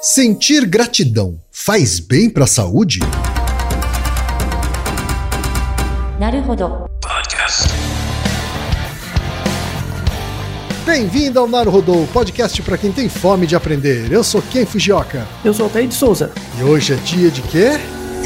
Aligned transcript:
Sentir 0.00 0.64
gratidão 0.64 1.40
faz 1.50 1.98
bem 1.98 2.30
para 2.30 2.44
a 2.44 2.46
saúde? 2.46 3.00
Bem-vindo 10.86 11.40
ao 11.40 11.48
Naruhodô, 11.48 12.06
podcast 12.12 12.62
para 12.62 12.78
quem 12.78 12.92
tem 12.92 13.08
fome 13.08 13.44
de 13.44 13.56
aprender. 13.56 14.12
Eu 14.12 14.22
sou 14.22 14.40
Ken 14.40 14.64
Fujioka. 14.64 15.26
Eu 15.44 15.52
sou 15.52 15.64
Altair 15.64 15.88
de 15.88 15.94
Souza. 15.94 16.30
E 16.60 16.62
hoje 16.62 16.92
é 16.92 16.96
dia 16.96 17.28
de 17.28 17.42
quê? 17.42 17.72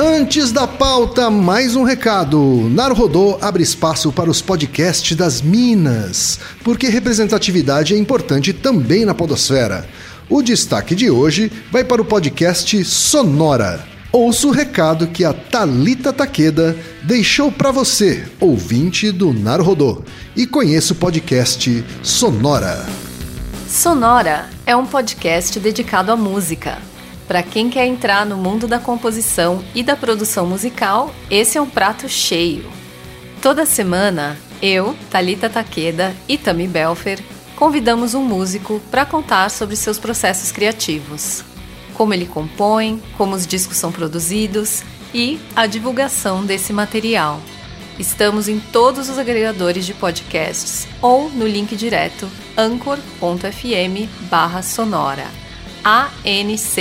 Antes 0.00 0.52
da 0.52 0.64
pauta, 0.64 1.28
mais 1.28 1.74
um 1.74 1.82
recado. 1.82 2.38
Naruhodô 2.70 3.36
abre 3.40 3.64
espaço 3.64 4.12
para 4.12 4.30
os 4.30 4.40
podcasts 4.40 5.16
das 5.16 5.42
Minas, 5.42 6.38
porque 6.62 6.86
representatividade 6.86 7.94
é 7.94 7.98
importante 7.98 8.52
também 8.52 9.04
na 9.04 9.12
podosfera. 9.12 9.88
O 10.30 10.40
destaque 10.40 10.94
de 10.94 11.10
hoje 11.10 11.50
vai 11.72 11.82
para 11.82 12.00
o 12.00 12.04
podcast 12.04 12.84
Sonora. 12.84 13.84
Ouça 14.12 14.46
o 14.46 14.52
recado 14.52 15.08
que 15.08 15.24
a 15.24 15.32
Talita 15.32 16.12
Takeda 16.12 16.76
deixou 17.02 17.50
para 17.50 17.72
você, 17.72 18.24
ouvinte 18.38 19.10
do 19.10 19.32
Naruhodô, 19.32 20.04
e 20.36 20.46
conheça 20.46 20.92
o 20.92 20.96
podcast 20.96 21.84
Sonora. 22.04 22.86
Sonora 23.66 24.48
é 24.64 24.76
um 24.76 24.86
podcast 24.86 25.58
dedicado 25.58 26.12
à 26.12 26.16
música. 26.16 26.78
Para 27.28 27.42
quem 27.42 27.68
quer 27.68 27.86
entrar 27.86 28.24
no 28.24 28.38
mundo 28.38 28.66
da 28.66 28.78
composição 28.78 29.62
e 29.74 29.82
da 29.82 29.94
produção 29.94 30.46
musical, 30.46 31.14
esse 31.30 31.58
é 31.58 31.60
um 31.60 31.68
prato 31.68 32.08
cheio. 32.08 32.72
Toda 33.42 33.66
semana, 33.66 34.38
eu, 34.62 34.96
Talita 35.10 35.50
Takeda 35.50 36.16
e 36.26 36.38
Tami 36.38 36.66
Belfer 36.66 37.22
convidamos 37.54 38.14
um 38.14 38.24
músico 38.24 38.80
para 38.90 39.04
contar 39.04 39.50
sobre 39.50 39.76
seus 39.76 39.98
processos 39.98 40.50
criativos, 40.50 41.44
como 41.92 42.14
ele 42.14 42.24
compõe, 42.24 43.02
como 43.18 43.34
os 43.34 43.46
discos 43.46 43.76
são 43.76 43.92
produzidos 43.92 44.82
e 45.12 45.38
a 45.54 45.66
divulgação 45.66 46.46
desse 46.46 46.72
material. 46.72 47.42
Estamos 47.98 48.48
em 48.48 48.58
todos 48.58 49.10
os 49.10 49.18
agregadores 49.18 49.84
de 49.84 49.92
podcasts 49.92 50.88
ou 51.02 51.28
no 51.28 51.46
link 51.46 51.76
direto 51.76 52.26
anchor.fm/sonora 52.56 55.47
anchor.fm 55.88 56.76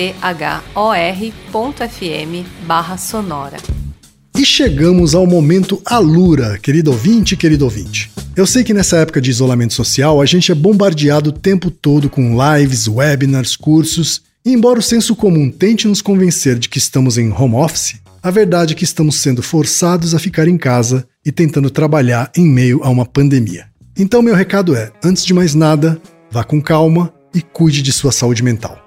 barra 2.65 2.97
sonora. 2.97 3.55
E 4.37 4.45
chegamos 4.45 5.15
ao 5.15 5.25
momento 5.25 5.81
Alura, 5.85 6.57
querido 6.57 6.91
ouvinte 6.91 7.37
querido 7.37 7.63
ouvinte. 7.63 8.11
Eu 8.35 8.45
sei 8.45 8.65
que 8.65 8.73
nessa 8.73 8.97
época 8.97 9.21
de 9.21 9.29
isolamento 9.29 9.73
social 9.73 10.19
a 10.21 10.25
gente 10.25 10.51
é 10.51 10.55
bombardeado 10.55 11.29
o 11.29 11.33
tempo 11.33 11.71
todo 11.71 12.09
com 12.09 12.37
lives, 12.37 12.87
webinars, 12.87 13.55
cursos, 13.55 14.21
e 14.45 14.51
embora 14.51 14.79
o 14.79 14.83
senso 14.83 15.15
comum 15.15 15.49
tente 15.49 15.87
nos 15.87 16.01
convencer 16.01 16.59
de 16.59 16.67
que 16.67 16.77
estamos 16.77 17.17
em 17.17 17.31
home 17.31 17.55
office, 17.55 17.95
a 18.21 18.29
verdade 18.29 18.73
é 18.73 18.75
que 18.75 18.83
estamos 18.83 19.15
sendo 19.15 19.41
forçados 19.41 20.13
a 20.13 20.19
ficar 20.19 20.49
em 20.49 20.57
casa 20.57 21.07
e 21.25 21.31
tentando 21.31 21.69
trabalhar 21.69 22.29
em 22.35 22.45
meio 22.45 22.81
a 22.83 22.89
uma 22.89 23.05
pandemia. 23.05 23.67
Então, 23.97 24.21
meu 24.21 24.35
recado 24.35 24.75
é: 24.75 24.91
antes 25.03 25.25
de 25.25 25.33
mais 25.33 25.55
nada, 25.55 25.99
vá 26.29 26.43
com 26.43 26.61
calma 26.61 27.13
e 27.33 27.41
cuide 27.41 27.81
de 27.81 27.91
sua 27.91 28.11
saúde 28.11 28.43
mental. 28.43 28.86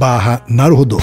barra 0.00 0.42
Naruhodô. 0.48 0.96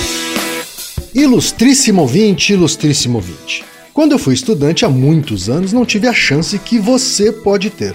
Ilustríssimo 1.13 2.01
ouvinte, 2.01 2.53
ilustríssimo 2.53 3.19
ouvinte. 3.19 3.63
Quando 3.93 4.13
eu 4.13 4.17
fui 4.17 4.33
estudante 4.33 4.85
há 4.85 4.89
muitos 4.89 5.51
anos, 5.51 5.71
não 5.71 5.85
tive 5.85 6.07
a 6.07 6.13
chance 6.13 6.57
que 6.57 6.79
você 6.79 7.31
pode 7.31 7.69
ter. 7.69 7.93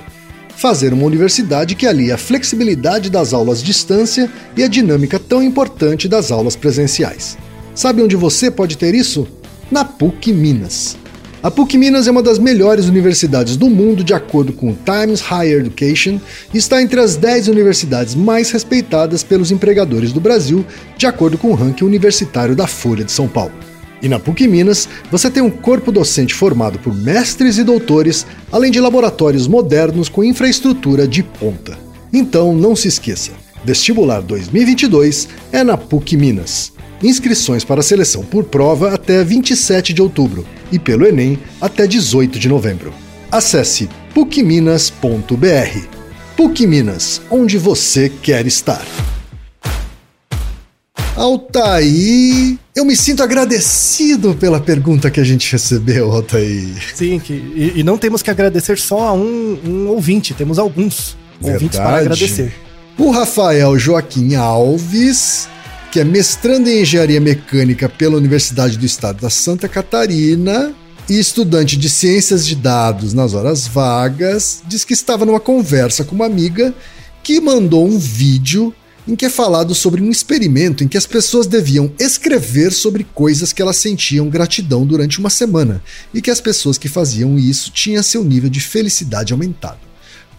Fazer 0.56 0.92
uma 0.92 1.04
universidade 1.04 1.74
que 1.74 1.88
alia 1.88 2.14
a 2.14 2.18
flexibilidade 2.18 3.10
das 3.10 3.32
aulas 3.32 3.60
à 3.62 3.64
distância 3.64 4.30
e 4.56 4.62
a 4.62 4.68
dinâmica 4.68 5.18
tão 5.18 5.42
importante 5.42 6.06
das 6.06 6.30
aulas 6.30 6.54
presenciais. 6.54 7.36
Sabe 7.74 8.00
onde 8.00 8.14
você 8.14 8.48
pode 8.48 8.78
ter 8.78 8.94
isso? 8.94 9.26
Na 9.72 9.84
PUC 9.84 10.32
Minas. 10.32 10.96
A 11.42 11.50
PUC 11.50 11.76
Minas 11.76 12.06
é 12.06 12.10
uma 12.12 12.22
das 12.22 12.38
melhores 12.38 12.86
universidades 12.86 13.56
do 13.56 13.68
mundo 13.68 14.04
de 14.04 14.14
acordo 14.14 14.52
com 14.52 14.70
o 14.70 14.78
Times 14.84 15.20
Higher 15.20 15.58
Education 15.58 16.20
e 16.54 16.58
está 16.58 16.80
entre 16.80 17.00
as 17.00 17.16
10 17.16 17.48
universidades 17.48 18.14
mais 18.14 18.52
respeitadas 18.52 19.24
pelos 19.24 19.50
empregadores 19.50 20.12
do 20.12 20.20
Brasil, 20.20 20.64
de 20.96 21.04
acordo 21.04 21.36
com 21.36 21.50
o 21.50 21.54
ranking 21.54 21.84
universitário 21.84 22.54
da 22.54 22.68
Folha 22.68 23.04
de 23.04 23.10
São 23.10 23.26
Paulo. 23.26 23.52
E 24.00 24.08
na 24.08 24.20
PUC 24.20 24.46
Minas, 24.46 24.88
você 25.10 25.28
tem 25.28 25.42
um 25.42 25.50
corpo 25.50 25.90
docente 25.90 26.32
formado 26.32 26.78
por 26.78 26.94
mestres 26.94 27.58
e 27.58 27.64
doutores, 27.64 28.24
além 28.52 28.70
de 28.70 28.78
laboratórios 28.78 29.48
modernos 29.48 30.08
com 30.08 30.22
infraestrutura 30.22 31.08
de 31.08 31.24
ponta. 31.24 31.76
Então, 32.12 32.54
não 32.54 32.76
se 32.76 32.86
esqueça, 32.86 33.32
Vestibular 33.64 34.20
2022 34.22 35.28
é 35.52 35.62
na 35.62 35.76
PUC 35.76 36.16
Minas. 36.16 36.72
Inscrições 37.02 37.64
para 37.64 37.80
a 37.80 37.82
seleção 37.82 38.24
por 38.24 38.44
prova 38.44 38.94
até 38.94 39.24
27 39.24 39.92
de 39.92 40.00
outubro 40.00 40.46
e 40.70 40.78
pelo 40.78 41.06
Enem 41.06 41.38
até 41.60 41.86
18 41.86 42.38
de 42.38 42.48
novembro. 42.48 42.94
Acesse 43.30 43.88
pucminas.br. 44.14 44.92
PUC 46.36 46.66
Minas, 46.66 47.20
onde 47.30 47.58
você 47.58 48.08
quer 48.08 48.46
estar. 48.46 48.84
Altaí, 51.14 52.58
eu 52.74 52.84
me 52.84 52.96
sinto 52.96 53.22
agradecido 53.22 54.34
pela 54.34 54.58
pergunta 54.58 55.10
que 55.10 55.20
a 55.20 55.24
gente 55.24 55.50
recebeu, 55.52 56.10
Altaí. 56.10 56.74
Sim, 56.94 57.18
que, 57.18 57.34
e, 57.34 57.72
e 57.76 57.82
não 57.82 57.98
temos 57.98 58.22
que 58.22 58.30
agradecer 58.30 58.78
só 58.78 59.08
a 59.08 59.12
um, 59.12 59.58
um 59.64 59.88
ouvinte, 59.88 60.32
temos 60.32 60.58
alguns 60.58 61.16
Verdade. 61.40 61.54
ouvintes 61.54 61.78
para 61.78 61.98
agradecer. 61.98 62.52
O 62.96 63.10
Rafael 63.10 63.78
Joaquim 63.78 64.34
Alves, 64.36 65.48
que 65.92 66.00
é 66.00 66.04
mestrando 66.04 66.70
em 66.70 66.80
engenharia 66.80 67.20
mecânica 67.20 67.86
pela 67.86 68.16
Universidade 68.16 68.78
do 68.78 68.86
Estado 68.86 69.20
da 69.20 69.28
Santa 69.28 69.68
Catarina 69.68 70.74
e 71.06 71.18
estudante 71.18 71.76
de 71.76 71.90
ciências 71.90 72.46
de 72.46 72.56
dados 72.56 73.12
nas 73.12 73.34
horas 73.34 73.66
vagas, 73.66 74.62
diz 74.66 74.86
que 74.86 74.94
estava 74.94 75.26
numa 75.26 75.38
conversa 75.38 76.02
com 76.02 76.14
uma 76.14 76.24
amiga 76.24 76.74
que 77.22 77.38
mandou 77.42 77.86
um 77.86 77.98
vídeo 77.98 78.74
em 79.06 79.14
que 79.14 79.26
é 79.26 79.28
falado 79.28 79.74
sobre 79.74 80.00
um 80.00 80.10
experimento 80.10 80.82
em 80.82 80.88
que 80.88 80.96
as 80.96 81.04
pessoas 81.04 81.46
deviam 81.46 81.92
escrever 81.98 82.72
sobre 82.72 83.04
coisas 83.04 83.52
que 83.52 83.60
elas 83.60 83.76
sentiam 83.76 84.30
gratidão 84.30 84.86
durante 84.86 85.18
uma 85.18 85.28
semana 85.28 85.82
e 86.14 86.22
que 86.22 86.30
as 86.30 86.40
pessoas 86.40 86.78
que 86.78 86.88
faziam 86.88 87.38
isso 87.38 87.70
tinham 87.70 88.02
seu 88.02 88.24
nível 88.24 88.48
de 88.48 88.60
felicidade 88.60 89.34
aumentado. 89.34 89.91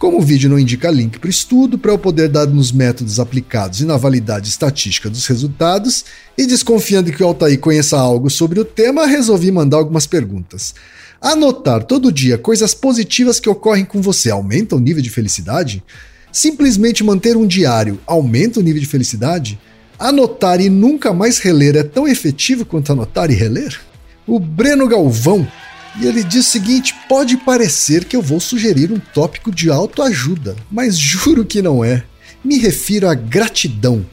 Como 0.04 0.18
o 0.18 0.20
vídeo 0.20 0.50
não 0.50 0.58
indica 0.58 0.90
link 0.90 1.18
para 1.18 1.28
o 1.28 1.30
estudo, 1.30 1.78
para 1.78 1.90
eu 1.90 1.98
poder 1.98 2.28
dar 2.28 2.46
nos 2.46 2.70
métodos 2.70 3.18
aplicados 3.18 3.80
e 3.80 3.86
na 3.86 3.96
validade 3.96 4.50
estatística 4.50 5.08
dos 5.08 5.26
resultados, 5.26 6.04
e 6.36 6.46
desconfiando 6.46 7.10
que 7.10 7.22
o 7.22 7.26
Altair 7.26 7.58
conheça 7.58 7.96
algo 7.96 8.28
sobre 8.28 8.60
o 8.60 8.66
tema, 8.66 9.06
resolvi 9.06 9.50
mandar 9.50 9.78
algumas 9.78 10.06
perguntas. 10.06 10.74
Anotar 11.22 11.84
todo 11.84 12.12
dia 12.12 12.36
coisas 12.36 12.74
positivas 12.74 13.40
que 13.40 13.48
ocorrem 13.48 13.86
com 13.86 14.02
você 14.02 14.30
aumenta 14.30 14.76
o 14.76 14.78
nível 14.78 15.02
de 15.02 15.08
felicidade? 15.08 15.82
Simplesmente 16.30 17.02
manter 17.02 17.34
um 17.34 17.46
diário 17.46 17.98
aumenta 18.06 18.60
o 18.60 18.62
nível 18.62 18.82
de 18.82 18.86
felicidade? 18.86 19.58
Anotar 19.98 20.60
e 20.60 20.68
nunca 20.68 21.14
mais 21.14 21.38
reler 21.38 21.76
é 21.76 21.82
tão 21.82 22.06
efetivo 22.06 22.66
quanto 22.66 22.92
anotar 22.92 23.30
e 23.30 23.34
reler? 23.34 23.80
O 24.26 24.38
Breno 24.38 24.86
Galvão 24.86 25.48
e 26.00 26.06
ele 26.06 26.24
diz 26.24 26.46
o 26.46 26.50
seguinte: 26.50 26.94
pode 27.08 27.36
parecer 27.36 28.04
que 28.04 28.16
eu 28.16 28.22
vou 28.22 28.40
sugerir 28.40 28.92
um 28.92 28.98
tópico 28.98 29.50
de 29.50 29.70
autoajuda, 29.70 30.56
mas 30.70 30.96
juro 30.98 31.44
que 31.44 31.62
não 31.62 31.84
é. 31.84 32.04
Me 32.44 32.58
refiro 32.58 33.08
à 33.08 33.14
gratidão. 33.14 34.04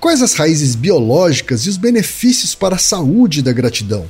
Quais 0.00 0.22
as 0.22 0.34
raízes 0.34 0.74
biológicas 0.74 1.62
e 1.62 1.68
os 1.68 1.76
benefícios 1.76 2.54
para 2.54 2.76
a 2.76 2.78
saúde 2.78 3.42
da 3.42 3.52
gratidão? 3.52 4.06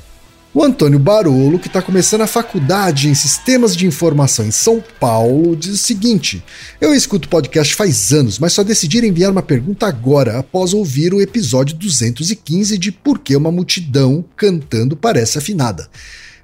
O 0.53 0.65
Antônio 0.65 0.99
Barolo, 0.99 1.59
que 1.59 1.67
está 1.69 1.81
começando 1.81 2.23
a 2.23 2.27
faculdade 2.27 3.09
em 3.09 3.15
Sistemas 3.15 3.77
de 3.77 3.87
Informação 3.87 4.47
em 4.47 4.51
São 4.51 4.83
Paulo, 4.99 5.55
diz 5.55 5.75
o 5.75 5.77
seguinte: 5.77 6.43
Eu 6.81 6.95
escuto 6.95 7.29
podcast 7.29 7.75
faz 7.75 8.13
anos, 8.13 8.39
mas 8.39 8.55
só 8.55 8.65
decidi 8.65 8.99
enviar 9.07 9.31
uma 9.31 9.43
pergunta 9.43 9.87
agora, 9.87 10.39
após 10.39 10.73
ouvir 10.73 11.13
o 11.13 11.21
episódio 11.21 11.77
215 11.77 12.79
de 12.79 12.91
Por 12.91 13.19
que 13.19 13.37
uma 13.37 13.53
multidão 13.53 14.25
cantando 14.37 14.97
parece 14.97 15.39
afinada. 15.39 15.89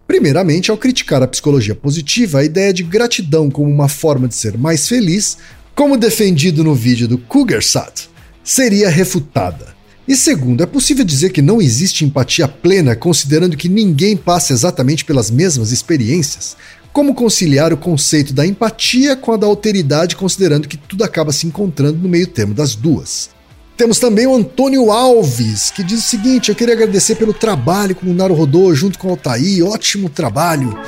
Primeiramente, 0.07 0.71
ao 0.71 0.77
criticar 0.77 1.23
a 1.23 1.27
psicologia 1.27 1.75
positiva, 1.75 2.39
a 2.39 2.45
ideia 2.45 2.73
de 2.73 2.83
gratidão 2.83 3.51
como 3.51 3.71
uma 3.71 3.89
forma 3.89 4.29
de 4.29 4.35
ser 4.35 4.59
mais 4.59 4.87
feliz, 4.87 5.39
como 5.75 5.97
defendido 5.97 6.63
no 6.63 6.75
vídeo 6.75 7.09
do 7.09 7.19
Cougarsat, 7.19 8.09
seria 8.43 8.91
refutada. 8.91 9.75
E 10.07 10.15
segundo, 10.15 10.63
é 10.63 10.67
possível 10.67 11.05
dizer 11.05 11.31
que 11.31 11.41
não 11.41 11.63
existe 11.63 12.05
empatia 12.05 12.47
plena 12.47 12.95
considerando 12.95 13.57
que 13.57 13.71
ninguém 13.71 14.17
passa 14.17 14.53
exatamente 14.53 15.05
pelas 15.05 15.31
mesmas 15.31 15.73
experiências? 15.73 16.55
Como 16.93 17.15
conciliar 17.15 17.73
o 17.73 17.77
conceito 17.77 18.35
da 18.35 18.47
empatia 18.47 19.17
com 19.17 19.33
a 19.33 19.37
da 19.39 19.47
alteridade, 19.47 20.15
considerando 20.15 20.69
que 20.69 20.77
tudo 20.77 21.03
acaba 21.03 21.33
se 21.33 21.47
encontrando 21.47 21.99
no 21.99 22.09
meio 22.09 22.27
termo 22.27 22.53
das 22.53 22.77
duas? 22.77 23.34
Temos 23.77 23.99
também 23.99 24.25
o 24.25 24.35
Antônio 24.35 24.93
Alves, 24.93 25.73
que 25.73 25.83
diz 25.83 25.99
o 25.99 26.03
seguinte: 26.03 26.49
Eu 26.49 26.55
queria 26.55 26.75
agradecer 26.75 27.17
pelo 27.17 27.35
trabalho 27.35 27.95
com 27.95 28.07
o 28.07 28.15
Naruhodô 28.15 28.73
junto 28.73 28.97
com 28.97 29.09
o 29.09 29.11
Altair, 29.11 29.67
ótimo 29.67 30.09
trabalho. 30.09 30.79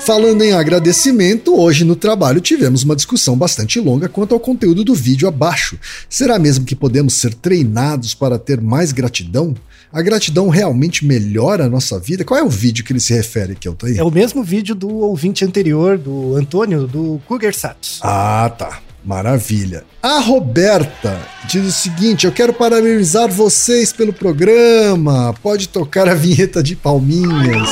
Falando 0.00 0.42
em 0.42 0.52
agradecimento, 0.52 1.58
hoje 1.58 1.84
no 1.84 1.96
trabalho 1.96 2.40
tivemos 2.40 2.84
uma 2.84 2.94
discussão 2.94 3.36
bastante 3.36 3.80
longa 3.80 4.08
quanto 4.08 4.32
ao 4.32 4.38
conteúdo 4.38 4.84
do 4.84 4.94
vídeo 4.94 5.26
abaixo. 5.26 5.76
Será 6.08 6.38
mesmo 6.38 6.64
que 6.64 6.76
podemos 6.76 7.14
ser 7.14 7.34
treinados 7.34 8.14
para 8.14 8.38
ter 8.38 8.60
mais 8.60 8.92
gratidão? 8.92 9.52
A 9.92 10.00
gratidão 10.00 10.48
realmente 10.48 11.04
melhora 11.04 11.64
a 11.64 11.68
nossa 11.68 11.98
vida? 11.98 12.24
Qual 12.24 12.38
é 12.38 12.44
o 12.44 12.48
vídeo 12.48 12.84
que 12.84 12.92
ele 12.92 13.00
se 13.00 13.12
refere 13.12 13.52
aqui, 13.52 13.66
Altair? 13.66 13.98
É 13.98 14.04
o 14.04 14.10
mesmo 14.10 14.44
vídeo 14.44 14.74
do 14.74 14.88
ouvinte 14.88 15.44
anterior, 15.44 15.98
do 15.98 16.36
Antônio, 16.36 16.86
do 16.86 17.20
Cougarsat. 17.26 17.98
Ah, 18.02 18.52
tá. 18.56 18.85
Maravilha. 19.06 19.84
A 20.02 20.18
Roberta 20.18 21.16
diz 21.48 21.64
o 21.64 21.70
seguinte: 21.70 22.26
Eu 22.26 22.32
quero 22.32 22.52
parabenizar 22.52 23.28
vocês 23.28 23.92
pelo 23.92 24.12
programa. 24.12 25.32
Pode 25.40 25.68
tocar 25.68 26.08
a 26.08 26.14
vinheta 26.14 26.60
de 26.60 26.74
palminhas. 26.74 27.70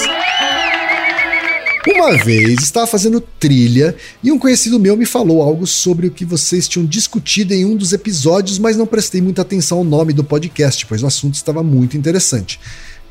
Uma 1.88 2.16
vez 2.16 2.62
estava 2.62 2.86
fazendo 2.86 3.20
trilha 3.20 3.96
e 4.22 4.30
um 4.30 4.38
conhecido 4.38 4.78
meu 4.78 4.96
me 4.96 5.04
falou 5.04 5.42
algo 5.42 5.66
sobre 5.66 6.06
o 6.06 6.10
que 6.10 6.24
vocês 6.24 6.68
tinham 6.68 6.86
discutido 6.86 7.52
em 7.52 7.64
um 7.64 7.76
dos 7.76 7.92
episódios, 7.92 8.58
mas 8.58 8.76
não 8.76 8.86
prestei 8.86 9.20
muita 9.20 9.42
atenção 9.42 9.78
ao 9.78 9.84
nome 9.84 10.12
do 10.12 10.22
podcast, 10.22 10.86
pois 10.86 11.02
o 11.02 11.06
assunto 11.06 11.34
estava 11.34 11.62
muito 11.64 11.96
interessante. 11.96 12.60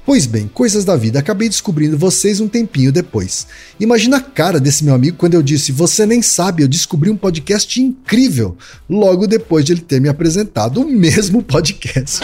Pois 0.06 0.26
bem, 0.26 0.50
coisas 0.54 0.84
da 0.84 0.98
vida, 0.98 1.20
acabei 1.20 1.48
descobrindo 1.48 1.98
vocês 1.98 2.42
um 2.42 2.48
tempinho 2.48 2.92
depois. 2.92 3.48
Imagina 3.80 4.18
a 4.18 4.22
cara 4.22 4.60
desse 4.60 4.84
meu 4.84 4.94
amigo 4.94 5.16
quando 5.18 5.36
eu 5.36 5.42
disse: 5.42 5.72
Você 5.72 6.06
nem 6.06 6.22
sabe, 6.22 6.62
eu 6.62 6.68
descobri 6.68 7.10
um 7.10 7.16
podcast 7.16 7.82
incrível, 7.82 8.58
logo 8.90 9.26
depois 9.28 9.64
de 9.64 9.72
ele 9.72 9.82
ter 9.82 10.02
me 10.02 10.10
apresentado 10.10 10.82
o 10.82 10.88
mesmo 10.88 11.42
podcast. 11.44 12.22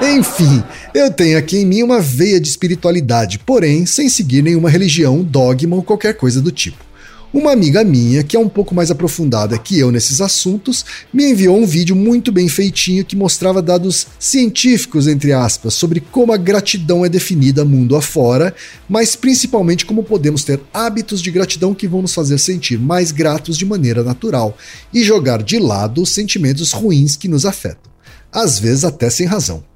Enfim, 0.00 0.62
eu 0.94 1.10
tenho 1.10 1.36
aqui 1.36 1.58
em 1.58 1.66
mim 1.66 1.82
uma 1.82 2.00
veia 2.00 2.40
de 2.40 2.48
espiritualidade, 2.48 3.40
porém 3.40 3.84
sem 3.84 4.08
seguir 4.08 4.42
nenhuma 4.42 4.70
religião, 4.70 5.22
dogma 5.22 5.76
ou 5.76 5.82
qualquer 5.82 6.14
coisa 6.14 6.40
do 6.40 6.52
tipo. 6.52 6.89
Uma 7.32 7.52
amiga 7.52 7.84
minha, 7.84 8.24
que 8.24 8.36
é 8.36 8.40
um 8.40 8.48
pouco 8.48 8.74
mais 8.74 8.90
aprofundada 8.90 9.56
que 9.56 9.78
eu 9.78 9.92
nesses 9.92 10.20
assuntos, 10.20 10.84
me 11.12 11.30
enviou 11.30 11.56
um 11.56 11.64
vídeo 11.64 11.94
muito 11.94 12.32
bem 12.32 12.48
feitinho 12.48 13.04
que 13.04 13.14
mostrava 13.14 13.62
dados 13.62 14.08
científicos, 14.18 15.06
entre 15.06 15.32
aspas, 15.32 15.74
sobre 15.74 16.00
como 16.00 16.32
a 16.32 16.36
gratidão 16.36 17.04
é 17.04 17.08
definida 17.08 17.64
mundo 17.64 17.94
afora, 17.94 18.52
mas 18.88 19.14
principalmente 19.14 19.86
como 19.86 20.02
podemos 20.02 20.42
ter 20.42 20.60
hábitos 20.74 21.22
de 21.22 21.30
gratidão 21.30 21.72
que 21.72 21.86
vão 21.86 22.02
nos 22.02 22.14
fazer 22.14 22.36
sentir 22.36 22.80
mais 22.80 23.12
gratos 23.12 23.56
de 23.56 23.64
maneira 23.64 24.02
natural 24.02 24.58
e 24.92 25.04
jogar 25.04 25.40
de 25.40 25.60
lado 25.60 26.02
os 26.02 26.10
sentimentos 26.10 26.72
ruins 26.72 27.14
que 27.14 27.28
nos 27.28 27.46
afetam, 27.46 27.92
às 28.32 28.58
vezes 28.58 28.84
até 28.84 29.08
sem 29.08 29.24
razão. 29.24 29.69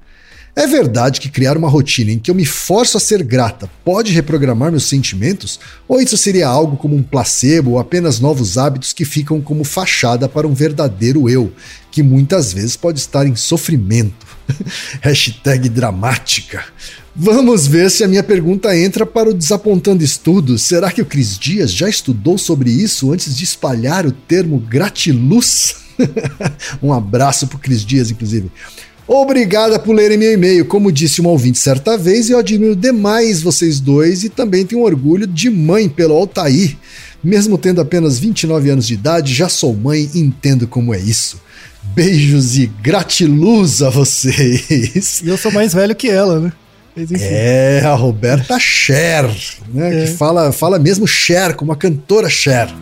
É 0.55 0.65
verdade 0.65 1.19
que 1.19 1.27
criar 1.27 1.57
uma 1.57 1.67
rotina 1.67 2.11
em 2.11 2.17
que 2.17 2.31
eu 2.31 2.35
me 2.35 2.45
forço 2.45 2.95
a 2.95 2.99
ser 2.99 3.21
grata 3.21 3.69
pode 3.83 4.13
reprogramar 4.13 4.71
meus 4.71 4.85
sentimentos? 4.85 5.59
Ou 5.85 5.99
isso 5.99 6.17
seria 6.17 6.47
algo 6.47 6.77
como 6.77 6.95
um 6.95 7.03
placebo 7.03 7.71
ou 7.71 7.79
apenas 7.79 8.21
novos 8.21 8.57
hábitos 8.57 8.93
que 8.93 9.03
ficam 9.03 9.41
como 9.41 9.65
fachada 9.65 10.29
para 10.29 10.47
um 10.47 10.53
verdadeiro 10.53 11.29
eu, 11.29 11.51
que 11.91 12.01
muitas 12.01 12.53
vezes 12.53 12.77
pode 12.77 12.99
estar 12.99 13.27
em 13.27 13.35
sofrimento? 13.35 14.25
Hashtag 15.01 15.67
dramática. 15.67 16.63
Vamos 17.13 17.67
ver 17.67 17.91
se 17.91 18.05
a 18.05 18.07
minha 18.07 18.23
pergunta 18.23 18.77
entra 18.77 19.05
para 19.05 19.29
o 19.29 19.33
Desapontando 19.33 20.05
Estudos. 20.05 20.63
Será 20.63 20.89
que 20.89 21.01
o 21.01 21.05
Cris 21.05 21.37
Dias 21.37 21.71
já 21.71 21.89
estudou 21.89 22.37
sobre 22.37 22.69
isso 22.69 23.11
antes 23.11 23.35
de 23.35 23.43
espalhar 23.43 24.05
o 24.05 24.11
termo 24.11 24.57
gratiluz? 24.57 25.75
um 26.81 26.93
abraço 26.93 27.45
para 27.47 27.57
o 27.57 27.59
Cris 27.59 27.85
Dias, 27.85 28.09
inclusive. 28.09 28.49
Obrigada 29.07 29.77
por 29.77 29.93
lerem 29.93 30.17
meu 30.17 30.33
e-mail. 30.33 30.65
Como 30.65 30.91
disse 30.91 31.21
um 31.21 31.27
ouvinte 31.27 31.59
certa 31.59 31.97
vez, 31.97 32.29
eu 32.29 32.39
admiro 32.39 32.75
demais 32.75 33.41
vocês 33.41 33.79
dois 33.79 34.23
e 34.23 34.29
também 34.29 34.65
tenho 34.65 34.81
orgulho 34.81 35.27
de 35.27 35.49
mãe 35.49 35.87
pelo 35.87 36.15
Altair. 36.15 36.75
Mesmo 37.23 37.57
tendo 37.57 37.81
apenas 37.81 38.17
29 38.17 38.69
anos 38.69 38.87
de 38.87 38.95
idade, 38.95 39.33
já 39.33 39.47
sou 39.47 39.75
mãe 39.75 40.09
e 40.13 40.19
entendo 40.19 40.67
como 40.67 40.93
é 40.93 40.99
isso. 40.99 41.39
Beijos 41.93 42.57
e 42.57 42.65
gratiluz 42.81 43.83
a 43.83 43.89
vocês. 43.89 45.21
E 45.23 45.29
eu 45.29 45.37
sou 45.37 45.51
mais 45.51 45.73
velho 45.73 45.95
que 45.95 46.09
ela, 46.09 46.39
né? 46.39 46.51
É, 47.19 47.81
a 47.83 47.93
Roberta 47.93 48.57
Cher, 48.57 49.25
né? 49.73 50.03
É. 50.03 50.05
Que 50.05 50.13
fala, 50.13 50.51
fala 50.51 50.79
mesmo 50.79 51.05
Cher, 51.05 51.53
como 51.55 51.71
a 51.71 51.75
cantora 51.75 52.29
Cher. 52.29 52.73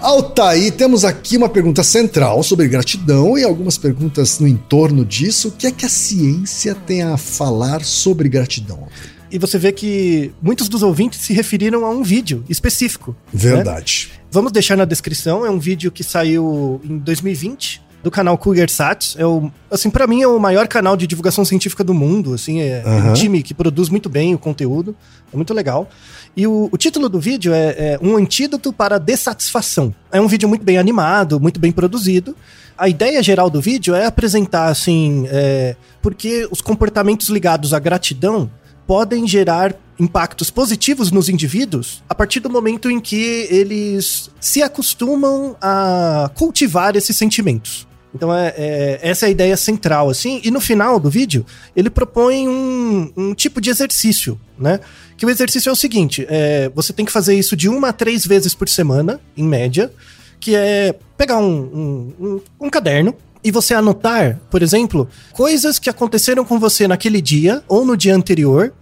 Altaí, 0.00 0.70
temos 0.70 1.04
aqui 1.04 1.36
uma 1.36 1.48
pergunta 1.48 1.82
central 1.82 2.42
sobre 2.42 2.66
gratidão 2.68 3.36
e 3.36 3.44
algumas 3.44 3.76
perguntas 3.76 4.38
no 4.38 4.48
entorno 4.48 5.04
disso. 5.04 5.48
O 5.48 5.52
que 5.52 5.66
é 5.66 5.70
que 5.70 5.84
a 5.84 5.90
ciência 5.90 6.74
tem 6.74 7.02
a 7.02 7.18
falar 7.18 7.84
sobre 7.84 8.28
gratidão? 8.28 8.88
E 9.30 9.38
você 9.38 9.58
vê 9.58 9.72
que 9.72 10.32
muitos 10.40 10.70
dos 10.70 10.82
ouvintes 10.82 11.20
se 11.20 11.34
referiram 11.34 11.84
a 11.84 11.90
um 11.90 12.02
vídeo 12.02 12.42
específico. 12.48 13.14
Né? 13.32 13.40
Verdade. 13.40 14.10
Né? 14.12 14.20
Vamos 14.30 14.52
deixar 14.52 14.76
na 14.76 14.86
descrição, 14.86 15.44
é 15.44 15.50
um 15.50 15.58
vídeo 15.58 15.92
que 15.92 16.02
saiu 16.02 16.80
em 16.82 16.96
2020 16.96 17.89
do 18.02 18.10
canal 18.10 18.36
CougarSat. 18.38 19.14
É 19.18 19.26
o, 19.26 19.50
assim, 19.70 19.90
para 19.90 20.06
mim 20.06 20.22
é 20.22 20.26
o 20.26 20.38
maior 20.38 20.66
canal 20.66 20.96
de 20.96 21.06
divulgação 21.06 21.44
científica 21.44 21.84
do 21.84 21.94
mundo, 21.94 22.34
assim, 22.34 22.60
é, 22.60 22.82
uhum. 22.84 22.92
é 22.92 23.10
um 23.10 23.12
time 23.12 23.42
que 23.42 23.54
produz 23.54 23.88
muito 23.88 24.08
bem 24.08 24.34
o 24.34 24.38
conteúdo, 24.38 24.94
é 25.32 25.36
muito 25.36 25.52
legal. 25.52 25.88
E 26.36 26.46
o, 26.46 26.68
o 26.70 26.76
título 26.76 27.08
do 27.08 27.20
vídeo 27.20 27.52
é, 27.52 27.68
é 27.68 27.98
Um 28.00 28.16
Antídoto 28.16 28.72
para 28.72 28.96
a 28.96 28.98
Dessatisfação. 28.98 29.94
É 30.12 30.20
um 30.20 30.28
vídeo 30.28 30.48
muito 30.48 30.64
bem 30.64 30.78
animado, 30.78 31.40
muito 31.40 31.58
bem 31.58 31.72
produzido. 31.72 32.36
A 32.78 32.88
ideia 32.88 33.22
geral 33.22 33.50
do 33.50 33.60
vídeo 33.60 33.94
é 33.94 34.06
apresentar, 34.06 34.68
assim, 34.68 35.26
é, 35.28 35.76
porque 36.00 36.48
os 36.50 36.60
comportamentos 36.60 37.28
ligados 37.28 37.74
à 37.74 37.78
gratidão 37.78 38.50
podem 38.86 39.26
gerar 39.26 39.74
impactos 40.00 40.50
positivos 40.50 41.12
nos 41.12 41.28
indivíduos 41.28 42.02
a 42.08 42.14
partir 42.14 42.40
do 42.40 42.48
momento 42.48 42.90
em 42.90 42.98
que 42.98 43.46
eles 43.50 44.30
se 44.40 44.62
acostumam 44.62 45.54
a 45.60 46.30
cultivar 46.34 46.96
esses 46.96 47.16
sentimentos. 47.16 47.86
Então 48.14 48.34
é, 48.34 48.54
é, 48.56 48.98
essa 49.02 49.26
é 49.26 49.28
a 49.28 49.30
ideia 49.30 49.56
central, 49.56 50.10
assim. 50.10 50.40
E 50.42 50.50
no 50.50 50.60
final 50.60 50.98
do 50.98 51.08
vídeo 51.08 51.46
ele 51.74 51.88
propõe 51.88 52.48
um, 52.48 53.12
um 53.16 53.34
tipo 53.34 53.60
de 53.60 53.70
exercício, 53.70 54.38
né? 54.58 54.80
Que 55.16 55.24
o 55.24 55.30
exercício 55.30 55.70
é 55.70 55.72
o 55.72 55.76
seguinte: 55.76 56.26
é, 56.28 56.70
você 56.74 56.92
tem 56.92 57.04
que 57.04 57.12
fazer 57.12 57.34
isso 57.34 57.56
de 57.56 57.68
uma 57.68 57.88
a 57.88 57.92
três 57.92 58.26
vezes 58.26 58.54
por 58.54 58.68
semana, 58.68 59.20
em 59.36 59.44
média, 59.44 59.92
que 60.40 60.54
é 60.56 60.94
pegar 61.16 61.38
um, 61.38 61.60
um, 61.60 62.14
um, 62.20 62.40
um 62.66 62.70
caderno 62.70 63.14
e 63.42 63.50
você 63.50 63.74
anotar, 63.74 64.38
por 64.50 64.62
exemplo, 64.62 65.08
coisas 65.32 65.78
que 65.78 65.88
aconteceram 65.88 66.44
com 66.44 66.58
você 66.58 66.86
naquele 66.86 67.22
dia 67.22 67.62
ou 67.68 67.84
no 67.84 67.96
dia 67.96 68.14
anterior 68.14 68.72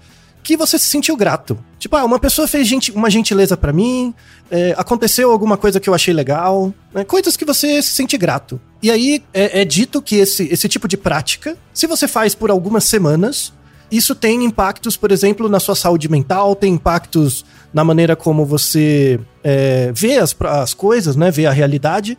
que 0.48 0.56
você 0.56 0.78
se 0.78 0.86
sentiu 0.86 1.14
grato. 1.14 1.58
Tipo, 1.78 1.94
ah, 1.96 2.06
uma 2.06 2.18
pessoa 2.18 2.48
fez 2.48 2.66
gente, 2.66 2.90
uma 2.92 3.10
gentileza 3.10 3.54
para 3.54 3.70
mim, 3.70 4.14
é, 4.50 4.74
aconteceu 4.78 5.30
alguma 5.30 5.58
coisa 5.58 5.78
que 5.78 5.90
eu 5.90 5.92
achei 5.92 6.14
legal, 6.14 6.72
né? 6.94 7.04
coisas 7.04 7.36
que 7.36 7.44
você 7.44 7.82
se 7.82 7.90
sente 7.90 8.16
grato. 8.16 8.58
E 8.82 8.90
aí 8.90 9.22
é, 9.34 9.60
é 9.60 9.64
dito 9.66 10.00
que 10.00 10.16
esse, 10.16 10.48
esse 10.50 10.66
tipo 10.66 10.88
de 10.88 10.96
prática, 10.96 11.54
se 11.74 11.86
você 11.86 12.08
faz 12.08 12.34
por 12.34 12.50
algumas 12.50 12.84
semanas, 12.84 13.52
isso 13.90 14.14
tem 14.14 14.42
impactos, 14.42 14.96
por 14.96 15.12
exemplo, 15.12 15.50
na 15.50 15.60
sua 15.60 15.74
saúde 15.74 16.08
mental, 16.08 16.56
tem 16.56 16.72
impactos 16.72 17.44
na 17.70 17.84
maneira 17.84 18.16
como 18.16 18.46
você 18.46 19.20
é, 19.44 19.92
vê 19.94 20.16
as, 20.16 20.34
as 20.40 20.72
coisas, 20.72 21.14
né? 21.14 21.30
Vê 21.30 21.44
a 21.44 21.52
realidade. 21.52 22.16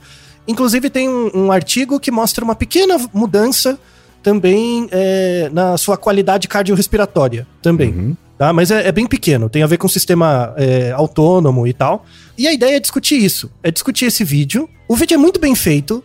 Inclusive, 0.47 0.91
tem 0.91 1.09
um, 1.09 1.31
um 1.33 1.51
artigo 1.51 1.99
que 1.99 2.11
mostra 2.11 2.45
uma 2.45 2.53
pequena 2.53 2.95
mudança 3.11 3.79
também 4.21 4.87
é, 4.91 5.49
na 5.51 5.77
sua 5.77 5.97
qualidade 5.97 6.47
cardiorrespiratória 6.47 7.47
também. 7.61 7.89
Uhum. 7.89 8.17
Tá? 8.37 8.53
Mas 8.53 8.71
é, 8.71 8.87
é, 8.87 8.91
bem 8.91 9.05
pequeno, 9.05 9.49
tem 9.49 9.63
a 9.63 9.67
ver 9.67 9.77
com 9.77 9.87
o 9.87 9.89
sistema 9.89 10.53
é, 10.57 10.91
autônomo 10.91 11.67
e 11.67 11.73
tal. 11.73 12.05
E 12.37 12.47
a 12.47 12.53
ideia 12.53 12.77
é 12.77 12.79
discutir 12.79 13.17
isso, 13.17 13.51
é 13.61 13.69
discutir 13.69 14.05
esse 14.05 14.23
vídeo. 14.23 14.69
O 14.87 14.95
vídeo 14.95 15.15
é 15.15 15.17
muito 15.17 15.39
bem 15.39 15.53
feito, 15.55 16.03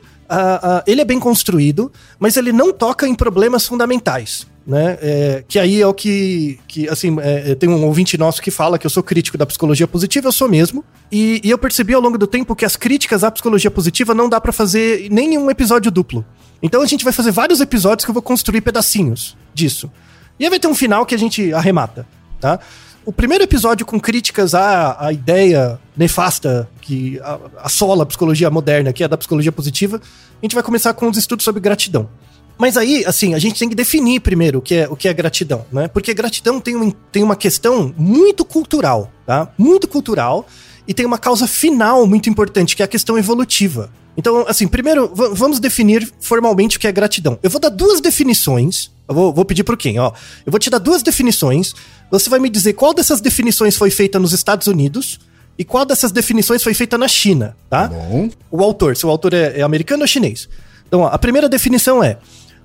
ele 0.87 1.00
é 1.00 1.04
bem 1.04 1.21
construído, 1.21 1.92
mas 2.18 2.37
ele 2.37 2.52
não 2.52 2.73
toca 2.73 3.06
em 3.06 3.14
problemas 3.14 3.66
fundamentais 3.66 4.47
né? 4.66 4.99
É, 5.00 5.44
que 5.47 5.59
aí 5.59 5.80
é 5.80 5.87
o 5.87 5.92
que, 5.92 6.59
que 6.66 6.88
assim, 6.88 7.16
é, 7.21 7.54
tem 7.54 7.68
um 7.68 7.85
ouvinte 7.85 8.16
nosso 8.16 8.40
que 8.40 8.50
fala 8.50 8.78
que 8.78 8.87
eu 8.87 8.90
sou 8.90 9.02
crítico 9.02 9.37
da 9.37 9.44
psicologia 9.44 9.87
positiva, 9.87 10.28
eu 10.28 10.33
sou 10.33 10.49
mesmo. 10.49 10.85
E, 11.12 11.40
e 11.44 11.50
eu 11.50 11.59
percebi 11.59 11.92
ao 11.94 12.00
longo 12.00 12.16
do 12.16 12.26
tempo 12.26 12.56
que 12.56 12.64
as 12.64 12.76
críticas 12.76 13.23
à 13.23 13.30
psicologia 13.30 13.71
positiva 13.71 14.14
não 14.14 14.28
dá 14.28 14.40
para 14.40 14.52
fazer 14.52 15.09
nenhum 15.11 15.50
episódio 15.50 15.90
duplo. 15.90 16.25
Então 16.64 16.80
a 16.80 16.87
gente 16.87 17.04
vai 17.04 17.12
fazer 17.12 17.30
vários 17.30 17.61
episódios 17.61 18.06
que 18.06 18.11
eu 18.11 18.14
vou 18.14 18.23
construir 18.23 18.62
pedacinhos 18.62 19.37
disso. 19.52 19.92
E 20.40 20.44
aí 20.44 20.50
vai 20.50 20.59
ter 20.59 20.66
um 20.66 20.75
final 20.75 21.04
que 21.04 21.14
a 21.14 21.18
gente 21.18 21.52
arremata, 21.52 22.06
tá? 22.40 22.59
O 23.04 23.12
primeiro 23.12 23.44
episódio 23.44 23.85
com 23.85 24.00
críticas 24.00 24.54
à, 24.54 24.97
à 24.99 25.12
ideia 25.12 25.78
nefasta 25.94 26.66
que 26.80 27.21
assola 27.59 28.04
a 28.04 28.06
psicologia 28.06 28.50
moderna, 28.50 28.94
que 28.94 29.04
é 29.04 29.09
da 29.09 29.18
psicologia 29.18 29.52
positiva, 29.52 30.00
a 30.00 30.44
gente 30.44 30.54
vai 30.54 30.64
começar 30.64 30.94
com 30.94 31.06
os 31.06 31.18
estudos 31.18 31.44
sobre 31.44 31.61
gratidão. 31.61 32.09
Mas 32.56 32.78
aí, 32.78 33.04
assim, 33.04 33.35
a 33.35 33.38
gente 33.38 33.59
tem 33.59 33.68
que 33.68 33.75
definir 33.75 34.21
primeiro 34.21 34.61
o 34.61 34.62
que 34.62 34.76
é, 34.76 34.88
o 34.88 34.97
que 34.97 35.06
é 35.06 35.12
gratidão, 35.12 35.66
né? 35.71 35.87
Porque 35.87 36.14
gratidão 36.14 36.59
tem, 36.61 36.76
um, 36.76 36.90
tem 36.90 37.23
uma 37.23 37.37
questão 37.37 37.94
muito 37.94 38.42
cultural, 38.42 39.12
tá? 39.26 39.52
Muito 39.59 39.87
cultural 39.87 40.47
e 40.88 40.94
tem 40.94 41.04
uma 41.04 41.18
causa 41.18 41.47
final 41.47 42.06
muito 42.06 42.30
importante, 42.30 42.75
que 42.75 42.80
é 42.80 42.87
a 42.87 42.88
questão 42.88 43.18
evolutiva. 43.18 43.90
Então, 44.16 44.44
assim, 44.47 44.68
primeiro, 44.68 45.11
vamos 45.14 45.59
definir 45.59 46.11
formalmente 46.21 46.76
o 46.76 46.80
que 46.80 46.87
é 46.87 46.92
gratidão. 46.92 47.38
Eu 47.42 47.50
vou 47.50 47.61
dar 47.61 47.68
duas 47.68 48.00
definições. 48.00 48.90
Eu 49.09 49.14
vou, 49.14 49.33
vou 49.33 49.44
pedir 49.44 49.64
pro 49.64 49.76
quem, 49.76 49.99
ó. 49.99 50.12
Eu 50.47 50.52
vou 50.52 50.59
te 50.59 50.71
dar 50.71 50.78
duas 50.78 51.02
definições. 51.02 51.75
Você 52.11 52.30
vai 52.30 52.38
me 52.38 52.49
dizer 52.49 52.75
qual 52.75 52.94
dessas 52.94 53.21
definições 53.21 53.76
foi 53.76 53.90
feita 53.90 54.18
nos 54.18 54.33
Estados 54.33 54.66
Unidos 54.66 55.18
e 55.59 55.64
qual 55.64 55.85
dessas 55.85 56.12
definições 56.12 56.62
foi 56.62 56.75
feita 56.75 56.97
na 56.97 57.09
China, 57.09 57.56
tá? 57.68 57.88
Bom. 57.88 58.30
O 58.50 58.62
autor, 58.62 58.97
se 58.97 59.04
o 59.04 59.11
autor 59.11 59.35
é, 59.35 59.59
é 59.59 59.62
americano 59.62 60.02
ou 60.02 60.06
chinês. 60.06 60.49
Então, 60.87 61.00
ó, 61.00 61.09
a 61.09 61.18
primeira 61.18 61.49
definição 61.49 62.02
é: 62.02 62.18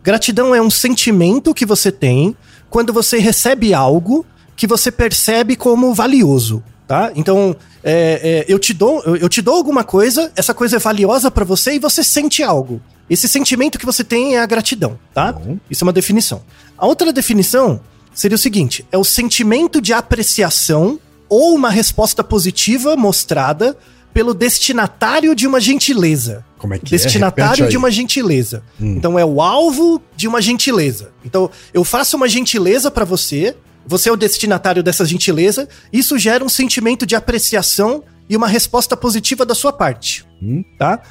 Gratidão 0.03 0.55
é 0.55 0.61
um 0.61 0.69
sentimento 0.69 1.53
que 1.53 1.65
você 1.65 1.91
tem 1.91 2.35
quando 2.69 2.93
você 2.93 3.17
recebe 3.19 3.73
algo 3.73 4.25
que 4.55 4.67
você 4.67 4.91
percebe 4.91 5.55
como 5.55 5.93
valioso, 5.93 6.63
tá? 6.89 7.11
Então, 7.15 7.55
é, 7.83 8.45
é, 8.49 8.51
eu, 8.51 8.57
te 8.57 8.73
dou, 8.73 9.03
eu, 9.03 9.15
eu, 9.15 9.29
te 9.29 9.43
dou 9.43 9.53
alguma 9.53 9.83
coisa, 9.83 10.31
essa 10.35 10.55
coisa 10.55 10.77
é 10.77 10.79
valiosa 10.79 11.29
para 11.29 11.45
você 11.45 11.75
e 11.75 11.79
você 11.79 12.03
sente 12.03 12.41
algo. 12.41 12.81
Esse 13.07 13.27
sentimento 13.27 13.77
que 13.77 13.85
você 13.85 14.03
tem 14.03 14.35
é 14.35 14.39
a 14.39 14.45
gratidão, 14.47 14.97
tá? 15.13 15.35
Uhum. 15.37 15.59
Isso 15.69 15.83
é 15.83 15.85
uma 15.85 15.93
definição. 15.93 16.41
A 16.75 16.87
outra 16.87 17.13
definição 17.13 17.79
seria 18.11 18.33
o 18.33 18.39
seguinte: 18.39 18.83
é 18.91 18.97
o 18.97 19.03
sentimento 19.03 19.79
de 19.79 19.93
apreciação 19.93 20.99
ou 21.29 21.53
uma 21.53 21.69
resposta 21.69 22.23
positiva 22.23 22.95
mostrada 22.95 23.77
pelo 24.11 24.33
destinatário 24.33 25.35
de 25.35 25.45
uma 25.45 25.59
gentileza. 25.59 26.43
Como 26.57 26.73
é 26.73 26.79
que 26.79 26.89
Destinatário 26.89 27.65
é? 27.65 27.67
de 27.67 27.77
uma 27.77 27.91
gentileza. 27.91 28.63
Hum. 28.81 28.95
Então 28.97 29.17
é 29.17 29.23
o 29.23 29.41
alvo 29.41 30.01
de 30.17 30.27
uma 30.27 30.41
gentileza. 30.41 31.11
Então 31.23 31.51
eu 31.71 31.83
faço 31.83 32.17
uma 32.17 32.27
gentileza 32.27 32.89
para 32.89 33.05
você, 33.05 33.55
você 33.89 34.07
é 34.07 34.11
o 34.11 34.15
destinatário 34.15 34.83
dessa 34.83 35.03
gentileza, 35.03 35.67
isso 35.91 36.15
gera 36.19 36.45
um 36.45 36.49
sentimento 36.49 37.07
de 37.07 37.15
apreciação 37.15 38.03
e 38.29 38.37
uma 38.37 38.47
resposta 38.47 38.95
positiva 38.95 39.43
da 39.43 39.55
sua 39.55 39.73
parte. 39.73 40.23
Hum. 40.39 40.63
Tá? 40.77 41.01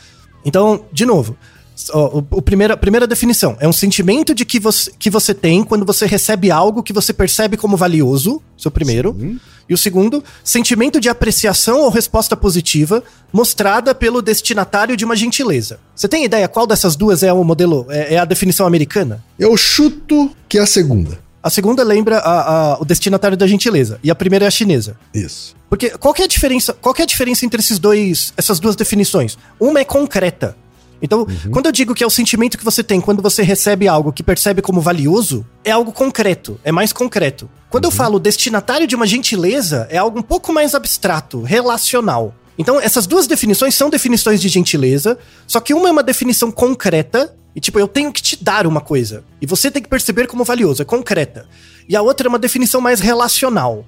Então, 0.45 0.85
de 0.93 1.05
novo, 1.05 1.37
o, 1.93 2.19
o 2.31 2.41
primeira, 2.41 2.75
a 2.75 2.77
primeira 2.77 3.05
definição 3.05 3.57
é 3.59 3.67
um 3.67 3.73
sentimento 3.73 4.33
de 4.33 4.45
que 4.45 4.61
você, 4.61 4.93
que 4.97 5.11
você 5.11 5.35
tem 5.35 5.65
quando 5.65 5.85
você 5.85 6.07
recebe 6.07 6.53
algo 6.53 6.85
que 6.85 6.93
você 6.93 7.13
percebe 7.13 7.57
como 7.57 7.77
valioso, 7.77 8.41
seu 8.57 8.71
primeiro. 8.71 9.17
Sim. 9.19 9.41
E 9.69 9.75
o 9.75 9.79
segundo, 9.79 10.23
sentimento 10.45 11.01
de 11.01 11.09
apreciação 11.09 11.81
ou 11.81 11.91
resposta 11.91 12.37
positiva 12.37 13.03
mostrada 13.33 13.93
pelo 13.93 14.23
destinatário 14.23 14.97
de 14.97 15.05
uma 15.05 15.17
gentileza. 15.17 15.81
Você 15.97 16.07
tem 16.07 16.25
ideia 16.25 16.47
qual 16.47 16.65
dessas 16.65 16.95
duas 16.95 17.25
é 17.25 17.33
o 17.33 17.43
modelo, 17.43 17.87
é, 17.91 18.15
é 18.15 18.19
a 18.19 18.25
definição 18.25 18.67
americana? 18.67 19.23
Eu 19.37 19.57
chuto 19.57 20.31
que 20.49 20.59
é 20.59 20.63
a 20.63 20.67
segunda. 20.67 21.19
A 21.43 21.51
segunda 21.51 21.83
lembra 21.83 22.19
a, 22.19 22.73
a, 22.73 22.81
o 22.81 22.85
destinatário 22.85 23.37
da 23.37 23.47
gentileza 23.47 23.99
e 24.03 24.11
a 24.11 24.15
primeira 24.15 24.45
é 24.45 24.49
a 24.49 24.51
chinesa. 24.51 24.97
Isso. 25.15 25.57
Porque 25.69 25.91
qual 25.91 26.15
é 26.19 26.23
a 26.23 26.27
diferença? 26.27 26.73
Qual 26.73 26.95
é 26.99 27.03
a 27.03 27.07
diferença 27.07 27.45
entre 27.45 27.61
esses 27.61 27.79
dois, 27.79 28.33
essas 28.37 28.59
duas 28.59 28.75
definições? 28.75 29.39
Uma 29.61 29.81
é 29.81 29.85
concreta, 29.85 30.57
então, 31.01 31.21
uhum. 31.21 31.51
quando 31.53 31.67
eu 31.67 31.73
digo 31.73 31.95
que 31.95 32.03
é 32.03 32.07
o 32.07 32.11
sentimento 32.11 32.59
que 32.59 32.65
você 32.65 32.83
tem 32.83 33.01
quando 33.01 33.23
você 33.23 33.43
recebe 33.43 33.87
algo 33.87 34.13
que 34.13 34.23
percebe 34.23 34.61
como 34.61 34.81
valioso, 34.81 35.47
é 35.65 35.71
algo 35.71 35.93
concreto, 35.93 36.61
é 36.65 36.73
mais 36.73 36.93
concreto. 36.93 37.49
Quando 37.71 37.85
uhum. 37.85 37.91
eu 37.91 37.97
falo 37.97 38.19
destinatário 38.19 38.87
de 38.87 38.97
uma 38.97 39.07
gentileza, 39.07 39.87
é 39.91 39.99
algo 39.99 40.19
um 40.19 40.23
pouco 40.23 40.53
mais 40.53 40.75
abstrato, 40.75 41.43
relacional. 41.43 42.35
Então, 42.59 42.81
essas 42.81 43.07
duas 43.07 43.27
definições 43.27 43.75
são 43.75 43.89
definições 43.89 44.41
de 44.41 44.49
gentileza, 44.49 45.17
só 45.47 45.61
que 45.61 45.73
uma 45.73 45.89
é 45.89 45.93
uma 45.93 46.03
definição 46.03 46.51
concreta, 46.51 47.35
e 47.55 47.61
tipo, 47.61 47.79
eu 47.79 47.89
tenho 47.89 48.13
que 48.13 48.21
te 48.21 48.43
dar 48.43 48.67
uma 48.67 48.81
coisa, 48.81 49.25
e 49.41 49.47
você 49.47 49.71
tem 49.71 49.83
que 49.83 49.89
perceber 49.89 50.27
como 50.27 50.45
valioso, 50.45 50.83
é 50.83 50.85
concreta. 50.85 51.47
E 51.89 51.95
a 51.95 52.03
outra 52.03 52.27
é 52.27 52.31
uma 52.31 52.39
definição 52.39 52.81
mais 52.81 53.01
relacional 53.01 53.87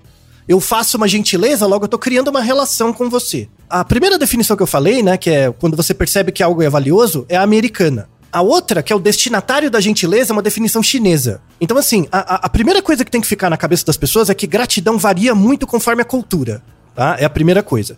eu 0.50 0.58
faço 0.58 0.96
uma 0.96 1.06
gentileza, 1.06 1.64
logo 1.64 1.84
eu 1.84 1.88
tô 1.88 1.96
criando 1.96 2.26
uma 2.26 2.40
relação 2.40 2.92
com 2.92 3.08
você. 3.08 3.48
A 3.68 3.84
primeira 3.84 4.18
definição 4.18 4.56
que 4.56 4.62
eu 4.64 4.66
falei, 4.66 5.00
né, 5.00 5.16
que 5.16 5.30
é 5.30 5.52
quando 5.52 5.76
você 5.76 5.94
percebe 5.94 6.32
que 6.32 6.42
algo 6.42 6.60
é 6.60 6.68
valioso, 6.68 7.24
é 7.28 7.36
a 7.36 7.42
americana. 7.42 8.08
A 8.32 8.42
outra, 8.42 8.82
que 8.82 8.92
é 8.92 8.96
o 8.96 8.98
destinatário 8.98 9.70
da 9.70 9.78
gentileza, 9.78 10.32
é 10.32 10.34
uma 10.34 10.42
definição 10.42 10.82
chinesa. 10.82 11.40
Então, 11.60 11.76
assim, 11.76 12.08
a, 12.10 12.46
a, 12.46 12.48
primeira 12.48 12.82
coisa 12.82 13.04
que 13.04 13.10
tem 13.12 13.20
que 13.20 13.28
ficar 13.28 13.48
na 13.48 13.56
cabeça 13.56 13.86
das 13.86 13.96
pessoas 13.96 14.28
é 14.28 14.34
que 14.34 14.44
gratidão 14.44 14.98
varia 14.98 15.36
muito 15.36 15.68
conforme 15.68 16.02
a 16.02 16.04
cultura, 16.04 16.60
tá? 16.96 17.16
É 17.16 17.24
a 17.24 17.30
primeira 17.30 17.62
coisa. 17.62 17.96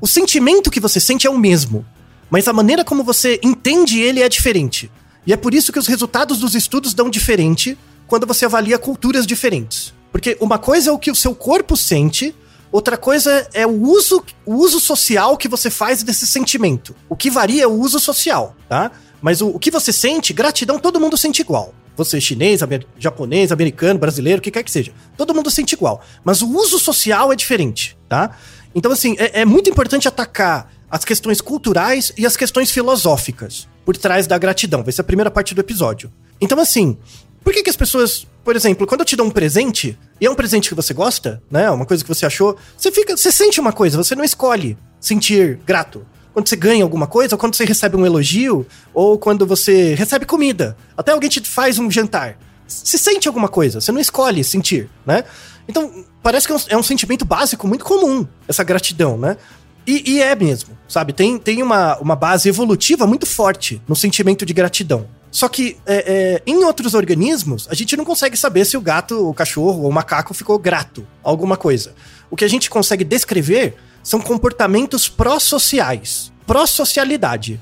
O 0.00 0.06
sentimento 0.06 0.70
que 0.70 0.80
você 0.80 1.00
sente 1.00 1.26
é 1.26 1.30
o 1.30 1.38
mesmo, 1.38 1.84
mas 2.30 2.46
a 2.48 2.52
maneira 2.52 2.84
como 2.84 3.02
você 3.02 3.40
entende 3.42 4.00
ele 4.00 4.22
é 4.22 4.28
diferente. 4.28 4.90
E 5.26 5.32
é 5.32 5.36
por 5.36 5.54
isso 5.54 5.72
que 5.72 5.78
os 5.78 5.86
resultados 5.86 6.38
dos 6.38 6.54
estudos 6.54 6.92
dão 6.92 7.08
diferente 7.08 7.78
quando 8.06 8.26
você 8.26 8.44
avalia 8.44 8.78
culturas 8.78 9.26
diferentes. 9.26 9.94
Porque 10.12 10.36
uma 10.40 10.58
coisa 10.58 10.90
é 10.90 10.92
o 10.92 10.98
que 10.98 11.10
o 11.10 11.14
seu 11.14 11.34
corpo 11.34 11.76
sente, 11.76 12.34
outra 12.70 12.96
coisa 12.96 13.48
é 13.52 13.66
o 13.66 13.82
uso, 13.82 14.22
o 14.44 14.54
uso 14.54 14.78
social 14.78 15.36
que 15.36 15.48
você 15.48 15.70
faz 15.70 16.02
desse 16.02 16.26
sentimento. 16.26 16.94
O 17.08 17.16
que 17.16 17.30
varia 17.30 17.64
é 17.64 17.66
o 17.66 17.72
uso 17.72 17.98
social, 17.98 18.54
tá? 18.68 18.90
Mas 19.20 19.40
o, 19.40 19.48
o 19.48 19.58
que 19.58 19.70
você 19.70 19.92
sente, 19.92 20.32
gratidão, 20.32 20.78
todo 20.78 21.00
mundo 21.00 21.16
sente 21.16 21.40
igual. 21.40 21.74
Você 21.96 22.20
chinês, 22.20 22.62
amer, 22.62 22.86
japonês, 22.98 23.50
americano, 23.50 23.98
brasileiro, 23.98 24.38
o 24.38 24.42
que 24.42 24.50
quer 24.50 24.62
que 24.62 24.70
seja. 24.70 24.92
Todo 25.16 25.34
mundo 25.34 25.50
sente 25.50 25.74
igual. 25.74 26.04
Mas 26.24 26.42
o 26.42 26.48
uso 26.48 26.78
social 26.78 27.32
é 27.32 27.36
diferente, 27.36 27.96
tá? 28.08 28.36
Então, 28.74 28.92
assim, 28.92 29.16
é, 29.18 29.40
é 29.40 29.44
muito 29.44 29.70
importante 29.70 30.06
atacar 30.06 30.70
as 30.90 31.04
questões 31.04 31.40
culturais 31.40 32.12
e 32.16 32.26
as 32.26 32.36
questões 32.36 32.70
filosóficas 32.70 33.66
por 33.84 33.96
trás 33.96 34.26
da 34.26 34.36
gratidão. 34.36 34.82
Vai 34.82 34.92
ser 34.92 35.00
a 35.00 35.04
primeira 35.04 35.30
parte 35.30 35.54
do 35.54 35.60
episódio. 35.60 36.12
Então, 36.40 36.60
assim, 36.60 36.96
por 37.42 37.52
que, 37.52 37.62
que 37.62 37.70
as 37.70 37.76
pessoas, 37.76 38.26
por 38.44 38.56
exemplo, 38.56 38.86
quando 38.86 39.00
eu 39.00 39.04
te 39.04 39.16
dou 39.16 39.26
um 39.26 39.30
presente, 39.30 39.98
e 40.20 40.26
é 40.26 40.30
um 40.30 40.34
presente 40.34 40.68
que 40.68 40.74
você 40.74 40.92
gosta, 40.92 41.42
né? 41.50 41.70
Uma 41.70 41.86
coisa 41.86 42.02
que 42.02 42.08
você 42.08 42.26
achou, 42.26 42.56
você 42.76 42.90
fica. 42.90 43.16
Você 43.16 43.30
sente 43.30 43.60
uma 43.60 43.72
coisa, 43.72 43.96
você 43.96 44.14
não 44.14 44.24
escolhe 44.24 44.76
sentir 45.00 45.58
grato. 45.64 46.04
Quando 46.36 46.50
você 46.50 46.56
ganha 46.56 46.84
alguma 46.84 47.06
coisa, 47.06 47.34
ou 47.34 47.38
quando 47.38 47.56
você 47.56 47.64
recebe 47.64 47.96
um 47.96 48.04
elogio, 48.04 48.66
ou 48.92 49.18
quando 49.18 49.46
você 49.46 49.94
recebe 49.94 50.26
comida. 50.26 50.76
Até 50.94 51.12
alguém 51.12 51.30
te 51.30 51.40
faz 51.40 51.78
um 51.78 51.90
jantar. 51.90 52.36
Você 52.68 52.98
sente 52.98 53.26
alguma 53.26 53.48
coisa, 53.48 53.80
você 53.80 53.90
não 53.90 53.98
escolhe 53.98 54.44
sentir, 54.44 54.90
né? 55.06 55.24
Então, 55.66 56.04
parece 56.22 56.46
que 56.46 56.52
é 56.52 56.56
um, 56.56 56.60
é 56.68 56.76
um 56.76 56.82
sentimento 56.82 57.24
básico 57.24 57.66
muito 57.66 57.86
comum, 57.86 58.26
essa 58.46 58.62
gratidão, 58.62 59.16
né? 59.16 59.38
E, 59.86 60.12
e, 60.12 60.22
é 60.22 60.36
mesmo, 60.36 60.76
sabe? 60.86 61.14
Tem, 61.14 61.38
tem 61.38 61.62
uma, 61.62 61.96
uma 62.00 62.14
base 62.14 62.50
evolutiva 62.50 63.06
muito 63.06 63.24
forte 63.24 63.80
no 63.88 63.96
sentimento 63.96 64.44
de 64.44 64.52
gratidão. 64.52 65.08
Só 65.30 65.48
que 65.48 65.78
é, 65.86 66.04
é, 66.06 66.42
em 66.46 66.62
outros 66.64 66.92
organismos, 66.92 67.66
a 67.70 67.74
gente 67.74 67.96
não 67.96 68.04
consegue 68.04 68.36
saber 68.36 68.66
se 68.66 68.76
o 68.76 68.80
gato, 68.82 69.26
o 69.26 69.32
cachorro 69.32 69.84
ou 69.84 69.88
o 69.88 69.92
macaco 69.92 70.34
ficou 70.34 70.58
grato 70.58 71.06
a 71.24 71.30
alguma 71.30 71.56
coisa. 71.56 71.94
O 72.30 72.36
que 72.36 72.44
a 72.44 72.48
gente 72.48 72.68
consegue 72.68 73.04
descrever 73.04 73.74
são 74.06 74.20
comportamentos 74.20 75.08
pró-sociais. 75.08 76.32
Pró-socialidade. 76.46 77.58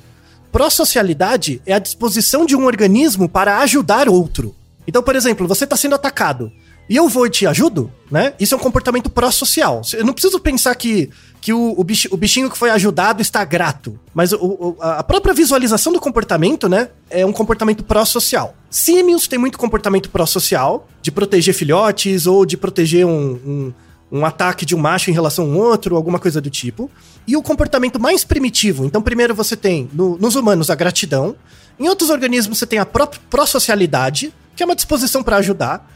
Pró-socialidade 0.52 1.62
é 1.64 1.72
a 1.72 1.78
disposição 1.78 2.44
de 2.44 2.54
um 2.54 2.66
organismo 2.66 3.30
para 3.30 3.60
ajudar 3.60 4.10
outro. 4.10 4.54
Então, 4.86 5.02
por 5.02 5.16
exemplo, 5.16 5.48
você 5.48 5.64
está 5.64 5.74
sendo 5.74 5.94
atacado 5.94 6.52
e 6.86 6.96
eu 6.96 7.08
vou 7.08 7.26
e 7.26 7.30
te 7.30 7.46
ajudo, 7.46 7.90
né? 8.10 8.34
Isso 8.38 8.54
é 8.54 8.58
um 8.58 8.60
comportamento 8.60 9.08
pró-social. 9.08 9.80
Eu 9.94 10.04
não 10.04 10.12
preciso 10.12 10.38
pensar 10.38 10.74
que, 10.74 11.08
que 11.40 11.50
o, 11.50 11.74
o, 11.78 12.16
bichinho 12.16 12.50
que 12.50 12.58
foi 12.58 12.68
ajudado 12.68 13.22
está 13.22 13.42
grato. 13.42 13.98
Mas 14.12 14.34
o, 14.34 14.36
o, 14.36 14.76
a 14.80 15.02
própria 15.02 15.32
visualização 15.32 15.94
do 15.94 16.00
comportamento, 16.00 16.68
né? 16.68 16.90
É 17.08 17.24
um 17.24 17.32
comportamento 17.32 17.82
pró-social. 17.82 18.54
Símios 18.68 19.26
tem 19.26 19.38
muito 19.38 19.56
comportamento 19.56 20.10
pró-social, 20.10 20.86
de 21.00 21.10
proteger 21.10 21.54
filhotes 21.54 22.26
ou 22.26 22.44
de 22.44 22.58
proteger 22.58 23.06
um, 23.06 23.32
um, 23.46 23.72
um, 24.10 24.24
ataque 24.24 24.64
de 24.64 24.74
um 24.74 24.78
macho 24.78 25.10
em 25.10 25.14
relação 25.14 25.44
a 25.44 25.56
outro, 25.56 25.96
alguma 25.96 26.18
coisa 26.18 26.40
do 26.40 26.50
tipo. 26.50 26.90
E 27.26 27.36
o 27.36 27.42
comportamento 27.42 28.00
mais 28.00 28.24
primitivo. 28.24 28.84
Então, 28.84 29.02
primeiro 29.02 29.34
você 29.34 29.56
tem 29.56 29.88
no, 29.92 30.16
nos 30.18 30.36
humanos 30.36 30.70
a 30.70 30.74
gratidão. 30.74 31.36
Em 31.78 31.88
outros 31.88 32.10
organismos 32.10 32.58
você 32.58 32.66
tem 32.66 32.78
a 32.78 32.86
pró-socialidade, 32.86 34.32
que 34.54 34.62
é 34.62 34.66
uma 34.66 34.76
disposição 34.76 35.22
para 35.22 35.36
ajudar. 35.36 35.90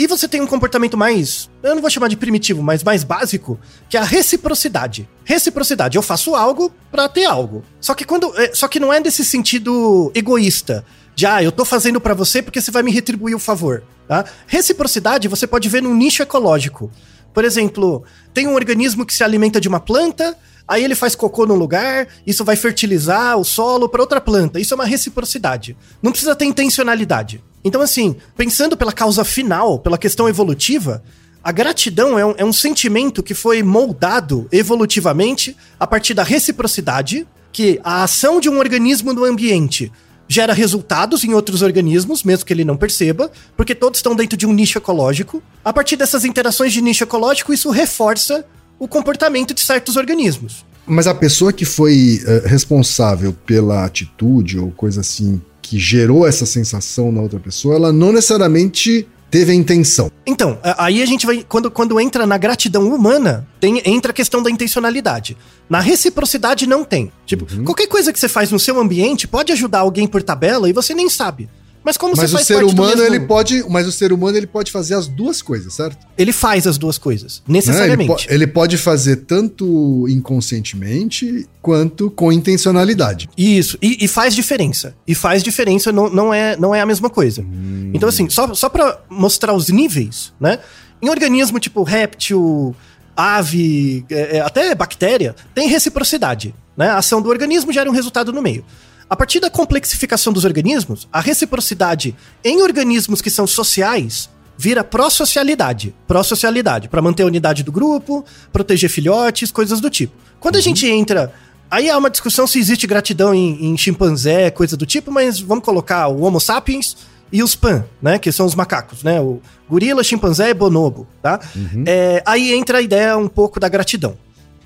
E 0.00 0.06
você 0.06 0.26
tem 0.26 0.40
um 0.40 0.46
comportamento 0.46 0.96
mais, 0.96 1.50
eu 1.62 1.74
não 1.74 1.82
vou 1.82 1.90
chamar 1.90 2.08
de 2.08 2.16
primitivo, 2.16 2.62
mas 2.62 2.82
mais 2.82 3.04
básico, 3.04 3.60
que 3.86 3.98
é 3.98 4.00
a 4.00 4.04
reciprocidade. 4.04 5.06
Reciprocidade, 5.24 5.96
eu 5.98 6.02
faço 6.02 6.34
algo 6.34 6.72
para 6.90 7.06
ter 7.06 7.26
algo. 7.26 7.62
Só 7.80 7.94
que 7.94 8.06
quando, 8.06 8.32
é, 8.40 8.54
só 8.54 8.66
que 8.66 8.80
não 8.80 8.90
é 8.90 8.98
desse 8.98 9.22
sentido 9.22 10.10
egoísta, 10.14 10.86
de 11.14 11.26
ah, 11.26 11.42
eu 11.42 11.52
tô 11.52 11.66
fazendo 11.66 12.00
para 12.00 12.14
você 12.14 12.40
porque 12.40 12.62
você 12.62 12.70
vai 12.70 12.82
me 12.82 12.90
retribuir 12.90 13.34
o 13.34 13.38
favor, 13.38 13.82
tá? 14.10 14.24
Reciprocidade 14.48 15.28
você 15.28 15.46
pode 15.46 15.68
ver 15.68 15.80
num 15.80 15.94
nicho 15.94 16.20
ecológico. 16.20 16.90
Por 17.32 17.44
exemplo, 17.44 18.02
tem 18.34 18.48
um 18.48 18.54
organismo 18.54 19.06
que 19.06 19.14
se 19.14 19.22
alimenta 19.22 19.60
de 19.60 19.68
uma 19.68 19.78
planta, 19.78 20.36
aí 20.66 20.82
ele 20.82 20.96
faz 20.96 21.14
cocô 21.14 21.46
num 21.46 21.54
lugar, 21.54 22.08
isso 22.26 22.44
vai 22.44 22.56
fertilizar 22.56 23.38
o 23.38 23.44
solo 23.44 23.88
para 23.88 24.00
outra 24.00 24.20
planta. 24.20 24.58
Isso 24.58 24.74
é 24.74 24.76
uma 24.76 24.84
reciprocidade. 24.84 25.76
Não 26.02 26.10
precisa 26.10 26.34
ter 26.34 26.44
intencionalidade. 26.44 27.40
Então, 27.62 27.80
assim, 27.80 28.16
pensando 28.36 28.76
pela 28.76 28.92
causa 28.92 29.22
final, 29.22 29.78
pela 29.78 29.96
questão 29.96 30.28
evolutiva, 30.28 31.04
a 31.40 31.52
gratidão 31.52 32.18
é 32.18 32.26
um, 32.26 32.34
é 32.36 32.44
um 32.44 32.52
sentimento 32.52 33.22
que 33.22 33.32
foi 33.32 33.62
moldado 33.62 34.48
evolutivamente 34.50 35.56
a 35.78 35.86
partir 35.86 36.14
da 36.14 36.24
reciprocidade, 36.24 37.28
que 37.52 37.80
a 37.84 38.02
ação 38.02 38.40
de 38.40 38.48
um 38.48 38.58
organismo 38.58 39.12
no 39.12 39.24
ambiente 39.24 39.92
gera 40.30 40.52
resultados 40.52 41.24
em 41.24 41.34
outros 41.34 41.60
organismos, 41.60 42.22
mesmo 42.22 42.46
que 42.46 42.52
ele 42.52 42.64
não 42.64 42.76
perceba, 42.76 43.32
porque 43.56 43.74
todos 43.74 43.98
estão 43.98 44.14
dentro 44.14 44.36
de 44.36 44.46
um 44.46 44.52
nicho 44.52 44.78
ecológico. 44.78 45.42
A 45.64 45.72
partir 45.72 45.96
dessas 45.96 46.24
interações 46.24 46.72
de 46.72 46.80
nicho 46.80 47.02
ecológico, 47.02 47.52
isso 47.52 47.68
reforça 47.68 48.44
o 48.78 48.86
comportamento 48.86 49.52
de 49.52 49.60
certos 49.60 49.96
organismos. 49.96 50.64
Mas 50.86 51.08
a 51.08 51.14
pessoa 51.16 51.52
que 51.52 51.64
foi 51.64 52.20
uh, 52.22 52.46
responsável 52.46 53.32
pela 53.44 53.84
atitude 53.84 54.56
ou 54.56 54.70
coisa 54.70 55.00
assim 55.00 55.42
que 55.60 55.80
gerou 55.80 56.24
essa 56.24 56.46
sensação 56.46 57.10
na 57.10 57.20
outra 57.20 57.40
pessoa, 57.40 57.74
ela 57.74 57.92
não 57.92 58.12
necessariamente 58.12 59.08
teve 59.30 59.52
a 59.52 59.54
intenção. 59.54 60.10
Então, 60.26 60.58
aí 60.76 61.02
a 61.02 61.06
gente 61.06 61.24
vai. 61.24 61.44
Quando, 61.48 61.70
quando 61.70 62.00
entra 62.00 62.26
na 62.26 62.36
gratidão 62.36 62.88
humana, 62.92 63.46
tem, 63.60 63.80
entra 63.84 64.10
a 64.10 64.14
questão 64.14 64.42
da 64.42 64.50
intencionalidade. 64.50 65.36
Na 65.68 65.80
reciprocidade 65.80 66.66
não 66.66 66.84
tem. 66.84 67.12
Tipo, 67.24 67.46
uhum. 67.52 67.64
qualquer 67.64 67.86
coisa 67.86 68.12
que 68.12 68.18
você 68.18 68.28
faz 68.28 68.50
no 68.50 68.58
seu 68.58 68.78
ambiente 68.80 69.28
pode 69.28 69.52
ajudar 69.52 69.80
alguém 69.80 70.06
por 70.06 70.22
tabela 70.22 70.68
e 70.68 70.72
você 70.72 70.94
nem 70.94 71.08
sabe. 71.08 71.48
Mas 71.82 71.96
como 71.96 72.14
mas 72.14 72.30
você 72.30 72.36
faz 72.36 72.44
o 72.44 72.46
ser 72.46 72.64
humano 72.64 72.96
mesmo... 72.96 73.14
ele 73.14 73.20
pode, 73.20 73.64
mas 73.68 73.86
o 73.86 73.92
ser 73.92 74.12
humano 74.12 74.36
ele 74.36 74.46
pode 74.46 74.70
fazer 74.70 74.94
as 74.94 75.08
duas 75.08 75.40
coisas, 75.40 75.72
certo? 75.72 76.06
Ele 76.16 76.32
faz 76.32 76.66
as 76.66 76.76
duas 76.76 76.98
coisas, 76.98 77.42
necessariamente. 77.48 78.10
Ele, 78.10 78.28
po 78.28 78.34
ele, 78.34 78.46
pode 78.46 78.76
fazer 78.76 79.16
tanto 79.16 80.06
inconscientemente 80.08 81.48
quanto 81.62 82.10
com 82.10 82.30
intencionalidade. 82.30 83.30
Isso, 83.36 83.78
e, 83.80 84.04
e 84.04 84.08
faz 84.08 84.34
diferença. 84.34 84.94
E 85.06 85.14
faz 85.14 85.42
diferença, 85.42 85.90
não, 85.90 86.10
não, 86.10 86.34
é, 86.34 86.56
não 86.56 86.74
é 86.74 86.80
a 86.80 86.86
mesma 86.86 87.08
coisa. 87.08 87.42
Hum. 87.42 87.92
Então 87.94 88.08
assim, 88.08 88.28
só, 88.28 88.52
só 88.54 88.68
para 88.68 89.00
mostrar 89.08 89.54
os 89.54 89.68
níveis, 89.68 90.32
né? 90.38 90.58
Em 91.02 91.08
organismo 91.08 91.58
tipo 91.58 91.82
réptil, 91.82 92.76
ave, 93.16 94.04
é, 94.10 94.38
é, 94.38 94.40
até 94.40 94.74
bactéria, 94.74 95.34
tem 95.54 95.68
reciprocidade. 95.68 96.54
Né? 96.76 96.88
A 96.88 96.98
ação 96.98 97.20
do 97.20 97.28
organismo 97.28 97.72
gera 97.72 97.88
um 97.88 97.92
resultado 97.92 98.32
no 98.32 98.40
meio. 98.40 98.64
A 99.10 99.16
partir 99.16 99.40
da 99.40 99.50
complexificação 99.50 100.32
dos 100.32 100.44
organismos, 100.44 101.08
a 101.12 101.20
reciprocidade 101.20 102.14
em 102.44 102.62
organismos 102.62 103.20
que 103.20 103.28
são 103.28 103.44
sociais 103.44 104.30
vira 104.56 104.84
pró-socialidade. 104.84 105.92
Pró-socialidade, 106.06 106.88
para 106.88 107.02
manter 107.02 107.24
a 107.24 107.26
unidade 107.26 107.64
do 107.64 107.72
grupo, 107.72 108.24
proteger 108.52 108.88
filhotes, 108.88 109.50
coisas 109.50 109.80
do 109.80 109.90
tipo. 109.90 110.14
Quando 110.38 110.54
uhum. 110.54 110.60
a 110.60 110.62
gente 110.62 110.86
entra. 110.86 111.34
Aí 111.68 111.90
há 111.90 111.98
uma 111.98 112.08
discussão 112.08 112.46
se 112.46 112.60
existe 112.60 112.86
gratidão 112.86 113.34
em, 113.34 113.72
em 113.72 113.76
chimpanzé, 113.76 114.48
coisa 114.48 114.76
do 114.76 114.86
tipo, 114.86 115.10
mas 115.10 115.40
vamos 115.40 115.64
colocar 115.64 116.06
o 116.06 116.22
Homo 116.22 116.40
sapiens 116.40 116.96
e 117.32 117.42
os 117.42 117.56
pan, 117.56 117.84
né? 118.00 118.16
Que 118.16 118.30
são 118.30 118.46
os 118.46 118.54
macacos, 118.54 119.02
né? 119.02 119.20
O 119.20 119.40
gorila, 119.68 120.04
chimpanzé 120.04 120.50
e 120.50 120.54
bonobo, 120.54 121.08
tá? 121.20 121.40
Uhum. 121.56 121.82
É, 121.84 122.22
aí 122.24 122.52
entra 122.52 122.78
a 122.78 122.82
ideia 122.82 123.16
um 123.16 123.28
pouco 123.28 123.58
da 123.58 123.68
gratidão. 123.68 124.16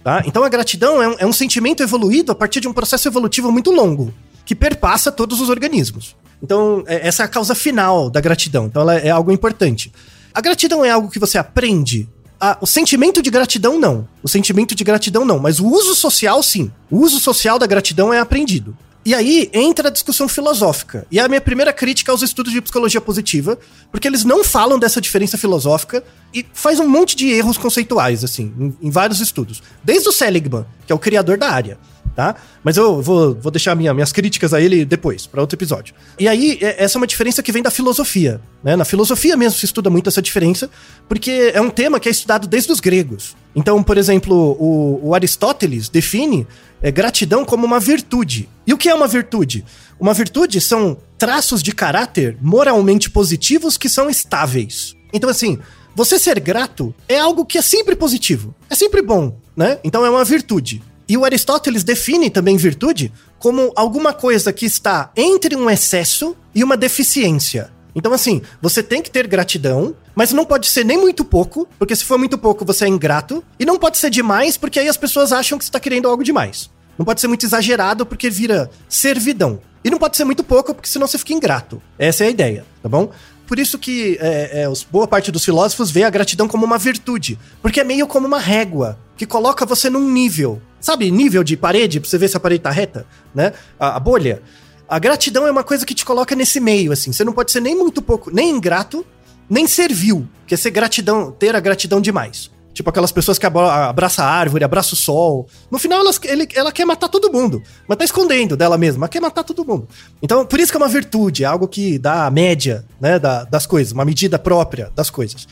Tá? 0.02 0.22
Então 0.26 0.44
a 0.44 0.50
gratidão 0.50 1.02
é 1.02 1.08
um, 1.08 1.16
é 1.20 1.26
um 1.26 1.32
sentimento 1.32 1.82
evoluído 1.82 2.30
a 2.30 2.34
partir 2.34 2.60
de 2.60 2.68
um 2.68 2.74
processo 2.74 3.08
evolutivo 3.08 3.50
muito 3.50 3.70
longo 3.70 4.12
que 4.44 4.54
perpassa 4.54 5.10
todos 5.10 5.40
os 5.40 5.48
organismos. 5.48 6.16
Então, 6.42 6.84
é, 6.86 7.06
essa 7.08 7.22
é 7.22 7.26
a 7.26 7.28
causa 7.28 7.54
final 7.54 8.10
da 8.10 8.20
gratidão. 8.20 8.66
Então, 8.66 8.82
ela 8.82 8.94
é 8.96 9.10
algo 9.10 9.32
importante. 9.32 9.92
A 10.32 10.40
gratidão 10.40 10.84
é 10.84 10.90
algo 10.90 11.08
que 11.08 11.18
você 11.18 11.38
aprende. 11.38 12.08
Ah, 12.38 12.58
o 12.60 12.66
sentimento 12.66 13.22
de 13.22 13.30
gratidão, 13.30 13.78
não. 13.78 14.06
O 14.22 14.28
sentimento 14.28 14.74
de 14.74 14.84
gratidão, 14.84 15.24
não. 15.24 15.38
Mas 15.38 15.58
o 15.60 15.66
uso 15.66 15.94
social, 15.94 16.42
sim. 16.42 16.70
O 16.90 16.98
uso 16.98 17.18
social 17.18 17.58
da 17.58 17.66
gratidão 17.66 18.12
é 18.12 18.18
aprendido. 18.18 18.76
E 19.06 19.14
aí 19.14 19.50
entra 19.52 19.88
a 19.88 19.90
discussão 19.90 20.28
filosófica. 20.28 21.06
E 21.10 21.20
a 21.20 21.28
minha 21.28 21.40
primeira 21.40 21.72
crítica 21.72 22.10
aos 22.10 22.22
estudos 22.22 22.52
de 22.52 22.60
psicologia 22.60 23.00
positiva, 23.00 23.58
porque 23.90 24.08
eles 24.08 24.24
não 24.24 24.42
falam 24.42 24.78
dessa 24.78 25.00
diferença 25.00 25.38
filosófica 25.38 26.02
e 26.32 26.44
faz 26.52 26.80
um 26.80 26.88
monte 26.88 27.14
de 27.14 27.30
erros 27.30 27.58
conceituais, 27.58 28.24
assim, 28.24 28.52
em, 28.58 28.88
em 28.88 28.90
vários 28.90 29.20
estudos. 29.20 29.62
Desde 29.82 30.08
o 30.08 30.12
Seligman, 30.12 30.64
que 30.86 30.92
é 30.92 30.96
o 30.96 30.98
criador 30.98 31.36
da 31.36 31.50
área 31.50 31.78
tá? 32.14 32.34
Mas 32.62 32.76
eu 32.76 33.00
vou, 33.02 33.34
vou 33.34 33.50
deixar 33.50 33.74
minha, 33.74 33.92
minhas 33.92 34.12
críticas 34.12 34.54
a 34.54 34.60
ele 34.60 34.84
depois, 34.84 35.26
para 35.26 35.40
outro 35.40 35.56
episódio. 35.56 35.94
E 36.18 36.28
aí, 36.28 36.58
é, 36.60 36.82
essa 36.84 36.96
é 36.96 37.00
uma 37.00 37.06
diferença 37.06 37.42
que 37.42 37.52
vem 37.52 37.62
da 37.62 37.70
filosofia, 37.70 38.40
né? 38.62 38.76
Na 38.76 38.84
filosofia 38.84 39.36
mesmo 39.36 39.58
se 39.58 39.64
estuda 39.64 39.90
muito 39.90 40.08
essa 40.08 40.22
diferença, 40.22 40.70
porque 41.08 41.52
é 41.54 41.60
um 41.60 41.70
tema 41.70 42.00
que 42.00 42.08
é 42.08 42.12
estudado 42.12 42.46
desde 42.46 42.72
os 42.72 42.80
gregos. 42.80 43.36
Então, 43.54 43.82
por 43.82 43.98
exemplo, 43.98 44.56
o, 44.58 45.08
o 45.08 45.14
Aristóteles 45.14 45.88
define 45.88 46.46
é, 46.82 46.90
gratidão 46.90 47.44
como 47.44 47.66
uma 47.66 47.80
virtude. 47.80 48.48
E 48.66 48.72
o 48.72 48.78
que 48.78 48.88
é 48.88 48.94
uma 48.94 49.06
virtude? 49.06 49.64
Uma 49.98 50.12
virtude 50.12 50.60
são 50.60 50.96
traços 51.16 51.62
de 51.62 51.72
caráter 51.72 52.36
moralmente 52.40 53.08
positivos 53.10 53.76
que 53.76 53.88
são 53.88 54.10
estáveis. 54.10 54.94
Então, 55.12 55.30
assim, 55.30 55.58
você 55.94 56.18
ser 56.18 56.40
grato 56.40 56.92
é 57.08 57.18
algo 57.18 57.46
que 57.46 57.56
é 57.56 57.62
sempre 57.62 57.94
positivo, 57.94 58.54
é 58.68 58.74
sempre 58.74 59.00
bom, 59.00 59.38
né? 59.56 59.78
Então 59.84 60.04
é 60.04 60.10
uma 60.10 60.24
virtude. 60.24 60.82
E 61.08 61.16
o 61.16 61.24
Aristóteles 61.24 61.84
define 61.84 62.30
também 62.30 62.56
virtude 62.56 63.12
como 63.38 63.72
alguma 63.76 64.12
coisa 64.12 64.52
que 64.52 64.64
está 64.64 65.10
entre 65.16 65.54
um 65.54 65.68
excesso 65.68 66.36
e 66.54 66.64
uma 66.64 66.76
deficiência. 66.76 67.70
Então, 67.94 68.12
assim, 68.12 68.42
você 68.60 68.82
tem 68.82 69.02
que 69.02 69.10
ter 69.10 69.26
gratidão, 69.26 69.94
mas 70.14 70.32
não 70.32 70.44
pode 70.44 70.66
ser 70.66 70.84
nem 70.84 70.98
muito 70.98 71.24
pouco, 71.24 71.68
porque 71.78 71.94
se 71.94 72.04
for 72.04 72.18
muito 72.18 72.36
pouco 72.36 72.64
você 72.64 72.86
é 72.86 72.88
ingrato, 72.88 73.44
e 73.58 73.64
não 73.64 73.78
pode 73.78 73.98
ser 73.98 74.10
demais, 74.10 74.56
porque 74.56 74.80
aí 74.80 74.88
as 74.88 74.96
pessoas 74.96 75.32
acham 75.32 75.58
que 75.58 75.64
você 75.64 75.68
está 75.68 75.78
querendo 75.78 76.08
algo 76.08 76.24
demais. 76.24 76.70
Não 76.98 77.04
pode 77.04 77.20
ser 77.20 77.28
muito 77.28 77.44
exagerado, 77.46 78.06
porque 78.06 78.30
vira 78.30 78.70
servidão. 78.88 79.60
E 79.84 79.90
não 79.90 79.98
pode 79.98 80.16
ser 80.16 80.24
muito 80.24 80.42
pouco, 80.42 80.74
porque 80.74 80.88
senão 80.88 81.06
você 81.06 81.18
fica 81.18 81.34
ingrato. 81.34 81.80
Essa 81.98 82.24
é 82.24 82.28
a 82.28 82.30
ideia, 82.30 82.64
tá 82.82 82.88
bom? 82.88 83.10
Por 83.46 83.58
isso 83.58 83.78
que 83.78 84.16
é, 84.20 84.62
é, 84.62 84.72
boa 84.90 85.06
parte 85.06 85.30
dos 85.30 85.44
filósofos 85.44 85.90
vê 85.90 86.04
a 86.04 86.10
gratidão 86.10 86.48
como 86.48 86.64
uma 86.64 86.78
virtude, 86.78 87.38
porque 87.60 87.80
é 87.80 87.84
meio 87.84 88.06
como 88.06 88.26
uma 88.26 88.38
régua 88.38 88.98
que 89.16 89.26
coloca 89.26 89.66
você 89.66 89.90
num 89.90 90.10
nível 90.10 90.60
sabe, 90.84 91.10
nível 91.10 91.42
de 91.42 91.56
parede, 91.56 91.98
pra 91.98 92.08
você 92.08 92.18
ver 92.18 92.28
se 92.28 92.36
a 92.36 92.40
parede 92.40 92.62
tá 92.62 92.70
reta, 92.70 93.06
né? 93.34 93.52
A, 93.80 93.96
a 93.96 94.00
bolha. 94.00 94.42
A 94.86 94.98
gratidão 94.98 95.46
é 95.46 95.50
uma 95.50 95.64
coisa 95.64 95.86
que 95.86 95.94
te 95.94 96.04
coloca 96.04 96.36
nesse 96.36 96.60
meio, 96.60 96.92
assim. 96.92 97.10
Você 97.10 97.24
não 97.24 97.32
pode 97.32 97.50
ser 97.50 97.60
nem 97.60 97.74
muito 97.74 98.02
pouco, 98.02 98.30
nem 98.30 98.50
ingrato, 98.50 99.04
nem 99.48 99.66
servil, 99.66 100.28
que 100.46 100.52
é 100.52 100.56
ser 100.56 100.70
gratidão, 100.70 101.32
ter 101.32 101.56
a 101.56 101.60
gratidão 101.60 102.00
demais. 102.00 102.50
Tipo 102.74 102.90
aquelas 102.90 103.12
pessoas 103.12 103.38
que 103.38 103.46
abraça 103.46 104.24
a 104.24 104.26
árvore, 104.28 104.64
abraça 104.64 104.94
o 104.94 104.96
sol. 104.96 105.46
No 105.70 105.78
final, 105.78 106.00
elas, 106.00 106.20
ele, 106.24 106.46
ela 106.54 106.72
quer 106.72 106.84
matar 106.84 107.08
todo 107.08 107.32
mundo. 107.32 107.62
Mas 107.86 107.96
tá 107.96 108.04
escondendo 108.04 108.56
dela 108.56 108.76
mesma. 108.76 109.04
Ela 109.04 109.08
quer 109.08 109.20
matar 109.20 109.44
todo 109.44 109.64
mundo. 109.64 109.88
Então, 110.20 110.44
por 110.44 110.58
isso 110.58 110.72
que 110.72 110.76
é 110.76 110.80
uma 110.80 110.88
virtude. 110.88 111.44
É 111.44 111.46
algo 111.46 111.68
que 111.68 112.00
dá 112.00 112.26
a 112.26 112.30
média 112.32 112.84
né, 113.00 113.16
da, 113.16 113.44
das 113.44 113.64
coisas. 113.64 113.92
Uma 113.92 114.04
medida 114.04 114.40
própria 114.40 114.90
das 114.94 115.08
coisas. 115.08 115.46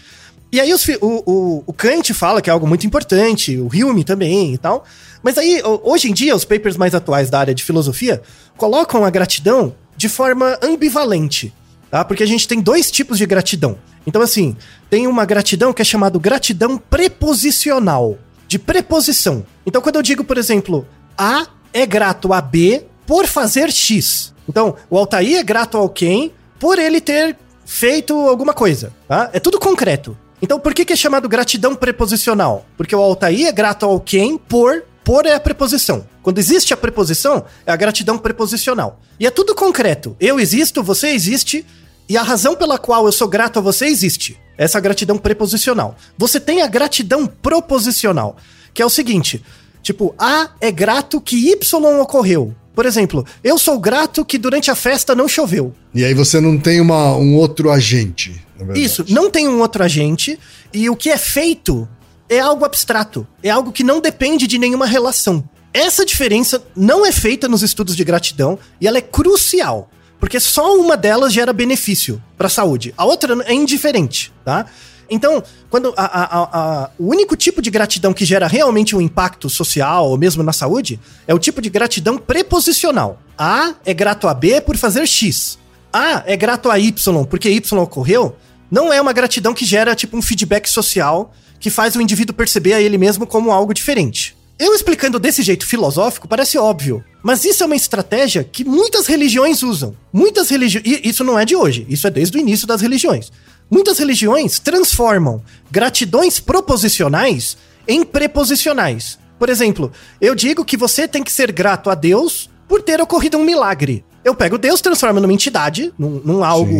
E 0.53 0.61
aí 0.61 0.73
os, 0.75 0.87
o, 1.01 1.23
o, 1.25 1.65
o, 1.67 1.73
Kant 1.73 2.13
fala 2.13 2.43
que 2.43 2.51
é 2.51 2.53
algo 2.53 2.67
muito 2.67 2.87
importante. 2.87 3.57
O 3.57 3.69
Hume 3.69 4.05
também 4.05 4.53
e 4.53 4.59
tal. 4.59 4.85
Mas 5.23 5.39
aí, 5.39 5.63
hoje 5.83 6.11
em 6.11 6.13
dia, 6.13 6.37
os 6.37 6.45
papers 6.45 6.77
mais 6.77 6.95
atuais 6.95 7.31
da 7.31 7.41
área 7.41 7.55
de 7.55 7.65
filosofia 7.65 8.21
colocam 8.57 9.03
a 9.03 9.09
gratidão 9.09 9.75
de 9.97 10.11
forma 10.11 10.59
ambivalente. 10.63 11.55
Tá? 11.91 12.05
Porque 12.05 12.23
a 12.23 12.27
gente 12.27 12.47
tem 12.47 12.61
dois 12.61 12.91
tipos 12.91 13.17
de 13.17 13.25
gratidão. 13.25 13.79
Então, 14.07 14.21
assim, 14.21 14.55
tem 14.91 15.07
uma 15.07 15.25
gratidão 15.25 15.73
que 15.73 15.81
é 15.81 15.85
chamada 15.85 16.19
gratidão 16.19 16.77
preposicional, 16.77 18.19
de 18.47 18.59
preposição. 18.59 19.47
Então, 19.65 19.81
quando 19.81 19.97
eu 19.97 20.03
digo, 20.03 20.23
por 20.23 20.37
exemplo, 20.37 20.87
A 21.17 21.47
é 21.73 21.87
grato 21.87 22.33
a 22.33 22.43
B 22.43 22.85
por 23.07 23.27
fazer 23.27 23.73
X. 23.73 24.35
Então, 24.47 24.77
o 24.91 24.99
Altair 24.99 25.39
é 25.39 25.43
grato 25.43 25.79
ao 25.79 25.89
quem 25.89 26.33
por 26.59 26.79
ele 26.79 27.01
ter 27.01 27.37
feito 27.65 28.15
alguma 28.29 28.53
coisa, 28.53 28.93
tá? 29.09 29.31
É 29.33 29.41
tudo 29.41 29.59
concreto. 29.59 30.17
Então, 30.43 30.59
por 30.59 30.75
que, 30.75 30.85
que 30.85 30.93
é 30.93 30.97
chamado 30.97 31.29
gratidão 31.29 31.77
preposicional? 31.77 32.67
Porque 32.77 32.97
o 32.97 33.01
Altair 33.01 33.47
é 33.47 33.53
grato 33.53 33.87
ao 33.87 34.01
quem 34.01 34.37
por 34.37 34.85
por 35.05 35.27
é 35.27 35.35
a 35.35 35.41
preposição. 35.41 36.07
Quando 36.23 36.39
existe 36.39 36.73
a 36.73 36.77
preposição, 36.77 37.45
é 37.67 37.73
a 37.73 37.77
gratidão 37.77 38.17
preposicional. 38.17 39.01
E 39.19 39.27
é 39.27 39.31
tudo 39.31 39.55
concreto. 39.55 40.17
Eu 40.21 40.39
existo, 40.39 40.83
você 40.83 41.09
existe, 41.09 41.67
e 42.09 42.17
a 42.17 42.23
razão 42.23 42.55
pela 42.55 42.79
qual 42.79 43.07
eu 43.07 43.13
sou 43.13 43.29
grato 43.29 43.59
a 43.59 43.63
você 43.63 43.87
existe. 43.87 44.39
Essa 44.57 44.79
gratidão 44.81 45.19
preposicional. 45.19 45.97
Você 46.17 46.39
tem 46.39 46.63
a 46.63 46.67
gratidão 46.67 47.27
proposicional, 47.27 48.37
que 48.73 48.83
é 48.83 48.87
o 48.87 48.91
seguinte: 48.91 49.43
tipo, 49.83 50.15
A 50.19 50.51
é 50.61 50.71
grato 50.71 51.21
que 51.21 51.51
Y 51.51 52.01
ocorreu. 52.01 52.55
Por 52.75 52.87
exemplo, 52.87 53.25
eu 53.45 53.59
sou 53.59 53.79
grato 53.79 54.25
que 54.25 54.39
durante 54.39 54.71
a 54.71 54.75
festa 54.75 55.15
não 55.15 55.29
choveu. 55.29 55.75
E 55.95 56.05
aí 56.05 56.15
você 56.15 56.41
não 56.41 56.59
tem 56.59 56.81
uma, 56.81 57.15
um 57.17 57.37
outro 57.37 57.71
agente. 57.71 58.43
Isso, 58.75 59.05
não 59.09 59.31
tem 59.31 59.49
um 59.49 59.61
outro 59.61 59.83
agente. 59.83 60.39
E 60.73 60.89
o 60.89 60.97
que 60.97 61.11
é 61.11 61.19
feito 61.19 61.89
é 62.29 62.39
algo 62.39 62.65
abstrato. 62.65 63.27
É 63.43 63.51
algo 63.51 63.73
que 63.73 63.85
não 63.85 64.01
depende 64.01 64.47
de 64.47 64.59
nenhuma 64.59 64.87
relação. 64.87 65.45
Essa 65.75 66.05
diferença 66.05 66.63
não 66.77 67.05
é 67.05 67.13
feita 67.13 67.49
nos 67.49 67.63
estudos 67.63 67.97
de 67.97 68.05
gratidão 68.05 68.59
e 68.81 68.87
ela 68.87 68.99
é 68.99 69.03
crucial. 69.03 69.91
Porque 70.21 70.39
só 70.39 70.77
uma 70.77 70.97
delas 70.97 71.33
gera 71.33 71.53
benefício 71.53 72.23
para 72.39 72.47
a 72.47 72.51
saúde. 72.51 72.95
A 72.97 73.05
outra 73.05 73.37
é 73.45 73.53
indiferente, 73.53 74.33
tá? 74.45 74.67
Então, 75.13 75.43
quando 75.69 75.93
a, 75.97 76.05
a, 76.05 76.43
a, 76.85 76.91
o 76.99 77.09
único 77.09 77.37
tipo 77.37 77.61
de 77.61 77.71
gratidão 77.71 78.15
que 78.15 78.25
gera 78.25 78.47
realmente 78.47 78.97
um 78.97 79.01
impacto 79.01 79.51
social 79.51 80.09
ou 80.09 80.17
mesmo 80.17 80.43
na 80.43 80.53
saúde 80.53 80.99
é 81.27 81.35
o 81.35 81.39
tipo 81.39 81.61
de 81.61 81.69
gratidão 81.69 82.17
preposicional. 82.17 83.21
A 83.37 83.75
é 83.85 83.93
grato 83.93 84.27
a 84.27 84.35
B 84.35 84.61
por 84.61 84.77
fazer 84.77 85.07
X. 85.07 85.59
A 85.93 86.23
é 86.27 86.37
grato 86.37 86.71
a 86.71 86.79
Y 86.79 87.25
porque 87.27 87.51
Y 87.51 87.79
ocorreu. 87.79 88.35
Não 88.71 88.91
é 88.91 89.01
uma 89.01 89.13
gratidão 89.13 89.53
que 89.53 89.67
gera 89.67 89.95
tipo 89.95 90.17
um 90.17 90.23
feedback 90.23 90.67
social 90.67 91.33
que 91.61 91.69
faz 91.69 91.95
o 91.95 92.01
indivíduo 92.01 92.35
perceber 92.35 92.73
a 92.73 92.81
ele 92.81 92.97
mesmo 92.97 93.27
como 93.27 93.53
algo 93.53 93.75
diferente. 93.75 94.35
Eu 94.59 94.75
explicando 94.75 95.19
desse 95.19 95.43
jeito 95.43 95.67
filosófico 95.67 96.29
parece 96.29 96.57
óbvio, 96.57 97.05
mas 97.23 97.45
isso 97.45 97.63
é 97.63 97.67
uma 97.67 97.77
estratégia 97.77 98.45
que 98.45 98.65
muitas 98.65 99.07
religiões 99.07 99.63
usam. 99.63 99.95
Muitas 100.13 100.51
religiões. 100.51 101.01
Isso 101.05 101.25
não 101.25 101.39
é 101.39 101.45
de 101.45 101.57
hoje, 101.57 101.87
isso 101.89 102.07
é 102.07 102.11
desde 102.11 102.37
o 102.37 102.41
início 102.41 102.67
das 102.67 102.81
religiões. 102.81 103.33
Muitas 103.73 103.99
religiões 103.99 104.59
transformam 104.59 105.43
gratidões 105.71 106.39
proposicionais 106.39 107.57
em 107.89 108.05
preposicionais. 108.05 109.19
Por 109.39 109.49
exemplo, 109.49 109.91
eu 110.21 110.35
digo 110.35 110.63
que 110.63 110.77
você 110.77 111.09
tem 111.09 111.23
que 111.23 111.33
ser 111.33 111.51
grato 111.51 111.89
a 111.89 111.95
Deus 111.95 112.51
por 112.69 112.83
ter 112.83 113.01
ocorrido 113.01 113.39
um 113.39 113.45
milagre. 113.45 114.05
Eu 114.23 114.35
pego 114.35 114.59
Deus, 114.59 114.83
transformo 114.83 115.21
numa 115.21 115.33
entidade, 115.33 115.91
num, 115.99 116.21
num 116.23 116.45
algo 116.45 116.71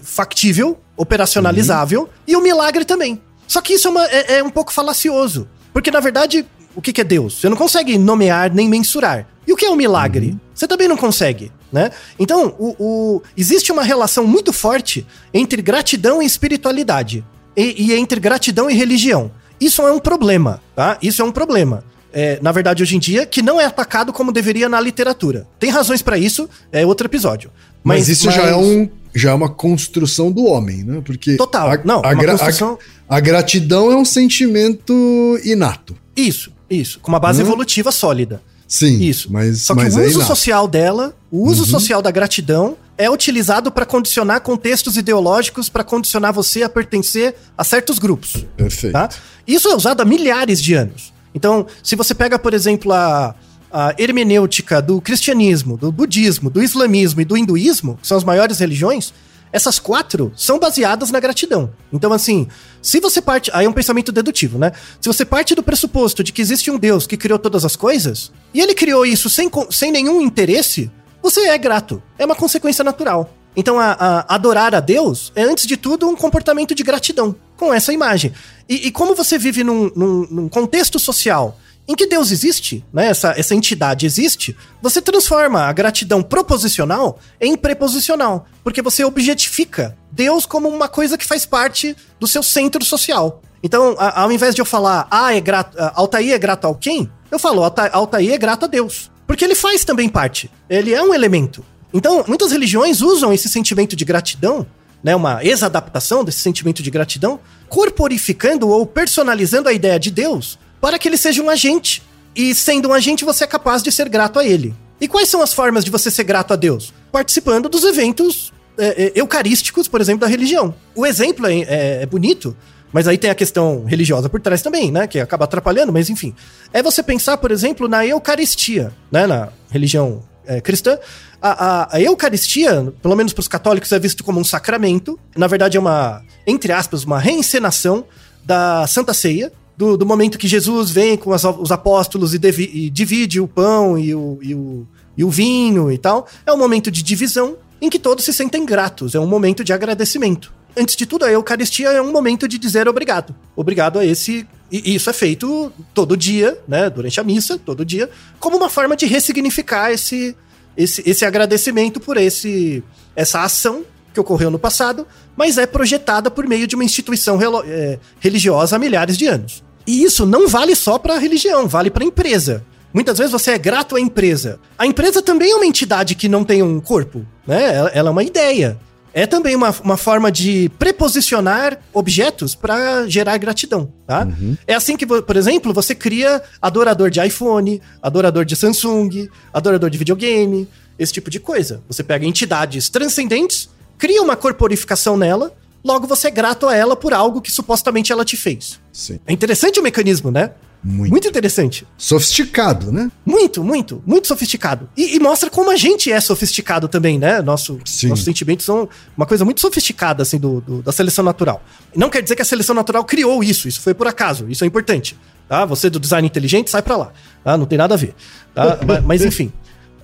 factível, 0.00 0.78
operacionalizável, 0.96 2.02
Sim. 2.02 2.08
e 2.28 2.36
o 2.36 2.40
milagre 2.40 2.84
também. 2.84 3.20
Só 3.48 3.60
que 3.60 3.72
isso 3.72 3.88
é, 3.88 3.90
uma, 3.90 4.06
é, 4.06 4.38
é 4.38 4.44
um 4.44 4.50
pouco 4.50 4.72
falacioso. 4.72 5.48
Porque, 5.72 5.90
na 5.90 5.98
verdade, 5.98 6.46
o 6.76 6.80
que, 6.80 6.92
que 6.92 7.00
é 7.00 7.04
Deus? 7.04 7.40
Você 7.40 7.48
não 7.48 7.56
consegue 7.56 7.98
nomear 7.98 8.54
nem 8.54 8.68
mensurar. 8.68 9.26
E 9.44 9.52
o 9.52 9.56
que 9.56 9.64
é 9.64 9.70
um 9.70 9.76
milagre? 9.76 10.28
Uhum. 10.28 10.40
Você 10.54 10.68
também 10.68 10.86
não 10.86 10.96
consegue, 10.96 11.50
né? 11.72 11.90
Então, 12.18 12.54
o, 12.58 12.76
o, 12.78 13.22
existe 13.36 13.72
uma 13.72 13.82
relação 13.82 14.26
muito 14.26 14.52
forte 14.52 15.06
entre 15.32 15.62
gratidão 15.62 16.22
e 16.22 16.26
espiritualidade. 16.26 17.24
E, 17.56 17.90
e, 17.90 17.94
entre 17.94 18.20
gratidão 18.20 18.70
e 18.70 18.74
religião. 18.74 19.30
Isso 19.60 19.82
é 19.82 19.92
um 19.92 19.98
problema, 19.98 20.60
tá? 20.74 20.98
Isso 21.02 21.22
é 21.22 21.24
um 21.24 21.32
problema. 21.32 21.84
É, 22.12 22.38
na 22.42 22.52
verdade, 22.52 22.82
hoje 22.82 22.96
em 22.96 22.98
dia, 22.98 23.24
que 23.24 23.40
não 23.40 23.60
é 23.60 23.64
atacado 23.64 24.12
como 24.12 24.32
deveria 24.32 24.68
na 24.68 24.80
literatura. 24.80 25.46
Tem 25.58 25.70
razões 25.70 26.02
para 26.02 26.18
isso, 26.18 26.48
é 26.70 26.84
outro 26.84 27.06
episódio. 27.06 27.50
Mas, 27.82 28.00
mas 28.00 28.08
isso 28.08 28.26
mas... 28.26 28.34
já 28.34 28.42
é 28.42 28.54
um 28.54 28.88
já 29.14 29.30
é 29.30 29.34
uma 29.34 29.48
construção 29.50 30.32
do 30.32 30.44
homem, 30.46 30.82
né? 30.84 31.02
Porque 31.04 31.36
total, 31.36 31.70
a, 31.70 31.78
não, 31.84 32.00
a, 32.02 32.14
gra 32.14 32.32
construção... 32.32 32.78
a, 33.06 33.16
a, 33.16 33.20
gratidão 33.20 33.92
é 33.92 33.96
um 33.96 34.06
sentimento 34.06 35.38
inato. 35.44 35.94
Isso, 36.16 36.50
isso, 36.68 36.98
com 37.00 37.10
uma 37.10 37.20
base 37.20 37.42
hum? 37.42 37.46
evolutiva 37.46 37.92
sólida. 37.92 38.42
Sim. 38.72 39.00
Isso. 39.02 39.30
Mas, 39.30 39.60
Só 39.60 39.74
que 39.74 39.82
mas 39.82 39.94
o 39.94 40.00
é 40.00 40.06
uso 40.06 40.24
social 40.24 40.66
dela, 40.66 41.14
o 41.30 41.46
uso 41.46 41.64
uhum. 41.64 41.68
social 41.68 42.00
da 42.00 42.10
gratidão, 42.10 42.74
é 42.96 43.10
utilizado 43.10 43.70
para 43.70 43.84
condicionar 43.84 44.40
contextos 44.40 44.96
ideológicos, 44.96 45.68
para 45.68 45.84
condicionar 45.84 46.32
você 46.32 46.62
a 46.62 46.70
pertencer 46.70 47.34
a 47.56 47.62
certos 47.64 47.98
grupos. 47.98 48.46
Perfeito. 48.56 48.94
Tá? 48.94 49.10
Isso 49.46 49.68
é 49.68 49.76
usado 49.76 50.00
há 50.00 50.06
milhares 50.06 50.58
de 50.62 50.72
anos. 50.72 51.12
Então, 51.34 51.66
se 51.82 51.94
você 51.94 52.14
pega, 52.14 52.38
por 52.38 52.54
exemplo, 52.54 52.94
a, 52.94 53.34
a 53.70 53.94
hermenêutica 53.98 54.80
do 54.80 55.02
cristianismo, 55.02 55.76
do 55.76 55.92
budismo, 55.92 56.48
do 56.48 56.62
islamismo 56.62 57.20
e 57.20 57.26
do 57.26 57.36
hinduísmo, 57.36 57.98
que 58.00 58.08
são 58.08 58.16
as 58.16 58.24
maiores 58.24 58.58
religiões, 58.58 59.12
essas 59.52 59.78
quatro 59.78 60.32
são 60.34 60.58
baseadas 60.58 61.10
na 61.10 61.20
gratidão. 61.20 61.72
Então, 61.92 62.12
assim, 62.12 62.48
se 62.80 62.98
você 62.98 63.20
parte. 63.20 63.50
Aí 63.52 63.66
é 63.66 63.68
um 63.68 63.72
pensamento 63.72 64.10
dedutivo, 64.10 64.58
né? 64.58 64.72
Se 65.00 65.08
você 65.08 65.24
parte 65.24 65.54
do 65.54 65.62
pressuposto 65.62 66.24
de 66.24 66.32
que 66.32 66.40
existe 66.40 66.70
um 66.70 66.78
Deus 66.78 67.06
que 67.06 67.16
criou 67.16 67.38
todas 67.38 67.64
as 67.64 67.76
coisas, 67.76 68.32
e 68.54 68.60
ele 68.60 68.74
criou 68.74 69.04
isso 69.04 69.28
sem, 69.28 69.50
sem 69.70 69.92
nenhum 69.92 70.20
interesse, 70.22 70.90
você 71.22 71.40
é 71.48 71.58
grato. 71.58 72.02
É 72.18 72.24
uma 72.24 72.34
consequência 72.34 72.82
natural. 72.82 73.30
Então, 73.54 73.78
a, 73.78 73.92
a, 73.92 74.34
adorar 74.34 74.74
a 74.74 74.80
Deus 74.80 75.30
é, 75.36 75.42
antes 75.42 75.66
de 75.66 75.76
tudo, 75.76 76.08
um 76.08 76.16
comportamento 76.16 76.74
de 76.74 76.82
gratidão 76.82 77.36
com 77.56 77.72
essa 77.72 77.92
imagem. 77.92 78.32
E, 78.68 78.88
e 78.88 78.90
como 78.90 79.14
você 79.14 79.36
vive 79.36 79.62
num, 79.62 79.90
num, 79.94 80.26
num 80.30 80.48
contexto 80.48 80.98
social 80.98 81.58
em 81.86 81.96
que 81.96 82.06
Deus 82.06 82.30
existe, 82.30 82.84
né, 82.92 83.08
essa, 83.08 83.34
essa 83.36 83.54
entidade 83.54 84.06
existe, 84.06 84.56
você 84.80 85.02
transforma 85.02 85.62
a 85.62 85.72
gratidão 85.72 86.22
proposicional 86.22 87.18
em 87.40 87.56
preposicional, 87.56 88.46
porque 88.62 88.80
você 88.80 89.04
objetifica 89.04 89.96
Deus 90.10 90.46
como 90.46 90.68
uma 90.68 90.88
coisa 90.88 91.18
que 91.18 91.26
faz 91.26 91.44
parte 91.44 91.96
do 92.20 92.26
seu 92.28 92.42
centro 92.42 92.84
social. 92.84 93.42
Então, 93.62 93.96
a, 93.98 94.22
ao 94.22 94.30
invés 94.30 94.54
de 94.54 94.60
eu 94.60 94.66
falar, 94.66 95.08
ah, 95.10 95.34
é 95.34 95.40
grato, 95.40 95.76
Altair 95.94 96.32
é 96.32 96.38
grato 96.38 96.66
ao 96.66 96.74
quem? 96.74 97.10
Eu 97.30 97.38
falo, 97.38 97.62
Altair 97.92 98.32
é 98.32 98.38
grato 98.38 98.64
a 98.64 98.68
Deus. 98.68 99.10
Porque 99.26 99.44
ele 99.44 99.54
faz 99.54 99.84
também 99.84 100.08
parte. 100.08 100.50
Ele 100.68 100.92
é 100.92 101.02
um 101.02 101.14
elemento. 101.14 101.64
Então, 101.92 102.24
muitas 102.28 102.52
religiões 102.52 103.00
usam 103.00 103.32
esse 103.32 103.48
sentimento 103.48 103.96
de 103.96 104.04
gratidão, 104.04 104.66
né, 105.02 105.16
uma 105.16 105.44
exadaptação 105.44 106.22
desse 106.22 106.40
sentimento 106.40 106.82
de 106.82 106.90
gratidão, 106.90 107.40
corporificando 107.68 108.68
ou 108.68 108.86
personalizando 108.86 109.68
a 109.68 109.72
ideia 109.72 109.98
de 109.98 110.10
Deus 110.10 110.58
para 110.82 110.98
que 110.98 111.08
ele 111.08 111.16
seja 111.16 111.40
um 111.40 111.48
agente. 111.48 112.02
E 112.34 112.52
sendo 112.56 112.88
um 112.88 112.92
agente, 112.92 113.24
você 113.24 113.44
é 113.44 113.46
capaz 113.46 113.84
de 113.84 113.92
ser 113.92 114.08
grato 114.08 114.40
a 114.40 114.44
ele. 114.44 114.74
E 115.00 115.06
quais 115.06 115.28
são 115.28 115.40
as 115.40 115.52
formas 115.54 115.84
de 115.84 115.92
você 115.92 116.10
ser 116.10 116.24
grato 116.24 116.52
a 116.52 116.56
Deus? 116.56 116.92
Participando 117.12 117.68
dos 117.68 117.84
eventos 117.84 118.52
é, 118.76 119.04
é, 119.04 119.12
eucarísticos, 119.14 119.86
por 119.86 120.00
exemplo, 120.00 120.22
da 120.22 120.26
religião. 120.26 120.74
O 120.96 121.06
exemplo 121.06 121.46
é, 121.46 121.60
é, 121.60 122.02
é, 122.02 122.06
bonito, 122.06 122.56
mas 122.92 123.06
aí 123.06 123.16
tem 123.16 123.30
a 123.30 123.34
questão 123.34 123.84
religiosa 123.84 124.28
por 124.28 124.40
trás 124.40 124.60
também, 124.60 124.90
né? 124.90 125.06
Que 125.06 125.20
acaba 125.20 125.44
atrapalhando, 125.44 125.92
mas 125.92 126.10
enfim. 126.10 126.34
É 126.72 126.82
você 126.82 127.00
pensar, 127.00 127.36
por 127.36 127.52
exemplo, 127.52 127.86
na 127.86 128.04
Eucaristia, 128.04 128.92
né? 129.10 129.24
Na 129.24 129.50
religião 129.70 130.24
é, 130.44 130.60
cristã. 130.60 130.98
A, 131.40 131.50
a, 131.50 131.96
a, 131.96 132.00
Eucaristia, 132.00 132.92
pelo 133.00 133.14
menos 133.14 133.32
para 133.32 133.40
os 133.40 133.48
católicos, 133.48 133.92
é 133.92 134.00
visto 134.00 134.24
como 134.24 134.40
um 134.40 134.44
sacramento. 134.44 135.16
Na 135.36 135.46
verdade, 135.46 135.76
é 135.76 135.80
uma, 135.80 136.24
entre 136.44 136.72
aspas, 136.72 137.04
uma 137.04 137.20
reencenação 137.20 138.04
da 138.44 138.84
Santa 138.88 139.14
Ceia, 139.14 139.52
do, 139.76 139.96
do 139.96 140.06
momento 140.06 140.38
que 140.38 140.48
Jesus 140.48 140.90
vem 140.90 141.16
com 141.16 141.32
as, 141.32 141.44
os 141.44 141.72
apóstolos 141.72 142.34
e, 142.34 142.38
devi, 142.38 142.70
e, 142.72 142.90
divide 142.90 143.40
o 143.40 143.48
pão 143.48 143.98
e 143.98 144.14
o, 144.14 144.38
e, 144.42 144.54
o, 144.54 144.86
e 145.16 145.24
o 145.24 145.30
vinho 145.30 145.90
e 145.90 145.98
tal, 145.98 146.26
é 146.46 146.52
um 146.52 146.58
momento 146.58 146.90
de 146.90 147.02
divisão 147.02 147.56
em 147.80 147.90
que 147.90 147.98
todos 147.98 148.24
se 148.24 148.32
sentem 148.32 148.64
gratos, 148.64 149.14
é 149.14 149.20
um 149.20 149.26
momento 149.26 149.64
de 149.64 149.72
agradecimento. 149.72 150.52
Antes 150.76 150.96
de 150.96 151.04
tudo, 151.04 151.24
a 151.24 151.30
Eucaristia 151.30 151.90
é 151.90 152.00
um 152.00 152.12
momento 152.12 152.48
de 152.48 152.58
dizer 152.58 152.88
obrigado. 152.88 153.34
Obrigado 153.54 153.98
a 153.98 154.06
esse 154.06 154.46
E 154.70 154.94
isso 154.94 155.10
é 155.10 155.12
feito 155.12 155.70
todo 155.92 156.16
dia, 156.16 156.58
né? 156.66 156.88
Durante 156.88 157.20
a 157.20 157.24
missa, 157.24 157.58
todo 157.58 157.84
dia, 157.84 158.08
como 158.40 158.56
uma 158.56 158.70
forma 158.70 158.96
de 158.96 159.04
ressignificar 159.04 159.90
esse, 159.90 160.34
esse, 160.74 161.02
esse 161.04 161.26
agradecimento 161.26 162.00
por 162.00 162.16
esse, 162.16 162.82
essa 163.14 163.42
ação 163.42 163.84
que 164.12 164.20
ocorreu 164.20 164.50
no 164.50 164.58
passado, 164.58 165.06
mas 165.36 165.58
é 165.58 165.66
projetada 165.66 166.30
por 166.30 166.46
meio 166.46 166.66
de 166.66 166.74
uma 166.74 166.84
instituição 166.84 167.38
é, 167.64 167.98
religiosa 168.20 168.76
há 168.76 168.78
milhares 168.78 169.16
de 169.16 169.26
anos. 169.26 169.64
E 169.86 170.04
isso 170.04 170.24
não 170.24 170.48
vale 170.48 170.76
só 170.76 170.98
para 170.98 171.14
a 171.14 171.18
religião, 171.18 171.66
vale 171.66 171.90
para 171.90 172.04
a 172.04 172.06
empresa. 172.06 172.64
Muitas 172.92 173.18
vezes 173.18 173.32
você 173.32 173.52
é 173.52 173.58
grato 173.58 173.96
à 173.96 174.00
empresa. 174.00 174.60
A 174.78 174.86
empresa 174.86 175.22
também 175.22 175.50
é 175.50 175.56
uma 175.56 175.66
entidade 175.66 176.14
que 176.14 176.28
não 176.28 176.44
tem 176.44 176.62
um 176.62 176.78
corpo, 176.78 177.26
né? 177.46 177.74
Ela, 177.74 177.88
ela 177.90 178.08
é 178.10 178.12
uma 178.12 178.22
ideia. 178.22 178.78
É 179.14 179.26
também 179.26 179.54
uma, 179.54 179.74
uma 179.82 179.96
forma 179.96 180.32
de 180.32 180.70
preposicionar 180.78 181.78
objetos 181.92 182.54
para 182.54 183.06
gerar 183.06 183.36
gratidão, 183.36 183.92
tá? 184.06 184.24
Uhum. 184.24 184.56
É 184.66 184.74
assim 184.74 184.96
que, 184.96 185.06
por 185.06 185.36
exemplo, 185.36 185.72
você 185.72 185.94
cria 185.94 186.42
adorador 186.60 187.10
de 187.10 187.20
iPhone, 187.20 187.80
adorador 188.02 188.44
de 188.44 188.56
Samsung, 188.56 189.28
adorador 189.52 189.90
de 189.90 189.98
videogame, 189.98 190.66
esse 190.98 191.12
tipo 191.12 191.30
de 191.30 191.38
coisa. 191.38 191.82
Você 191.88 192.02
pega 192.02 192.24
entidades 192.24 192.88
transcendentes, 192.88 193.68
cria 194.02 194.20
uma 194.20 194.34
corporificação 194.34 195.16
nela, 195.16 195.54
logo 195.84 196.08
você 196.08 196.26
é 196.26 196.30
grato 196.32 196.66
a 196.66 196.74
ela 196.74 196.96
por 196.96 197.14
algo 197.14 197.40
que 197.40 197.52
supostamente 197.52 198.10
ela 198.10 198.24
te 198.24 198.36
fez. 198.36 198.80
Sim. 198.92 199.20
É 199.24 199.32
interessante 199.32 199.78
o 199.78 199.82
mecanismo, 199.82 200.28
né? 200.28 200.50
Muito. 200.82 201.12
muito 201.12 201.28
interessante. 201.28 201.86
Sofisticado, 201.96 202.90
né? 202.90 203.12
Muito, 203.24 203.62
muito, 203.62 204.02
muito 204.04 204.26
sofisticado. 204.26 204.90
E, 204.96 205.14
e, 205.14 205.20
mostra 205.20 205.48
como 205.48 205.70
a 205.70 205.76
gente 205.76 206.10
é 206.10 206.20
sofisticado 206.20 206.88
também, 206.88 207.16
né? 207.16 207.40
Nosso, 207.40 207.78
nossos 208.08 208.24
sentimentos 208.24 208.66
são 208.66 208.88
uma 209.16 209.24
coisa 209.24 209.44
muito 209.44 209.60
sofisticada, 209.60 210.24
assim, 210.24 210.36
do, 210.36 210.60
do, 210.60 210.82
da 210.82 210.90
seleção 210.90 211.24
natural. 211.24 211.62
Não 211.94 212.10
quer 212.10 212.22
dizer 212.22 212.34
que 212.34 212.42
a 212.42 212.44
seleção 212.44 212.74
natural 212.74 213.04
criou 213.04 213.44
isso, 213.44 213.68
isso 213.68 213.80
foi 213.80 213.94
por 213.94 214.08
acaso, 214.08 214.50
isso 214.50 214.64
é 214.64 214.66
importante. 214.66 215.16
Tá? 215.48 215.64
Você 215.64 215.88
do 215.88 216.00
design 216.00 216.26
inteligente, 216.26 216.70
sai 216.72 216.82
para 216.82 216.96
lá. 216.96 217.12
Tá? 217.44 217.56
Não 217.56 217.66
tem 217.66 217.78
nada 217.78 217.94
a 217.94 217.96
ver. 217.96 218.16
Tá? 218.52 218.80
mas, 218.84 219.04
mas 219.04 219.24
enfim. 219.24 219.52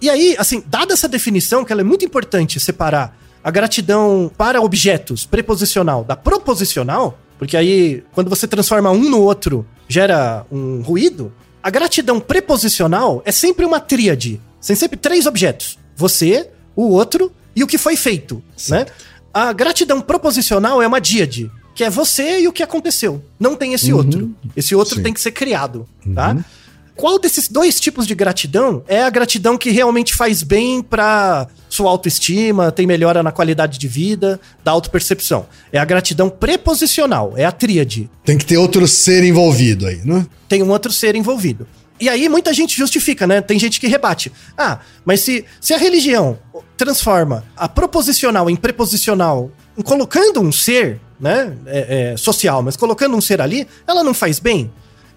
E 0.00 0.08
aí, 0.08 0.36
assim, 0.38 0.62
dada 0.64 0.94
essa 0.94 1.08
definição, 1.08 1.64
que 1.64 1.72
ela 1.72 1.80
é 1.80 1.84
muito 1.84 2.04
importante 2.04 2.60
separar 2.60 3.26
a 3.42 3.50
gratidão 3.50 4.30
para 4.36 4.60
objetos 4.60 5.24
preposicional 5.24 6.04
da 6.04 6.16
proposicional, 6.16 7.18
porque 7.38 7.56
aí, 7.56 8.02
quando 8.12 8.28
você 8.28 8.46
transforma 8.46 8.90
um 8.90 9.08
no 9.08 9.22
outro, 9.22 9.64
gera 9.88 10.44
um 10.50 10.82
ruído. 10.82 11.32
A 11.62 11.70
gratidão 11.70 12.18
preposicional 12.18 13.22
é 13.24 13.32
sempre 13.32 13.64
uma 13.64 13.80
tríade. 13.80 14.40
São 14.60 14.74
sempre 14.74 14.96
três 14.96 15.26
objetos: 15.26 15.78
você, 15.96 16.50
o 16.74 16.90
outro 16.90 17.32
e 17.54 17.62
o 17.62 17.66
que 17.66 17.78
foi 17.78 17.96
feito, 17.96 18.42
né? 18.68 18.86
A 19.32 19.52
gratidão 19.52 20.00
proposicional 20.00 20.82
é 20.82 20.86
uma 20.86 21.00
díade, 21.00 21.50
que 21.74 21.84
é 21.84 21.90
você 21.90 22.40
e 22.40 22.48
o 22.48 22.52
que 22.52 22.62
aconteceu. 22.62 23.22
Não 23.38 23.54
tem 23.54 23.72
esse 23.72 23.92
uhum. 23.92 23.98
outro. 23.98 24.34
Esse 24.56 24.74
outro 24.74 24.96
Sim. 24.96 25.02
tem 25.02 25.12
que 25.12 25.20
ser 25.20 25.30
criado, 25.30 25.86
tá? 26.14 26.32
Uhum. 26.32 26.44
Qual 26.98 27.16
desses 27.16 27.46
dois 27.46 27.78
tipos 27.78 28.08
de 28.08 28.14
gratidão 28.16 28.82
é 28.88 29.04
a 29.04 29.08
gratidão 29.08 29.56
que 29.56 29.70
realmente 29.70 30.12
faz 30.16 30.42
bem 30.42 30.82
para 30.82 31.46
sua 31.68 31.88
autoestima, 31.88 32.72
tem 32.72 32.88
melhora 32.88 33.22
na 33.22 33.30
qualidade 33.30 33.78
de 33.78 33.86
vida, 33.86 34.40
da 34.64 34.72
autopercepção? 34.72 35.46
É 35.72 35.78
a 35.78 35.84
gratidão 35.84 36.28
preposicional, 36.28 37.34
é 37.36 37.44
a 37.44 37.52
tríade. 37.52 38.10
Tem 38.24 38.36
que 38.36 38.44
ter 38.44 38.56
outro 38.56 38.88
ser 38.88 39.22
envolvido 39.22 39.86
aí, 39.86 40.00
né? 40.04 40.26
Tem 40.48 40.60
um 40.60 40.70
outro 40.70 40.92
ser 40.92 41.14
envolvido. 41.14 41.68
E 42.00 42.08
aí 42.08 42.28
muita 42.28 42.52
gente 42.52 42.76
justifica, 42.76 43.28
né? 43.28 43.40
Tem 43.40 43.60
gente 43.60 43.78
que 43.78 43.86
rebate. 43.86 44.32
Ah, 44.56 44.80
mas 45.04 45.20
se, 45.20 45.44
se 45.60 45.72
a 45.72 45.78
religião 45.78 46.36
transforma 46.76 47.44
a 47.56 47.68
proposicional 47.68 48.50
em 48.50 48.56
preposicional, 48.56 49.52
colocando 49.84 50.40
um 50.40 50.50
ser, 50.50 50.98
né? 51.20 51.56
É, 51.64 52.12
é, 52.12 52.16
social, 52.16 52.60
mas 52.60 52.76
colocando 52.76 53.16
um 53.16 53.20
ser 53.20 53.40
ali, 53.40 53.68
ela 53.86 54.02
não 54.02 54.12
faz 54.12 54.40
bem? 54.40 54.68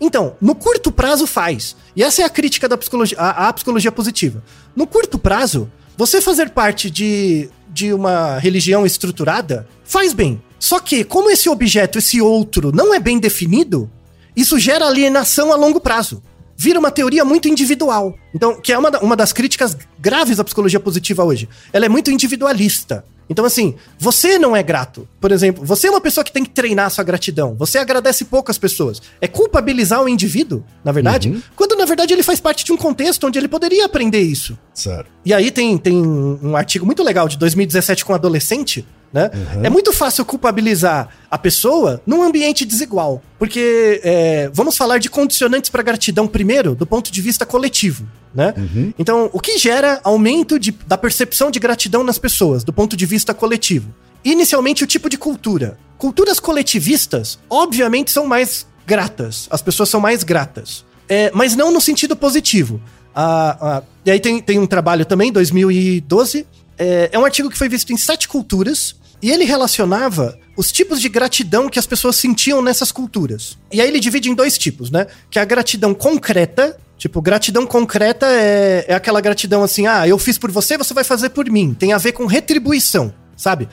Então, 0.01 0.35
no 0.41 0.55
curto 0.55 0.91
prazo 0.91 1.27
faz. 1.27 1.75
E 1.95 2.01
essa 2.01 2.23
é 2.23 2.25
a 2.25 2.29
crítica 2.29 2.67
da 2.67 2.75
psicologia, 2.75 3.15
a, 3.19 3.49
a 3.49 3.53
psicologia 3.53 3.91
positiva. 3.91 4.43
No 4.75 4.87
curto 4.87 5.19
prazo, 5.19 5.71
você 5.95 6.19
fazer 6.19 6.49
parte 6.49 6.89
de, 6.89 7.47
de 7.69 7.93
uma 7.93 8.39
religião 8.39 8.83
estruturada 8.83 9.67
faz 9.83 10.11
bem. 10.11 10.41
Só 10.57 10.79
que, 10.79 11.03
como 11.03 11.29
esse 11.29 11.47
objeto, 11.47 11.99
esse 11.99 12.19
outro, 12.19 12.71
não 12.71 12.93
é 12.93 12.99
bem 12.99 13.19
definido, 13.19 13.89
isso 14.35 14.57
gera 14.57 14.87
alienação 14.87 15.53
a 15.53 15.55
longo 15.55 15.79
prazo. 15.79 16.23
Vira 16.57 16.79
uma 16.79 16.91
teoria 16.91 17.23
muito 17.23 17.47
individual. 17.47 18.15
Então, 18.33 18.59
que 18.59 18.73
é 18.73 18.77
uma, 18.77 18.89
uma 18.99 19.15
das 19.15 19.31
críticas 19.31 19.77
graves 19.99 20.37
da 20.37 20.43
psicologia 20.43 20.79
positiva 20.79 21.23
hoje. 21.23 21.47
Ela 21.71 21.85
é 21.85 21.89
muito 21.89 22.09
individualista. 22.09 23.05
Então, 23.31 23.45
assim, 23.45 23.75
você 23.97 24.37
não 24.37 24.53
é 24.53 24.61
grato. 24.61 25.07
Por 25.21 25.31
exemplo, 25.31 25.65
você 25.65 25.87
é 25.87 25.89
uma 25.89 26.01
pessoa 26.01 26.21
que 26.21 26.33
tem 26.33 26.43
que 26.43 26.49
treinar 26.49 26.91
sua 26.91 27.01
gratidão. 27.01 27.55
Você 27.55 27.77
agradece 27.77 28.25
poucas 28.25 28.57
pessoas. 28.57 29.01
É 29.21 29.27
culpabilizar 29.27 30.03
o 30.03 30.09
indivíduo, 30.09 30.65
na 30.83 30.91
verdade, 30.91 31.29
uhum. 31.29 31.41
quando 31.55 31.77
na 31.77 31.85
verdade 31.85 32.13
ele 32.13 32.23
faz 32.23 32.41
parte 32.41 32.65
de 32.65 32.73
um 32.73 32.77
contexto 32.77 33.25
onde 33.25 33.39
ele 33.39 33.47
poderia 33.47 33.85
aprender 33.85 34.19
isso. 34.19 34.59
Certo. 34.73 35.09
E 35.23 35.33
aí 35.33 35.49
tem, 35.49 35.77
tem 35.77 35.95
um 35.95 36.57
artigo 36.57 36.85
muito 36.85 37.01
legal 37.03 37.29
de 37.29 37.37
2017 37.37 38.03
com 38.03 38.11
um 38.11 38.15
adolescente, 38.15 38.85
né? 39.13 39.29
Uhum. 39.33 39.65
É 39.65 39.69
muito 39.69 39.91
fácil 39.91 40.23
culpabilizar 40.23 41.09
a 41.29 41.37
pessoa 41.37 42.01
num 42.05 42.23
ambiente 42.23 42.65
desigual. 42.65 43.21
Porque 43.37 43.99
é, 44.03 44.49
vamos 44.53 44.77
falar 44.77 44.97
de 44.99 45.09
condicionantes 45.09 45.69
para 45.69 45.83
gratidão 45.83 46.27
primeiro, 46.27 46.75
do 46.75 46.85
ponto 46.85 47.11
de 47.11 47.21
vista 47.21 47.45
coletivo. 47.45 48.07
Né? 48.33 48.53
Uhum. 48.55 48.93
Então, 48.97 49.29
o 49.33 49.39
que 49.39 49.57
gera 49.57 49.99
aumento 50.03 50.57
de, 50.57 50.71
da 50.71 50.97
percepção 50.97 51.51
de 51.51 51.59
gratidão 51.59 52.03
nas 52.03 52.17
pessoas, 52.17 52.63
do 52.63 52.71
ponto 52.71 52.95
de 52.95 53.05
vista 53.05 53.33
coletivo? 53.33 53.93
Inicialmente, 54.23 54.83
o 54.83 54.87
tipo 54.87 55.09
de 55.09 55.17
cultura. 55.17 55.77
Culturas 55.97 56.39
coletivistas, 56.39 57.37
obviamente, 57.49 58.11
são 58.11 58.25
mais 58.25 58.65
gratas. 58.85 59.47
As 59.51 59.61
pessoas 59.61 59.89
são 59.89 59.99
mais 59.99 60.23
gratas. 60.23 60.85
É, 61.09 61.29
mas 61.33 61.55
não 61.55 61.71
no 61.71 61.81
sentido 61.81 62.15
positivo. 62.15 62.79
E 64.05 64.11
aí 64.11 64.19
tem, 64.19 64.41
tem 64.41 64.57
um 64.57 64.65
trabalho 64.65 65.05
também, 65.05 65.31
2012. 65.31 66.47
É, 66.77 67.09
é 67.11 67.19
um 67.19 67.25
artigo 67.25 67.49
que 67.49 67.57
foi 67.57 67.67
visto 67.67 67.91
em 67.91 67.97
sete 67.97 68.27
culturas 68.27 68.95
e 69.21 69.31
ele 69.31 69.43
relacionava 69.43 70.37
os 70.57 70.71
tipos 70.71 70.99
de 70.99 71.07
gratidão 71.07 71.69
que 71.69 71.79
as 71.79 71.85
pessoas 71.85 72.15
sentiam 72.15 72.61
nessas 72.61 72.91
culturas. 72.91 73.57
E 73.71 73.79
aí 73.79 73.87
ele 73.87 73.99
divide 73.99 74.29
em 74.29 74.35
dois 74.35 74.57
tipos, 74.57 74.89
né? 74.89 75.07
Que 75.29 75.39
é 75.39 75.41
a 75.41 75.45
gratidão 75.45 75.93
concreta. 75.93 76.77
Tipo, 76.97 77.21
gratidão 77.21 77.65
concreta 77.65 78.27
é, 78.27 78.85
é 78.87 78.93
aquela 78.93 79.21
gratidão 79.21 79.63
assim, 79.63 79.87
ah, 79.87 80.07
eu 80.07 80.19
fiz 80.19 80.37
por 80.37 80.51
você, 80.51 80.77
você 80.77 80.93
vai 80.93 81.03
fazer 81.03 81.29
por 81.29 81.49
mim. 81.49 81.73
Tem 81.73 81.93
a 81.93 81.97
ver 81.97 82.11
com 82.11 82.25
retribuição, 82.25 83.13
sabe? 83.35 83.67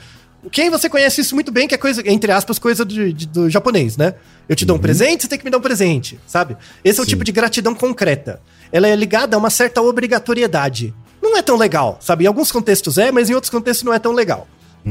Quem 0.51 0.69
você 0.69 0.89
conhece 0.89 1.21
isso 1.21 1.35
muito 1.35 1.51
bem, 1.51 1.67
que 1.67 1.75
é 1.75 1.77
coisa, 1.77 2.01
entre 2.09 2.31
aspas, 2.31 2.57
coisa 2.57 2.85
do, 2.85 3.13
de, 3.13 3.27
do 3.27 3.49
japonês, 3.49 3.97
né? 3.97 4.15
Eu 4.47 4.55
te 4.55 4.65
dou 4.65 4.75
um 4.75 4.77
uhum. 4.77 4.81
presente, 4.81 5.23
você 5.23 5.27
tem 5.27 5.37
que 5.37 5.45
me 5.45 5.51
dar 5.51 5.57
um 5.57 5.61
presente, 5.61 6.19
sabe? 6.25 6.55
Esse 6.83 6.99
é 6.99 7.03
o 7.03 7.05
tipo 7.05 7.23
de 7.23 7.31
gratidão 7.31 7.75
concreta. 7.75 8.41
Ela 8.71 8.87
é 8.87 8.95
ligada 8.95 9.35
a 9.35 9.39
uma 9.39 9.49
certa 9.49 9.81
obrigatoriedade. 9.81 10.93
Não 11.21 11.35
é 11.35 11.41
tão 11.41 11.57
legal, 11.57 11.97
sabe? 12.01 12.23
Em 12.23 12.27
alguns 12.27 12.51
contextos 12.51 12.97
é, 12.97 13.11
mas 13.11 13.29
em 13.29 13.33
outros 13.33 13.51
contextos 13.51 13.83
não 13.83 13.93
é 13.93 13.99
tão 13.99 14.13
legal. 14.13 14.47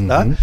Tá? 0.07 0.25
Uhum. 0.25 0.37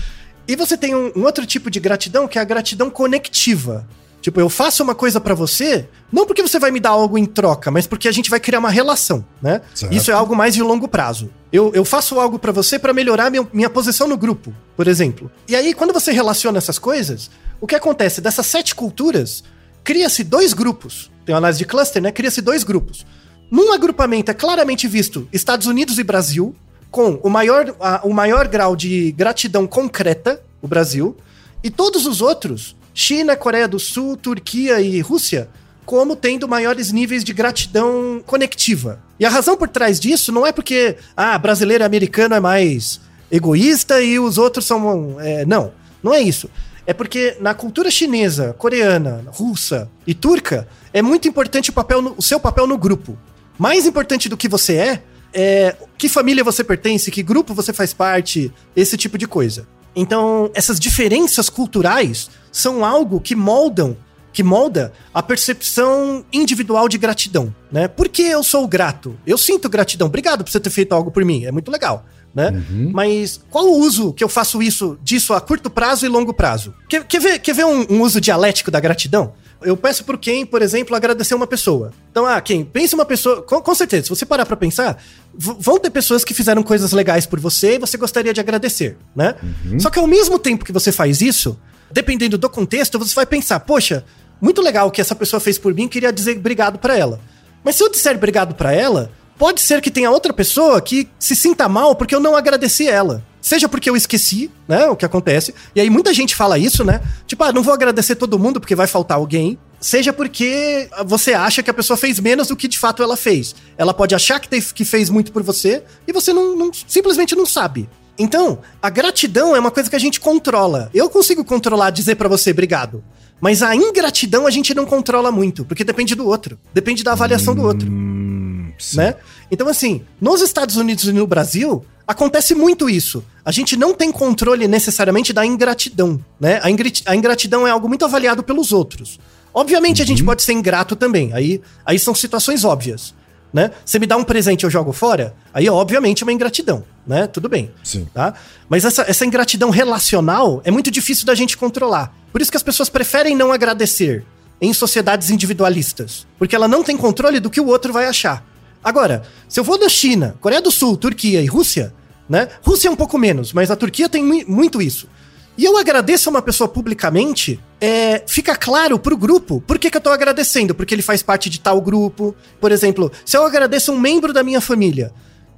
E 0.48 0.56
você 0.56 0.78
tem 0.78 0.96
um, 0.96 1.12
um, 1.16 1.24
outro 1.24 1.46
tipo 1.46 1.72
de 1.72 1.80
gratidão 1.80 2.28
que 2.28 2.38
é 2.38 2.42
a 2.42 2.46
gratidão 2.46 2.90
conectiva. 2.90 3.88
Tipo, 4.22 4.40
eu 4.40 4.50
faço 4.50 4.84
uma 4.84 4.96
coisa 4.96 5.22
para 5.22 5.36
você, 5.36 5.88
não 6.12 6.26
porque 6.26 6.42
você 6.42 6.58
vai 6.58 6.72
me 6.72 6.80
dar 6.80 6.90
algo 6.90 7.16
em 7.16 7.26
troca, 7.26 7.70
mas 7.70 7.86
porque 7.86 8.08
a 8.08 8.12
gente 8.12 8.30
vai 8.30 8.40
criar 8.40 8.58
uma 8.58 8.72
relação, 8.72 9.24
né? 9.40 9.62
Certo. 9.74 9.94
Isso 9.94 10.10
é 10.10 10.16
algo 10.16 10.36
mais 10.36 10.56
de 10.56 10.64
longo 10.64 10.88
prazo. 10.88 11.30
Eu, 11.54 11.72
eu 11.76 11.86
faço 11.86 12.20
algo 12.20 12.40
para 12.40 12.52
você 12.52 12.80
para 12.80 12.92
melhorar 12.92 13.30
minha, 13.30 13.48
minha 13.54 13.70
posição 13.70 14.08
no 14.08 14.18
grupo, 14.18 14.52
por 14.76 14.88
exemplo. 14.88 15.32
E 15.48 15.56
aí, 15.56 15.76
quando 15.76 15.94
você 15.94 16.12
relaciona 16.12 16.58
essas 16.58 16.80
coisas, 16.80 17.30
o 17.62 17.68
que 17.68 17.76
acontece? 17.76 18.20
Dessas 18.20 18.48
sete 18.48 18.74
culturas, 18.74 19.44
cria-se 19.84 20.24
dois 20.24 20.54
grupos. 20.54 21.12
Tem 21.24 21.34
uma 21.34 21.40
análise 21.40 21.60
de 21.60 21.66
cluster, 21.66 22.02
né? 22.02 22.12
Cria-se 22.12 22.42
dois 22.42 22.64
grupos. 22.64 23.06
Num 23.52 23.72
agrupamento 23.72 24.32
é 24.32 24.34
claramente 24.34 24.88
visto 24.88 25.28
Estados 25.32 25.68
Unidos 25.68 26.00
e 26.00 26.04
Brasil, 26.04 26.56
com 26.96 27.20
o 27.22 27.30
maior, 27.30 27.76
a, 27.78 28.08
o 28.08 28.14
maior 28.14 28.48
grau 28.48 28.74
de 28.74 29.12
gratidão 29.12 29.68
concreta, 29.68 30.42
o 30.62 30.68
Brasil, 30.68 31.14
e 31.62 31.70
todos 31.70 32.06
os 32.06 32.22
outros, 32.22 32.74
China, 32.94 33.36
Coreia 33.36 33.68
do 33.68 33.78
Sul, 33.78 34.16
Turquia 34.16 34.80
e 34.80 35.02
Rússia, 35.02 35.50
como 35.86 36.16
tendo 36.16 36.48
maiores 36.48 36.94
níveis 36.94 37.22
de 37.22 37.34
gratidão 37.34 38.24
conectiva. 38.26 39.02
E 39.20 39.26
a 39.26 39.30
razão 39.30 39.58
por 39.58 39.68
trás 39.68 40.00
disso 40.00 40.32
não 40.32 40.48
é 40.48 40.54
porque, 40.54 40.96
ah, 41.18 41.38
brasileiro 41.38 41.84
e 41.84 41.86
americano 41.86 42.34
é 42.34 42.40
mais 42.40 43.02
egoísta 43.30 44.02
e 44.02 44.18
os 44.18 44.38
outros 44.38 44.64
são. 44.66 45.20
É, 45.20 45.46
não, 45.46 45.74
não 46.02 46.14
é 46.14 46.22
isso. 46.22 46.50
É 46.88 46.94
porque 46.94 47.36
na 47.42 47.54
cultura 47.54 47.92
chinesa, 47.92 48.56
coreana, 48.58 49.22
russa 49.28 49.90
e 50.08 50.14
turca, 50.14 50.66
é 50.94 51.02
muito 51.02 51.28
importante 51.28 51.72
o, 51.72 51.74
papel 51.74 52.02
no, 52.02 52.16
o 52.18 52.22
seu 52.22 52.40
papel 52.40 52.66
no 52.66 52.78
grupo. 52.78 53.18
Mais 53.58 53.86
importante 53.86 54.30
do 54.30 54.38
que 54.38 54.48
você 54.48 54.76
é, 54.76 55.04
é, 55.36 55.76
que 55.98 56.08
família 56.08 56.44
você 56.44 56.64
pertence, 56.64 57.12
que 57.12 57.22
grupo 57.22 57.54
você 57.54 57.74
faz 57.74 57.94
parte, 57.94 58.52
esse 58.74 58.96
tipo 58.96 59.18
de 59.18 59.28
coisa. 59.28 59.68
Então, 59.94 60.50
essas 60.54 60.80
diferenças 60.80 61.50
culturais 61.50 62.30
são 62.52 62.86
algo 62.86 63.20
que 63.20 63.36
moldam, 63.36 63.98
que 64.32 64.42
molda 64.42 64.94
a 65.14 65.22
percepção 65.22 66.26
individual 66.32 66.88
de 66.88 66.98
gratidão, 66.98 67.54
né? 67.72 67.88
Por 67.88 68.08
que 68.08 68.22
eu 68.24 68.44
sou 68.44 68.66
grato? 68.68 69.18
Eu 69.28 69.38
sinto 69.38 69.70
gratidão. 69.70 70.08
Obrigado 70.08 70.44
por 70.44 70.52
você 70.52 70.60
ter 70.60 70.70
feito 70.70 70.94
algo 70.94 71.12
por 71.12 71.24
mim. 71.24 71.46
É 71.46 71.52
muito 71.52 71.70
legal. 71.70 72.06
Né? 72.34 72.50
Uhum. 72.50 72.92
Mas 72.94 73.40
qual 73.50 73.66
o 73.66 73.80
uso 73.80 74.12
que 74.12 74.22
eu 74.22 74.28
faço 74.28 74.62
isso 74.62 74.98
disso 75.02 75.34
a 75.34 75.40
curto 75.40 75.70
prazo 75.70 76.06
e 76.06 76.10
longo 76.10 76.34
prazo? 76.34 76.74
Quer, 76.90 77.06
quer 77.06 77.22
ver, 77.22 77.40
quer 77.40 77.56
ver 77.56 77.66
um, 77.66 77.86
um 77.90 78.02
uso 78.02 78.20
dialético 78.20 78.70
da 78.70 78.80
gratidão? 78.82 79.34
Eu 79.62 79.76
peço 79.76 80.04
pro 80.04 80.18
Ken, 80.18 80.46
por 80.46 80.62
exemplo, 80.62 80.96
agradecer 80.96 81.34
uma 81.34 81.48
pessoa. 81.48 81.92
Então, 82.12 82.26
ah, 82.26 82.40
Ken, 82.42 82.64
pense 82.64 82.94
uma 82.94 83.06
pessoa. 83.06 83.42
Com, 83.42 83.62
com 83.62 83.76
certeza, 83.76 84.04
se 84.04 84.10
você 84.10 84.26
parar 84.26 84.46
pra 84.46 84.56
pensar, 84.56 85.02
vão 85.34 85.80
ter 85.80 85.90
pessoas 85.90 86.24
que 86.24 86.34
fizeram 86.34 86.62
coisas 86.62 86.92
legais 86.92 87.26
por 87.26 87.40
você 87.40 87.76
e 87.76 87.80
você 87.80 87.98
gostaria 87.98 88.34
de 88.34 88.40
agradecer, 88.40 88.98
né? 89.16 89.36
Uhum. 89.42 89.80
Só 89.80 89.90
que 89.90 90.00
ao 90.00 90.08
mesmo 90.08 90.38
tempo 90.38 90.66
que 90.66 90.72
você 90.72 90.92
faz 90.92 91.22
isso, 91.22 91.58
dependendo 91.92 92.38
do 92.38 92.50
contexto, 92.50 93.00
você 93.00 93.16
vai 93.16 93.26
pensar, 93.26 93.60
poxa, 93.62 94.06
muito 94.42 94.62
legal 94.62 94.88
o 94.88 94.92
que 94.92 95.02
essa 95.02 95.16
pessoa 95.16 95.40
fez 95.40 95.58
por 95.58 95.74
mim, 95.74 95.88
queria 95.88 96.12
dizer 96.12 96.38
obrigado 96.38 96.78
para 96.78 96.98
ela. 96.98 97.20
Mas 97.64 97.76
se 97.76 97.84
eu 97.84 97.90
disser 97.90 98.16
obrigado 98.16 98.54
para 98.54 98.74
ela, 98.74 99.12
pode 99.38 99.62
ser 99.62 99.82
que 99.82 99.90
tenha 99.90 100.12
outra 100.12 100.34
pessoa 100.34 100.82
que 100.82 101.10
se 101.18 101.36
sinta 101.36 101.68
mal 101.68 101.96
porque 101.96 102.14
eu 102.14 102.20
não 102.20 102.36
agradeci 102.36 102.88
ela. 102.88 103.24
Seja 103.46 103.70
porque 103.70 103.88
eu 103.88 103.96
esqueci, 103.96 104.50
né, 104.68 104.88
o 104.88 104.96
que 104.96 105.06
acontece. 105.06 105.54
E 105.76 105.80
aí 105.80 105.88
muita 105.88 106.12
gente 106.16 106.36
fala 106.36 106.58
isso, 106.58 106.84
né? 106.84 107.00
Tipo, 107.28 107.44
ah, 107.44 107.54
não 107.54 107.62
vou 107.62 107.76
agradecer 107.76 108.16
todo 108.16 108.40
mundo 108.40 108.60
porque 108.60 108.74
vai 108.74 108.88
faltar 108.88 109.18
alguém. 109.18 109.60
Seja 109.80 110.12
porque 110.12 110.90
você 111.06 111.36
acha 111.36 111.62
que 111.62 111.70
a 111.70 111.74
pessoa 111.76 111.96
fez 111.96 112.20
menos 112.20 112.48
do 112.48 112.56
que 112.56 112.68
de 112.68 112.80
fato 112.80 113.04
ela 113.04 113.16
fez. 113.16 113.54
Ela 113.78 113.94
pode 113.94 114.16
achar 114.16 114.40
que, 114.40 114.60
que 114.60 114.84
fez 114.84 115.12
muito 115.12 115.32
por 115.32 115.44
você 115.44 115.84
e 116.08 116.12
você 116.12 116.34
não, 116.34 116.56
não 116.56 116.72
simplesmente 116.88 117.36
não 117.36 117.46
sabe. 117.46 117.88
Então, 118.18 118.58
a 118.82 118.90
gratidão 118.90 119.56
é 119.56 119.60
uma 119.60 119.70
coisa 119.70 119.92
que 119.92 119.96
a 119.96 120.00
gente 120.00 120.20
controla. 120.20 120.90
Eu 120.92 121.08
consigo 121.08 121.46
controlar 121.46 121.92
dizer 121.92 122.16
para 122.16 122.28
você 122.28 122.50
obrigado. 122.50 123.04
Mas 123.40 123.62
a 123.62 123.76
ingratidão 123.76 124.48
a 124.48 124.50
gente 124.50 124.74
não 124.74 124.88
controla 124.88 125.32
muito, 125.32 125.64
porque 125.66 125.84
depende 125.84 126.16
do 126.16 126.26
outro. 126.26 126.58
Depende 126.74 127.04
da 127.04 127.12
avaliação 127.12 127.54
hum, 127.54 127.58
do 127.58 127.62
outro. 127.62 127.88
Hum, 127.88 128.72
né? 128.96 129.14
Então, 129.50 129.68
assim, 129.68 130.02
nos 130.20 130.42
Estados 130.42 130.76
Unidos 130.76 131.06
e 131.06 131.14
no 131.14 131.28
Brasil, 131.28 131.86
acontece 132.08 132.56
muito 132.56 132.90
isso. 132.90 133.24
A 133.44 133.52
gente 133.52 133.78
não 133.78 133.94
tem 133.94 134.12
controle 134.12 134.68
necessariamente 134.68 135.32
da 135.32 135.46
ingratidão, 135.46 136.20
né? 136.40 136.60
A, 136.64 137.16
ingratidão 137.16 137.68
é 137.68 137.72
algo 137.72 137.88
muito 137.88 138.06
avaliado 138.06 138.44
pelos 138.44 138.72
outros. 138.72 139.20
Obviamente, 139.54 140.00
uhum. 140.00 140.04
a 140.04 140.08
gente 140.08 140.22
uhum. 140.22 140.28
pode 140.28 140.44
ser 140.44 140.54
ingrato 140.54 140.96
também. 140.96 141.32
Aí, 141.34 141.62
aí 141.86 142.00
são 142.00 142.14
situações 142.14 142.64
óbvias 142.64 143.14
né? 143.56 143.72
Você 143.86 143.98
me 144.00 144.06
dá 144.06 144.18
um 144.18 144.24
presente 144.26 144.64
e 144.64 144.66
eu 144.66 144.70
jogo 144.70 144.92
fora, 144.92 145.34
aí 145.54 145.70
obviamente 145.70 146.22
é 146.22 146.26
uma 146.26 146.34
ingratidão, 146.34 146.84
né? 147.08 147.26
Tudo 147.26 147.48
bem. 147.48 147.72
Sim. 147.82 148.06
Tá? 148.14 148.34
Mas 148.68 148.84
essa, 148.84 149.04
essa 149.04 149.26
ingratidão 149.26 149.70
relacional 149.70 150.62
é 150.66 150.70
muito 150.70 150.92
difícil 150.92 151.26
da 151.26 151.34
gente 151.34 151.56
controlar. 151.56 152.14
Por 152.34 152.42
isso 152.42 152.52
que 152.52 152.58
as 152.58 152.64
pessoas 152.64 152.90
preferem 152.90 153.34
não 153.34 153.54
agradecer 153.54 154.26
em 154.60 154.74
sociedades 154.74 155.30
individualistas, 155.30 156.28
porque 156.38 156.54
ela 156.54 156.68
não 156.68 156.84
tem 156.84 156.98
controle 156.98 157.40
do 157.40 157.50
que 157.50 157.62
o 157.62 157.68
outro 157.68 157.94
vai 157.94 158.08
achar. 158.08 158.46
Agora, 158.86 159.24
se 159.50 159.60
eu 159.60 159.64
vou 159.64 159.80
da 159.80 159.90
China, 159.90 160.36
Coreia 160.40 160.62
do 160.62 160.70
Sul, 160.70 160.96
Turquia 160.96 161.42
e 161.42 161.48
Rússia, 161.48 161.92
né? 162.30 162.48
Rússia 162.62 162.88
é 162.88 162.92
um 162.92 162.96
pouco 162.96 163.18
menos, 163.18 163.52
mas 163.52 163.72
a 163.72 163.76
Turquia 163.76 164.08
tem 164.08 164.24
muito 164.48 164.80
isso. 164.80 165.10
E 165.58 165.66
eu 165.66 165.76
agradeço 165.76 166.30
a 166.30 166.32
uma 166.32 166.42
pessoa 166.42 166.68
publicamente, 166.68 167.60
é, 167.82 168.22
fica 168.28 168.56
claro 168.56 169.00
pro 169.00 169.18
grupo 169.18 169.60
por 169.66 169.80
que, 169.80 169.90
que 169.90 169.98
eu 169.98 170.02
tô 170.02 170.12
agradecendo, 170.12 170.76
porque 170.76 170.94
ele 170.94 171.02
faz 171.02 171.24
parte 171.24 171.50
de 171.50 171.60
tal 171.60 171.82
grupo. 171.82 172.36
Por 172.62 172.72
exemplo, 172.72 173.12
se 173.26 173.36
eu 173.36 173.44
agradeço 173.44 173.92
um 173.92 174.00
membro 174.00 174.32
da 174.32 174.44
minha 174.44 174.62
família, 174.62 175.12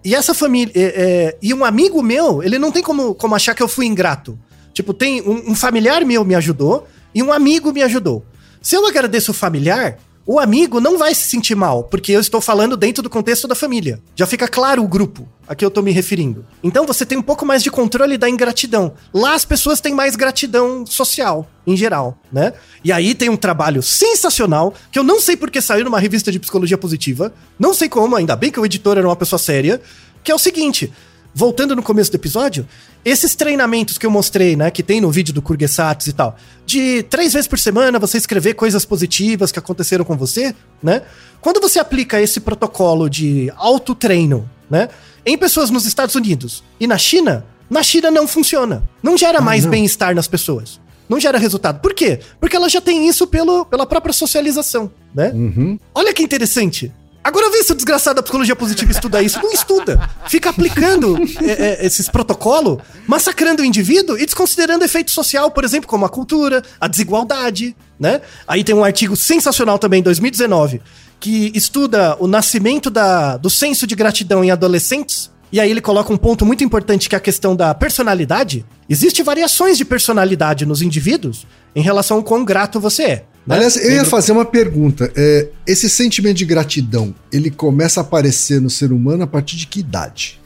e 0.06 0.16
essa 0.16 0.34
família. 0.34 0.72
É, 0.74 0.82
é, 0.82 1.38
e 1.42 1.54
um 1.54 1.66
amigo 1.66 2.02
meu, 2.02 2.42
ele 2.42 2.58
não 2.58 2.72
tem 2.72 2.82
como, 2.82 3.14
como 3.14 3.36
achar 3.36 3.54
que 3.54 3.62
eu 3.62 3.68
fui 3.68 3.86
ingrato. 3.86 4.40
Tipo, 4.72 4.94
tem 4.94 5.22
um, 5.22 5.52
um 5.52 5.56
familiar 5.56 6.06
meu 6.06 6.24
me 6.24 6.34
ajudou 6.34 6.88
e 7.14 7.22
um 7.22 7.34
amigo 7.34 7.74
me 7.74 7.84
ajudou. 7.84 8.24
Se 8.62 8.76
eu 8.76 8.88
agradeço 8.88 9.32
o 9.32 9.34
familiar, 9.34 9.98
o 10.28 10.42
amigo 10.42 10.82
não 10.82 10.98
vai 10.98 11.16
se 11.16 11.22
sentir 11.30 11.56
mal, 11.56 11.86
porque 11.86 12.12
eu 12.12 12.20
estou 12.20 12.42
falando 12.42 12.76
dentro 12.76 13.02
do 13.02 13.10
contexto 13.10 13.48
da 13.48 13.56
família. 13.56 14.02
Já 14.14 14.28
fica 14.28 14.46
claro 14.46 14.84
o 14.84 14.88
grupo 14.88 15.26
a 15.48 15.56
que 15.56 15.64
eu 15.64 15.70
estou 15.70 15.82
me 15.82 15.92
referindo. 15.92 16.46
Então 16.62 16.86
você 16.86 17.06
tem 17.06 17.18
um 17.18 17.22
pouco 17.22 17.46
mais 17.46 17.64
de 17.64 17.72
controle 17.72 18.18
da 18.18 18.30
ingratidão. 18.30 18.94
Lá 19.14 19.34
as 19.34 19.46
pessoas 19.46 19.80
têm 19.80 19.94
mais 19.94 20.18
gratidão 20.18 20.86
social, 20.86 21.50
em 21.66 21.78
geral, 21.78 22.18
né? 22.30 22.52
E 22.84 22.92
aí 22.92 23.16
tem 23.16 23.30
um 23.30 23.38
trabalho 23.38 23.82
sensacional, 23.82 24.74
que 24.92 25.00
eu 25.00 25.04
não 25.04 25.22
sei 25.22 25.38
porque 25.38 25.62
saiu 25.62 25.86
numa 25.86 26.00
revista 26.00 26.30
de 26.30 26.40
psicologia 26.40 26.78
positiva, 26.78 27.34
não 27.58 27.74
sei 27.74 27.88
como, 27.88 28.18
ainda 28.18 28.36
bem 28.36 28.52
que 28.52 28.60
o 28.60 28.66
editor 28.66 28.98
era 28.98 29.08
uma 29.08 29.16
pessoa 29.16 29.40
séria, 29.40 29.82
que 30.26 30.32
é 30.32 30.36
o 30.36 30.40
seguinte: 30.40 30.92
voltando 31.38 31.76
no 31.76 31.84
começo 31.84 32.10
do 32.10 32.16
episódio, 32.16 32.68
esses 33.06 33.36
treinamentos 33.36 34.00
que 34.00 34.08
eu 34.08 34.10
mostrei, 34.10 34.56
né, 34.56 34.72
que 34.72 34.82
tem 34.82 35.00
no 35.00 35.12
vídeo 35.12 35.32
do 35.32 35.40
Kurgesatsu 35.40 36.10
e 36.10 36.14
tal, 36.14 36.36
de 36.66 37.04
três 37.04 37.34
vezes 37.34 37.48
por 37.48 37.60
semana 37.60 38.00
você 38.00 38.18
escrever 38.18 38.56
coisas 38.56 38.84
positivas 38.84 39.52
que 39.52 39.60
aconteceram 39.60 40.04
com 40.04 40.18
você, 40.18 40.56
né? 40.82 41.04
Quando 41.40 41.62
você 41.62 41.78
aplica 41.78 42.20
esse 42.20 42.40
protocolo 42.40 43.08
de 43.08 43.54
autotreino, 43.56 44.50
né, 44.68 44.90
em 45.24 45.38
pessoas 45.38 45.70
nos 45.70 45.86
Estados 45.86 46.16
Unidos 46.16 46.64
e 46.80 46.88
na 46.88 46.98
China, 46.98 47.46
na 47.70 47.84
China 47.84 48.10
não 48.10 48.28
funciona. 48.28 48.82
Não 49.04 49.16
gera 49.16 49.38
ah, 49.38 49.42
mais 49.42 49.64
bem-estar 49.64 50.16
nas 50.16 50.28
pessoas. 50.28 50.80
Não 51.08 51.20
gera 51.20 51.38
resultado. 51.38 51.80
Por 51.82 51.94
quê? 51.94 52.20
Porque 52.40 52.56
ela 52.56 52.68
já 52.68 52.82
tem 52.82 53.08
isso 53.08 53.28
pelo, 53.28 53.64
pela 53.64 53.86
própria 53.86 54.12
socialização, 54.12 54.92
né? 55.14 55.32
Uhum. 55.36 55.78
Olha 55.94 56.12
que 56.16 56.24
interessante. 56.24 56.92
Agora 57.28 57.52
vê 57.52 57.62
se 57.62 57.74
o 57.74 57.76
desgraçado 57.76 58.16
da 58.16 58.24
psicologia 58.24 58.56
positiva 58.56 58.90
estuda 58.90 59.22
isso. 59.22 59.38
Não 59.44 59.52
estuda. 59.52 60.10
Fica 60.30 60.50
aplicando 60.50 61.18
é, 61.44 61.52
é, 61.82 61.86
esses 61.86 62.08
protocolos, 62.08 62.78
massacrando 63.06 63.62
o 63.62 63.66
indivíduo 63.66 64.18
e 64.18 64.26
desconsiderando 64.26 64.86
efeito 64.86 65.12
social, 65.12 65.52
por 65.52 65.66
exemplo, 65.66 65.90
como 65.90 66.06
a 66.06 66.10
cultura, 66.10 66.64
a 66.80 66.88
desigualdade, 66.88 67.76
né? 68.00 68.22
Aí 68.48 68.64
tem 68.64 68.74
um 68.74 68.82
artigo 68.82 69.14
sensacional 69.18 69.78
também, 69.78 70.02
2019, 70.02 70.82
que 71.20 71.52
estuda 71.54 72.16
o 72.18 72.28
nascimento 72.28 72.90
da, 72.90 73.36
do 73.36 73.50
senso 73.50 73.86
de 73.86 73.94
gratidão 73.94 74.42
em 74.42 74.50
adolescentes. 74.50 75.30
E 75.52 75.60
aí 75.60 75.70
ele 75.70 75.82
coloca 75.82 76.14
um 76.14 76.18
ponto 76.18 76.46
muito 76.46 76.64
importante 76.64 77.10
que 77.10 77.16
é 77.16 77.18
a 77.18 77.22
questão 77.22 77.58
da 77.58 77.76
personalidade. 77.76 78.66
Existem 78.88 79.26
variações 79.26 79.78
de 79.78 79.84
personalidade 79.84 80.66
nos 80.66 80.82
indivíduos 80.82 81.46
em 81.76 81.82
relação 81.82 82.16
ao 82.16 82.24
quão 82.24 82.46
grato 82.46 82.80
você 82.80 83.04
é. 83.04 83.26
Né? 83.48 83.56
Aliás, 83.56 83.78
eu 83.78 83.92
ia 83.92 84.04
fazer 84.04 84.34
uma 84.34 84.44
pergunta. 84.44 85.12
É, 85.16 85.48
esse 85.66 85.90
sentimento 85.90 86.36
de 86.36 86.46
gratidão, 86.46 87.16
ele 87.32 87.50
começa 87.50 88.02
a 88.02 88.04
aparecer 88.04 88.60
no 88.60 88.70
ser 88.70 88.92
humano 88.92 89.24
a 89.24 89.28
partir 89.28 89.56
de 89.56 89.66
que 89.66 89.80
idade? 89.80 90.40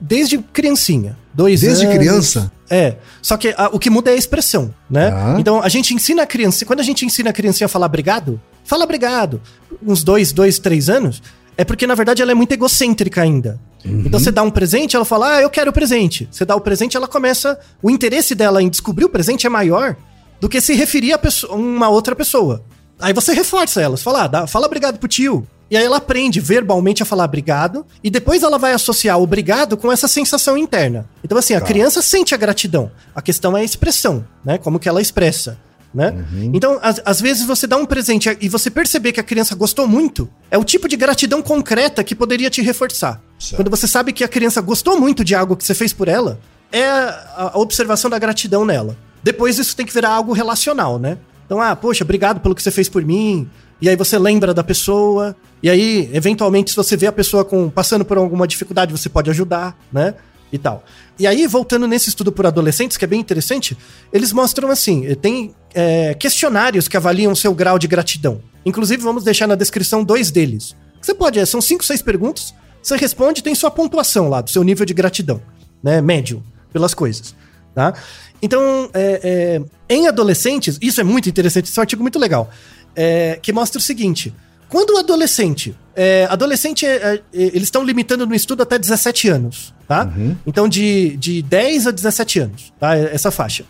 Desde 0.00 0.38
criancinha. 0.38 1.16
Dois 1.34 1.60
Desde 1.60 1.84
anos. 1.84 1.98
criança? 1.98 2.52
É. 2.70 2.96
Só 3.20 3.36
que 3.36 3.54
a, 3.56 3.68
o 3.68 3.78
que 3.78 3.90
muda 3.90 4.10
é 4.10 4.14
a 4.14 4.16
expressão, 4.16 4.74
né? 4.90 5.10
Ah. 5.12 5.36
Então 5.38 5.62
a 5.62 5.68
gente 5.68 5.92
ensina 5.92 6.22
a 6.22 6.26
criança. 6.26 6.64
Quando 6.64 6.80
a 6.80 6.82
gente 6.82 7.04
ensina 7.04 7.28
a 7.28 7.32
criancinha 7.32 7.66
a 7.66 7.68
falar 7.68 7.86
obrigado, 7.86 8.40
fala 8.64 8.84
obrigado. 8.84 9.40
Uns 9.86 10.02
dois, 10.02 10.32
dois, 10.32 10.58
três 10.58 10.88
anos. 10.88 11.22
É 11.58 11.64
porque, 11.64 11.86
na 11.86 11.94
verdade, 11.94 12.22
ela 12.22 12.32
é 12.32 12.34
muito 12.34 12.52
egocêntrica 12.52 13.22
ainda. 13.22 13.58
Uhum. 13.84 14.04
Então 14.06 14.18
você 14.18 14.30
dá 14.30 14.42
um 14.42 14.50
presente, 14.50 14.96
ela 14.96 15.04
fala, 15.04 15.36
ah, 15.36 15.42
eu 15.42 15.48
quero 15.48 15.70
o 15.70 15.72
presente. 15.72 16.28
Você 16.30 16.44
dá 16.44 16.56
o 16.56 16.60
presente, 16.60 16.96
ela 16.96 17.08
começa. 17.08 17.58
O 17.82 17.90
interesse 17.90 18.34
dela 18.34 18.62
em 18.62 18.68
descobrir 18.68 19.04
o 19.04 19.08
presente 19.08 19.46
é 19.46 19.50
maior 19.50 19.96
do 20.40 20.48
que 20.48 20.60
se 20.60 20.74
referir 20.74 21.12
a 21.12 21.18
pessoa, 21.18 21.54
uma 21.54 21.88
outra 21.88 22.14
pessoa. 22.14 22.62
Aí 22.98 23.12
você 23.12 23.32
reforça 23.32 23.80
ela, 23.80 23.96
você 23.96 24.02
fala, 24.02 24.24
ah, 24.24 24.26
dá, 24.26 24.46
fala 24.46 24.66
obrigado 24.66 24.98
pro 24.98 25.08
tio. 25.08 25.46
E 25.70 25.76
aí 25.76 25.84
ela 25.84 25.96
aprende 25.96 26.38
verbalmente 26.38 27.02
a 27.02 27.06
falar 27.06 27.24
obrigado, 27.24 27.84
e 28.02 28.08
depois 28.08 28.42
ela 28.42 28.56
vai 28.56 28.72
associar 28.72 29.18
o 29.18 29.22
obrigado 29.22 29.76
com 29.76 29.90
essa 29.90 30.06
sensação 30.06 30.56
interna. 30.56 31.08
Então, 31.24 31.36
assim, 31.36 31.54
a 31.54 31.60
tá. 31.60 31.66
criança 31.66 32.00
sente 32.00 32.34
a 32.34 32.38
gratidão. 32.38 32.90
A 33.14 33.20
questão 33.20 33.56
é 33.56 33.62
a 33.62 33.64
expressão, 33.64 34.24
né? 34.44 34.58
Como 34.58 34.78
que 34.78 34.88
ela 34.88 35.02
expressa. 35.02 35.58
Né? 35.92 36.10
Uhum. 36.10 36.50
Então, 36.52 36.78
às, 36.82 37.00
às, 37.04 37.20
vezes 37.22 37.46
você 37.46 37.66
dá 37.66 37.76
um 37.76 37.86
presente 37.86 38.36
e 38.40 38.50
você 38.50 38.70
perceber 38.70 39.12
que 39.12 39.20
a 39.20 39.22
criança 39.22 39.54
gostou 39.54 39.88
muito, 39.88 40.28
é 40.50 40.58
o 40.58 40.62
tipo 40.62 40.86
de 40.88 40.94
gratidão 40.94 41.40
concreta 41.40 42.04
que 42.04 42.14
poderia 42.14 42.50
te 42.50 42.60
reforçar. 42.60 43.20
Certo. 43.38 43.56
Quando 43.56 43.70
você 43.70 43.88
sabe 43.88 44.12
que 44.12 44.22
a 44.22 44.28
criança 44.28 44.60
gostou 44.60 45.00
muito 45.00 45.24
de 45.24 45.34
algo 45.34 45.56
que 45.56 45.64
você 45.64 45.74
fez 45.74 45.94
por 45.94 46.06
ela, 46.06 46.38
é 46.70 46.86
a, 46.86 47.52
a 47.54 47.58
observação 47.58 48.10
da 48.10 48.18
gratidão 48.18 48.64
nela. 48.64 48.96
Depois 49.26 49.58
isso 49.58 49.74
tem 49.74 49.84
que 49.84 49.92
virar 49.92 50.10
algo 50.10 50.32
relacional, 50.32 51.00
né? 51.00 51.18
Então, 51.44 51.60
ah, 51.60 51.74
poxa, 51.74 52.04
obrigado 52.04 52.38
pelo 52.38 52.54
que 52.54 52.62
você 52.62 52.70
fez 52.70 52.88
por 52.88 53.04
mim. 53.04 53.50
E 53.82 53.88
aí 53.88 53.96
você 53.96 54.16
lembra 54.16 54.54
da 54.54 54.62
pessoa. 54.62 55.34
E 55.60 55.68
aí, 55.68 56.08
eventualmente, 56.12 56.70
se 56.70 56.76
você 56.76 56.96
vê 56.96 57.08
a 57.08 57.12
pessoa 57.12 57.44
com, 57.44 57.68
passando 57.68 58.04
por 58.04 58.18
alguma 58.18 58.46
dificuldade, 58.46 58.92
você 58.92 59.08
pode 59.08 59.28
ajudar, 59.28 59.76
né? 59.92 60.14
E 60.52 60.58
tal. 60.58 60.84
E 61.18 61.26
aí, 61.26 61.44
voltando 61.48 61.88
nesse 61.88 62.08
estudo 62.08 62.30
por 62.30 62.46
adolescentes, 62.46 62.96
que 62.96 63.04
é 63.04 63.08
bem 63.08 63.18
interessante, 63.18 63.76
eles 64.12 64.32
mostram 64.32 64.70
assim: 64.70 65.12
tem 65.16 65.52
é, 65.74 66.14
questionários 66.14 66.86
que 66.86 66.96
avaliam 66.96 67.34
seu 67.34 67.52
grau 67.52 67.80
de 67.80 67.88
gratidão. 67.88 68.40
Inclusive, 68.64 69.02
vamos 69.02 69.24
deixar 69.24 69.48
na 69.48 69.56
descrição 69.56 70.04
dois 70.04 70.30
deles. 70.30 70.76
Você 71.02 71.12
pode, 71.12 71.44
são 71.46 71.60
cinco, 71.60 71.84
seis 71.84 72.00
perguntas, 72.00 72.54
você 72.80 72.96
responde 72.96 73.42
tem 73.42 73.56
sua 73.56 73.72
pontuação 73.72 74.28
lá, 74.28 74.40
do 74.40 74.50
seu 74.50 74.62
nível 74.62 74.86
de 74.86 74.94
gratidão, 74.94 75.42
né? 75.82 76.00
Médio, 76.00 76.44
pelas 76.72 76.94
coisas. 76.94 77.34
Tá? 77.76 77.92
Então, 78.40 78.88
é, 78.94 79.60
é, 79.90 79.94
em 79.94 80.08
adolescentes, 80.08 80.78
isso 80.80 80.98
é 80.98 81.04
muito 81.04 81.28
interessante, 81.28 81.66
esse 81.66 81.78
é 81.78 81.80
um 81.80 81.82
artigo 81.82 82.00
muito 82.00 82.18
legal, 82.18 82.50
é, 82.96 83.38
que 83.42 83.52
mostra 83.52 83.78
o 83.78 83.82
seguinte: 83.82 84.32
quando 84.66 84.94
o 84.94 84.98
adolescente. 84.98 85.76
É, 85.94 86.26
adolescente, 86.30 86.86
é, 86.86 87.14
é, 87.14 87.20
eles 87.32 87.64
estão 87.64 87.84
limitando 87.84 88.26
no 88.26 88.34
estudo 88.34 88.62
até 88.62 88.78
17 88.78 89.28
anos, 89.28 89.74
tá? 89.86 90.04
Uhum. 90.04 90.34
Então, 90.46 90.66
de, 90.66 91.18
de 91.18 91.42
10 91.42 91.88
a 91.88 91.90
17 91.90 92.38
anos, 92.38 92.72
tá? 92.80 92.96
Essa 92.96 93.30
faixa. 93.30 93.66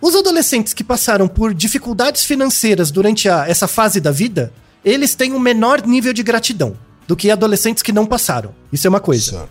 Os 0.00 0.16
adolescentes 0.16 0.72
que 0.72 0.82
passaram 0.82 1.28
por 1.28 1.52
dificuldades 1.52 2.24
financeiras 2.24 2.90
durante 2.90 3.28
a, 3.28 3.46
essa 3.46 3.68
fase 3.68 4.00
da 4.00 4.10
vida, 4.10 4.50
eles 4.82 5.14
têm 5.14 5.34
um 5.34 5.38
menor 5.38 5.86
nível 5.86 6.14
de 6.14 6.22
gratidão 6.22 6.74
do 7.06 7.14
que 7.14 7.30
adolescentes 7.30 7.82
que 7.82 7.92
não 7.92 8.06
passaram. 8.06 8.54
Isso 8.72 8.86
é 8.86 8.90
uma 8.90 9.00
coisa. 9.00 9.46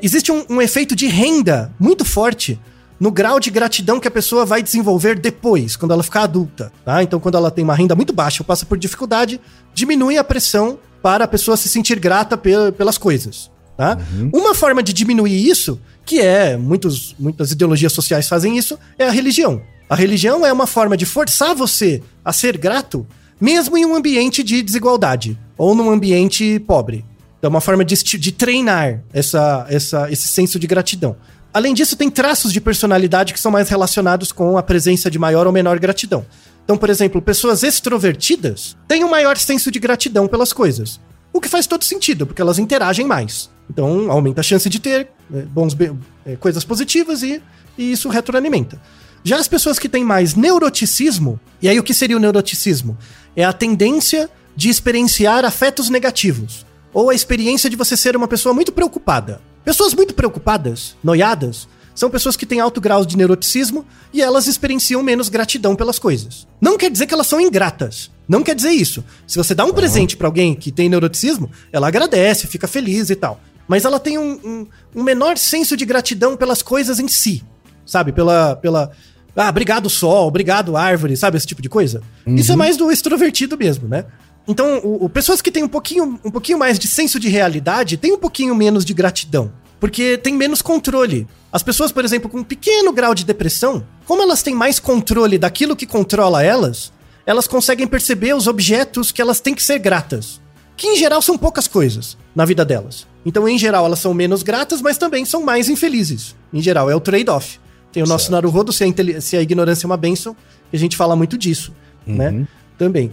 Existe 0.00 0.30
um, 0.30 0.44
um 0.48 0.62
efeito 0.62 0.94
de 0.94 1.06
renda 1.06 1.72
muito 1.78 2.04
forte 2.04 2.58
no 3.02 3.10
grau 3.10 3.40
de 3.40 3.50
gratidão 3.50 3.98
que 3.98 4.06
a 4.06 4.10
pessoa 4.12 4.46
vai 4.46 4.62
desenvolver 4.62 5.18
depois, 5.18 5.74
quando 5.74 5.90
ela 5.90 6.04
ficar 6.04 6.22
adulta, 6.22 6.72
tá? 6.84 7.02
Então, 7.02 7.18
quando 7.18 7.36
ela 7.36 7.50
tem 7.50 7.64
uma 7.64 7.74
renda 7.74 7.96
muito 7.96 8.12
baixa 8.12 8.44
ou 8.44 8.46
passa 8.46 8.64
por 8.64 8.78
dificuldade, 8.78 9.40
diminui 9.74 10.18
a 10.18 10.22
pressão 10.22 10.78
para 11.02 11.24
a 11.24 11.26
pessoa 11.26 11.56
se 11.56 11.68
sentir 11.68 11.98
grata 11.98 12.38
pelas 12.38 12.96
coisas, 12.96 13.50
tá? 13.76 13.98
Uhum. 14.14 14.30
Uma 14.32 14.54
forma 14.54 14.84
de 14.84 14.92
diminuir 14.92 15.34
isso, 15.34 15.80
que 16.06 16.20
é, 16.20 16.56
muitos, 16.56 17.16
muitas 17.18 17.50
ideologias 17.50 17.92
sociais 17.92 18.28
fazem 18.28 18.56
isso, 18.56 18.78
é 18.96 19.08
a 19.08 19.10
religião. 19.10 19.60
A 19.90 19.96
religião 19.96 20.46
é 20.46 20.52
uma 20.52 20.68
forma 20.68 20.96
de 20.96 21.04
forçar 21.04 21.56
você 21.56 22.00
a 22.24 22.32
ser 22.32 22.56
grato, 22.56 23.04
mesmo 23.40 23.76
em 23.76 23.84
um 23.84 23.96
ambiente 23.96 24.44
de 24.44 24.62
desigualdade 24.62 25.36
ou 25.58 25.74
num 25.74 25.90
ambiente 25.90 26.60
pobre. 26.60 27.04
É 27.42 27.48
uma 27.48 27.60
forma 27.60 27.84
de, 27.84 27.96
de 27.96 28.30
treinar 28.30 29.02
essa, 29.12 29.66
essa, 29.68 30.08
esse 30.08 30.28
senso 30.28 30.56
de 30.60 30.68
gratidão. 30.68 31.16
Além 31.54 31.74
disso, 31.74 31.96
tem 31.96 32.10
traços 32.10 32.52
de 32.52 32.60
personalidade 32.60 33.32
que 33.32 33.40
são 33.40 33.52
mais 33.52 33.68
relacionados 33.68 34.32
com 34.32 34.56
a 34.56 34.62
presença 34.62 35.10
de 35.10 35.18
maior 35.18 35.46
ou 35.46 35.52
menor 35.52 35.78
gratidão. 35.78 36.24
Então, 36.64 36.78
por 36.78 36.88
exemplo, 36.88 37.20
pessoas 37.20 37.62
extrovertidas 37.62 38.76
têm 38.88 39.04
um 39.04 39.10
maior 39.10 39.36
senso 39.36 39.70
de 39.70 39.78
gratidão 39.78 40.26
pelas 40.26 40.52
coisas. 40.52 40.98
O 41.32 41.40
que 41.40 41.48
faz 41.48 41.66
todo 41.66 41.84
sentido, 41.84 42.26
porque 42.26 42.40
elas 42.40 42.58
interagem 42.58 43.06
mais. 43.06 43.50
Então, 43.68 44.10
aumenta 44.10 44.40
a 44.40 44.44
chance 44.44 44.68
de 44.68 44.78
ter 44.78 45.08
né, 45.28 45.42
bons, 45.50 45.76
é, 46.24 46.36
coisas 46.36 46.64
positivas 46.64 47.22
e, 47.22 47.42
e 47.76 47.92
isso 47.92 48.08
retroalimenta. 48.08 48.80
Já 49.24 49.38
as 49.38 49.48
pessoas 49.48 49.78
que 49.78 49.88
têm 49.88 50.04
mais 50.04 50.34
neuroticismo, 50.34 51.38
e 51.60 51.68
aí 51.68 51.78
o 51.78 51.82
que 51.82 51.94
seria 51.94 52.16
o 52.16 52.20
neuroticismo? 52.20 52.96
É 53.36 53.44
a 53.44 53.52
tendência 53.52 54.28
de 54.56 54.68
experienciar 54.68 55.44
afetos 55.44 55.88
negativos, 55.88 56.66
ou 56.92 57.10
a 57.10 57.14
experiência 57.14 57.70
de 57.70 57.76
você 57.76 57.96
ser 57.96 58.16
uma 58.16 58.28
pessoa 58.28 58.54
muito 58.54 58.72
preocupada. 58.72 59.40
Pessoas 59.64 59.94
muito 59.94 60.14
preocupadas, 60.14 60.96
noiadas, 61.02 61.68
são 61.94 62.10
pessoas 62.10 62.36
que 62.36 62.46
têm 62.46 62.60
alto 62.60 62.80
grau 62.80 63.04
de 63.04 63.16
neuroticismo 63.16 63.84
e 64.12 64.22
elas 64.22 64.46
experienciam 64.46 65.02
menos 65.02 65.28
gratidão 65.28 65.76
pelas 65.76 65.98
coisas. 65.98 66.46
Não 66.60 66.78
quer 66.78 66.90
dizer 66.90 67.06
que 67.06 67.14
elas 67.14 67.26
são 67.26 67.40
ingratas. 67.40 68.10
Não 68.28 68.42
quer 68.42 68.54
dizer 68.54 68.70
isso. 68.70 69.04
Se 69.26 69.36
você 69.36 69.54
dá 69.54 69.64
um 69.64 69.68
uhum. 69.68 69.74
presente 69.74 70.16
para 70.16 70.26
alguém 70.26 70.54
que 70.54 70.72
tem 70.72 70.88
neuroticismo, 70.88 71.50
ela 71.70 71.88
agradece, 71.88 72.46
fica 72.46 72.66
feliz 72.66 73.10
e 73.10 73.16
tal. 73.16 73.40
Mas 73.68 73.84
ela 73.84 74.00
tem 74.00 74.18
um, 74.18 74.40
um, 74.44 74.66
um, 74.96 75.02
menor 75.02 75.36
senso 75.36 75.76
de 75.76 75.84
gratidão 75.84 76.36
pelas 76.36 76.62
coisas 76.62 76.98
em 76.98 77.08
si. 77.08 77.44
Sabe? 77.84 78.12
Pela. 78.12 78.56
pela 78.56 78.90
ah, 79.34 79.48
obrigado 79.48 79.88
sol, 79.88 80.28
obrigado 80.28 80.76
árvore, 80.76 81.16
sabe? 81.16 81.36
Esse 81.36 81.46
tipo 81.46 81.62
de 81.62 81.68
coisa. 81.68 82.02
Uhum. 82.26 82.36
Isso 82.36 82.52
é 82.52 82.56
mais 82.56 82.76
do 82.76 82.90
extrovertido 82.90 83.56
mesmo, 83.56 83.88
né? 83.88 84.04
Então, 84.46 84.78
o, 84.78 85.04
o, 85.04 85.08
pessoas 85.08 85.40
que 85.40 85.50
têm 85.50 85.62
um 85.62 85.68
pouquinho, 85.68 86.20
um 86.24 86.30
pouquinho 86.30 86.58
mais 86.58 86.78
de 86.78 86.88
senso 86.88 87.18
de 87.20 87.28
realidade 87.28 87.96
têm 87.96 88.12
um 88.12 88.18
pouquinho 88.18 88.54
menos 88.54 88.84
de 88.84 88.92
gratidão. 88.92 89.52
Porque 89.78 90.16
tem 90.16 90.34
menos 90.34 90.62
controle. 90.62 91.26
As 91.52 91.62
pessoas, 91.62 91.92
por 91.92 92.04
exemplo, 92.04 92.30
com 92.30 92.38
um 92.38 92.44
pequeno 92.44 92.92
grau 92.92 93.14
de 93.14 93.24
depressão, 93.24 93.84
como 94.06 94.22
elas 94.22 94.42
têm 94.42 94.54
mais 94.54 94.78
controle 94.78 95.38
daquilo 95.38 95.76
que 95.76 95.86
controla 95.86 96.42
elas, 96.42 96.92
elas 97.26 97.46
conseguem 97.46 97.86
perceber 97.86 98.34
os 98.34 98.46
objetos 98.46 99.12
que 99.12 99.20
elas 99.20 99.40
têm 99.40 99.54
que 99.54 99.62
ser 99.62 99.78
gratas. 99.78 100.40
Que 100.76 100.88
em 100.88 100.96
geral 100.96 101.20
são 101.20 101.36
poucas 101.36 101.68
coisas 101.68 102.16
na 102.34 102.44
vida 102.44 102.64
delas. 102.64 103.06
Então, 103.24 103.48
em 103.48 103.58
geral, 103.58 103.84
elas 103.84 104.00
são 104.00 104.12
menos 104.12 104.42
gratas, 104.42 104.80
mas 104.80 104.98
também 104.98 105.24
são 105.24 105.42
mais 105.42 105.68
infelizes. 105.68 106.34
Em 106.52 106.60
geral, 106.60 106.90
é 106.90 106.96
o 106.96 107.00
trade-off. 107.00 107.60
Tem 107.92 108.02
o 108.02 108.06
nosso 108.06 108.24
certo. 108.24 108.32
Naruhodo, 108.32 108.72
se 108.72 108.84
a, 108.84 109.20
se 109.20 109.36
a 109.36 109.42
ignorância 109.42 109.86
é 109.86 109.88
uma 109.88 109.96
benção, 109.96 110.34
e 110.72 110.76
a 110.76 110.78
gente 110.78 110.96
fala 110.96 111.14
muito 111.14 111.36
disso, 111.36 111.72
né? 112.06 112.30
uhum. 112.30 112.38
né? 112.40 112.48
Também. 112.78 113.12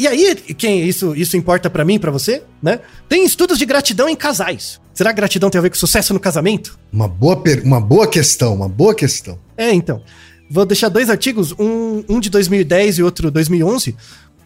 E 0.00 0.08
aí, 0.08 0.34
quem 0.34 0.88
isso, 0.88 1.14
isso 1.14 1.36
importa 1.36 1.68
para 1.68 1.84
mim, 1.84 1.98
para 1.98 2.10
você, 2.10 2.42
né? 2.62 2.80
Tem 3.06 3.22
estudos 3.22 3.58
de 3.58 3.66
gratidão 3.66 4.08
em 4.08 4.16
casais. 4.16 4.80
Será 4.94 5.10
que 5.10 5.16
gratidão 5.16 5.50
tem 5.50 5.58
a 5.58 5.62
ver 5.62 5.68
com 5.68 5.76
sucesso 5.76 6.14
no 6.14 6.18
casamento? 6.18 6.78
Uma 6.90 7.06
boa, 7.06 7.42
uma 7.62 7.78
boa 7.78 8.08
questão, 8.08 8.54
uma 8.54 8.66
boa 8.66 8.94
questão. 8.94 9.38
É, 9.58 9.74
então. 9.74 10.02
Vou 10.50 10.64
deixar 10.64 10.88
dois 10.88 11.10
artigos, 11.10 11.52
um, 11.58 12.02
um 12.08 12.18
de 12.18 12.30
2010 12.30 12.96
e 12.96 13.02
outro 13.02 13.30
2011. 13.30 13.94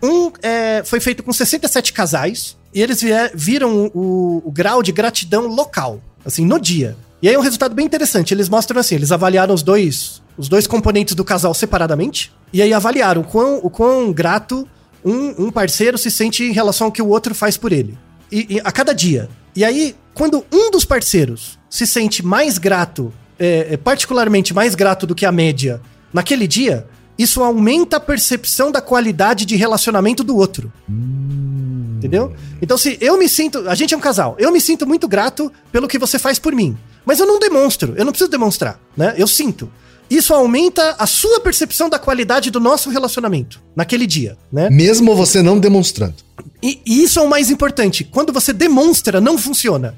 Um 0.03 0.33
é, 0.43 0.83
foi 0.85 0.99
feito 0.99 1.23
com 1.23 1.33
67 1.33 1.93
casais 1.93 2.57
e 2.75 2.83
eles 2.83 3.01
viram 3.33 3.93
o, 3.95 4.43
o 4.45 4.51
grau 4.51 4.83
de 4.83 4.91
gratidão 4.91 5.47
local, 5.47 6.01
assim, 6.25 6.45
no 6.45 6.59
dia. 6.59 6.97
E 7.23 7.29
aí 7.29 7.35
é 7.35 7.39
um 7.39 7.43
resultado 7.43 7.77
bem 7.77 7.87
interessante. 7.87 8.35
Eles 8.35 8.49
mostram 8.49 8.81
assim, 8.81 8.97
eles 8.97 9.13
avaliaram 9.13 9.55
os 9.55 9.63
dois, 9.63 10.21
os 10.37 10.49
dois 10.49 10.67
componentes 10.67 11.15
do 11.15 11.25
casal 11.25 11.55
separadamente 11.55 12.33
e 12.53 12.61
aí 12.61 12.75
avaliaram 12.75 13.23
o 13.23 13.25
quão, 13.25 13.61
o 13.63 13.71
quão 13.71 14.13
grato 14.13 14.69
um, 15.05 15.47
um 15.47 15.51
parceiro 15.51 15.99
se 15.99 16.11
sente 16.11 16.45
em 16.45 16.53
relação 16.53 16.87
ao 16.87 16.93
que 16.93 17.03
o 17.03 17.09
outro 17.09 17.35
faz 17.35 17.57
por 17.57 17.73
ele. 17.73 17.99
E, 18.33 18.57
e 18.57 18.61
a 18.65 18.73
cada 18.73 18.93
dia. 18.93 19.29
E 19.55 19.65
aí, 19.65 19.95
quando 20.15 20.45
um 20.51 20.71
dos 20.71 20.85
parceiros 20.85 21.59
se 21.69 21.87
sente 21.87 22.25
mais 22.25 22.59
grato, 22.59 23.13
é, 23.39 23.69
é, 23.73 23.77
particularmente 23.77 24.55
mais 24.55 24.75
grato 24.75 25.07
do 25.07 25.15
que 25.15 25.27
a 25.27 25.33
média 25.33 25.81
naquele 26.13 26.49
dia, 26.49 26.87
isso 27.19 27.43
aumenta 27.43 27.99
a 27.99 28.01
percepção 28.01 28.73
da 28.73 28.81
qualidade 28.81 29.45
de 29.45 29.57
relacionamento 29.57 30.25
do 30.25 30.37
outro. 30.37 30.73
Hum. 30.89 31.97
Entendeu? 31.99 32.35
Então, 32.61 32.77
se 32.77 32.99
eu 33.01 33.17
me 33.19 33.29
sinto. 33.29 33.69
A 33.69 33.75
gente 33.75 33.95
é 33.95 33.97
um 33.97 34.01
casal. 34.01 34.37
Eu 34.39 34.53
me 34.53 34.61
sinto 34.61 34.87
muito 34.87 35.09
grato 35.09 35.51
pelo 35.73 35.89
que 35.89 35.99
você 35.99 36.19
faz 36.19 36.39
por 36.39 36.55
mim. 36.55 36.77
Mas 37.05 37.19
eu 37.19 37.27
não 37.27 37.39
demonstro. 37.39 37.95
Eu 37.97 38.05
não 38.05 38.13
preciso 38.13 38.31
demonstrar. 38.31 38.79
Né? 38.97 39.15
Eu 39.17 39.27
sinto 39.27 39.71
isso 40.11 40.35
aumenta 40.35 40.97
a 40.99 41.07
sua 41.07 41.41
percepção 41.41 41.89
da 41.89 41.99
qualidade 41.99 42.51
do 42.51 42.61
nosso 42.61 42.91
relacionamento 42.91 43.63
naquele 43.75 44.07
dia, 44.07 44.37
né? 44.53 44.69
Mesmo 44.71 45.15
você 45.15 45.43
não 45.43 45.59
demonstrando. 45.59 46.17
E, 46.63 46.81
e 46.85 47.03
isso 47.03 47.19
é 47.19 47.23
o 47.23 47.29
mais 47.29 47.51
importante. 47.51 48.05
Quando 48.05 48.33
você 48.33 48.53
demonstra, 48.53 49.21
não 49.21 49.37
funciona. 49.39 49.95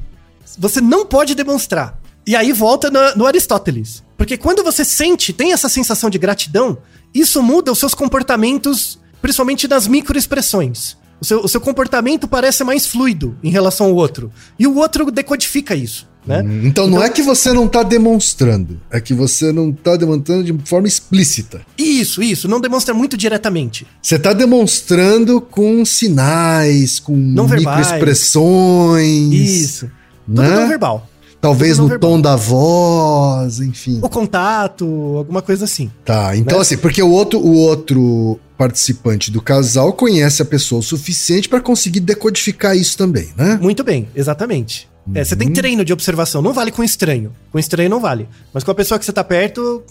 Você 0.58 0.80
não 0.80 1.04
pode 1.04 1.34
demonstrar. 1.34 2.00
E 2.26 2.34
aí 2.34 2.52
volta 2.52 2.90
no, 2.90 3.16
no 3.16 3.26
Aristóteles. 3.26 4.02
Porque 4.16 4.36
quando 4.36 4.64
você 4.64 4.84
sente, 4.84 5.32
tem 5.32 5.52
essa 5.52 5.68
sensação 5.68 6.08
de 6.08 6.18
gratidão, 6.18 6.78
isso 7.14 7.42
muda 7.42 7.70
os 7.70 7.78
seus 7.78 7.94
comportamentos, 7.94 8.98
principalmente 9.20 9.68
nas 9.68 9.86
microexpressões. 9.86 10.96
O 11.20 11.24
seu, 11.24 11.40
o 11.40 11.48
seu 11.48 11.60
comportamento 11.60 12.28
parece 12.28 12.62
mais 12.64 12.86
fluido 12.86 13.36
em 13.42 13.50
relação 13.50 13.86
ao 13.86 13.94
outro. 13.94 14.32
E 14.58 14.66
o 14.66 14.76
outro 14.76 15.10
decodifica 15.10 15.74
isso. 15.74 16.08
Né? 16.26 16.42
Hum, 16.42 16.66
então, 16.66 16.86
não 16.86 16.96
então 16.96 17.04
é 17.04 17.10
que 17.10 17.22
você 17.22 17.52
não 17.52 17.66
está 17.66 17.82
demonstrando, 17.82 18.80
é 18.90 19.00
que 19.00 19.14
você 19.14 19.52
não 19.52 19.70
está 19.70 19.96
demonstrando 19.96 20.42
de 20.42 20.68
forma 20.68 20.88
explícita. 20.88 21.60
Isso, 21.78 22.22
isso, 22.22 22.48
não 22.48 22.60
demonstra 22.60 22.92
muito 22.92 23.16
diretamente. 23.16 23.86
Você 24.02 24.16
está 24.16 24.32
demonstrando 24.32 25.40
com 25.40 25.84
sinais, 25.84 26.98
com 26.98 27.16
não 27.16 27.48
microexpressões. 27.48 29.32
Isso. 29.32 29.90
Tudo 30.26 30.42
né? 30.42 30.50
não 30.50 30.68
verbal. 30.68 31.08
Talvez 31.40 31.78
no 31.78 31.86
verbal. 31.86 32.10
tom 32.10 32.20
da 32.20 32.34
voz, 32.34 33.60
enfim. 33.60 34.00
O 34.02 34.08
contato, 34.08 34.84
alguma 35.16 35.40
coisa 35.40 35.64
assim. 35.64 35.90
Tá, 36.04 36.36
então 36.36 36.58
né? 36.58 36.62
assim, 36.62 36.76
porque 36.76 37.00
o 37.00 37.10
outro, 37.10 37.38
o 37.38 37.54
outro 37.54 38.40
participante 38.58 39.30
do 39.30 39.40
casal 39.40 39.92
conhece 39.92 40.42
a 40.42 40.44
pessoa 40.44 40.80
o 40.80 40.82
suficiente 40.82 41.48
para 41.48 41.60
conseguir 41.60 42.00
decodificar 42.00 42.76
isso 42.76 42.96
também, 42.96 43.28
né? 43.36 43.58
Muito 43.60 43.84
bem, 43.84 44.08
exatamente. 44.14 44.88
É, 45.14 45.24
você 45.24 45.36
tem 45.36 45.48
uhum. 45.48 45.54
treino 45.54 45.84
de 45.84 45.92
observação, 45.92 46.42
não 46.42 46.52
vale 46.52 46.70
com 46.70 46.82
estranho. 46.82 47.32
Com 47.52 47.58
estranho 47.58 47.88
não 47.88 48.00
vale. 48.00 48.28
Mas 48.52 48.64
com 48.64 48.70
a 48.70 48.74
pessoa 48.74 48.98
que 48.98 49.04
você 49.04 49.12
tá 49.12 49.22
perto, 49.22 49.84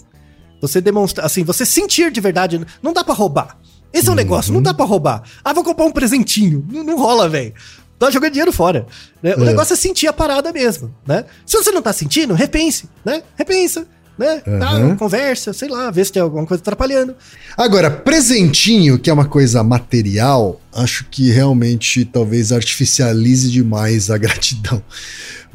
você 0.60 0.80
demonstra, 0.80 1.24
assim, 1.24 1.42
você 1.42 1.64
sentir 1.64 2.10
de 2.10 2.20
verdade, 2.20 2.60
não 2.82 2.92
dá 2.92 3.02
para 3.02 3.14
roubar. 3.14 3.58
Esse 3.92 4.08
é 4.08 4.10
o 4.10 4.12
um 4.12 4.16
negócio, 4.16 4.52
não 4.52 4.60
dá 4.60 4.74
para 4.74 4.84
roubar. 4.84 5.22
Ah, 5.42 5.52
vou 5.52 5.64
comprar 5.64 5.86
um 5.86 5.92
presentinho. 5.92 6.66
Não, 6.70 6.84
não 6.84 6.98
rola, 6.98 7.28
velho. 7.28 7.54
Tá 7.98 8.10
jogando 8.10 8.32
dinheiro 8.32 8.52
fora. 8.52 8.86
Né? 9.22 9.34
O 9.36 9.42
é. 9.42 9.46
negócio 9.46 9.72
é 9.72 9.76
sentir 9.76 10.06
a 10.06 10.12
parada 10.12 10.52
mesmo, 10.52 10.94
né? 11.06 11.24
Se 11.46 11.56
você 11.56 11.70
não 11.70 11.80
tá 11.80 11.94
sentindo, 11.94 12.34
repense, 12.34 12.90
né? 13.02 13.22
Repensa 13.36 13.86
né? 14.18 14.42
Uhum. 14.46 14.58
Tá, 14.58 14.96
conversa, 14.96 15.52
sei 15.52 15.68
lá, 15.68 15.90
vê 15.90 16.04
se 16.04 16.12
tem 16.12 16.22
alguma 16.22 16.46
coisa 16.46 16.62
atrapalhando. 16.62 17.14
Agora, 17.56 17.90
presentinho, 17.90 18.98
que 18.98 19.10
é 19.10 19.12
uma 19.12 19.26
coisa 19.26 19.62
material, 19.62 20.60
acho 20.74 21.04
que 21.10 21.30
realmente 21.30 22.04
talvez 22.04 22.52
artificialize 22.52 23.50
demais 23.50 24.10
a 24.10 24.16
gratidão. 24.18 24.82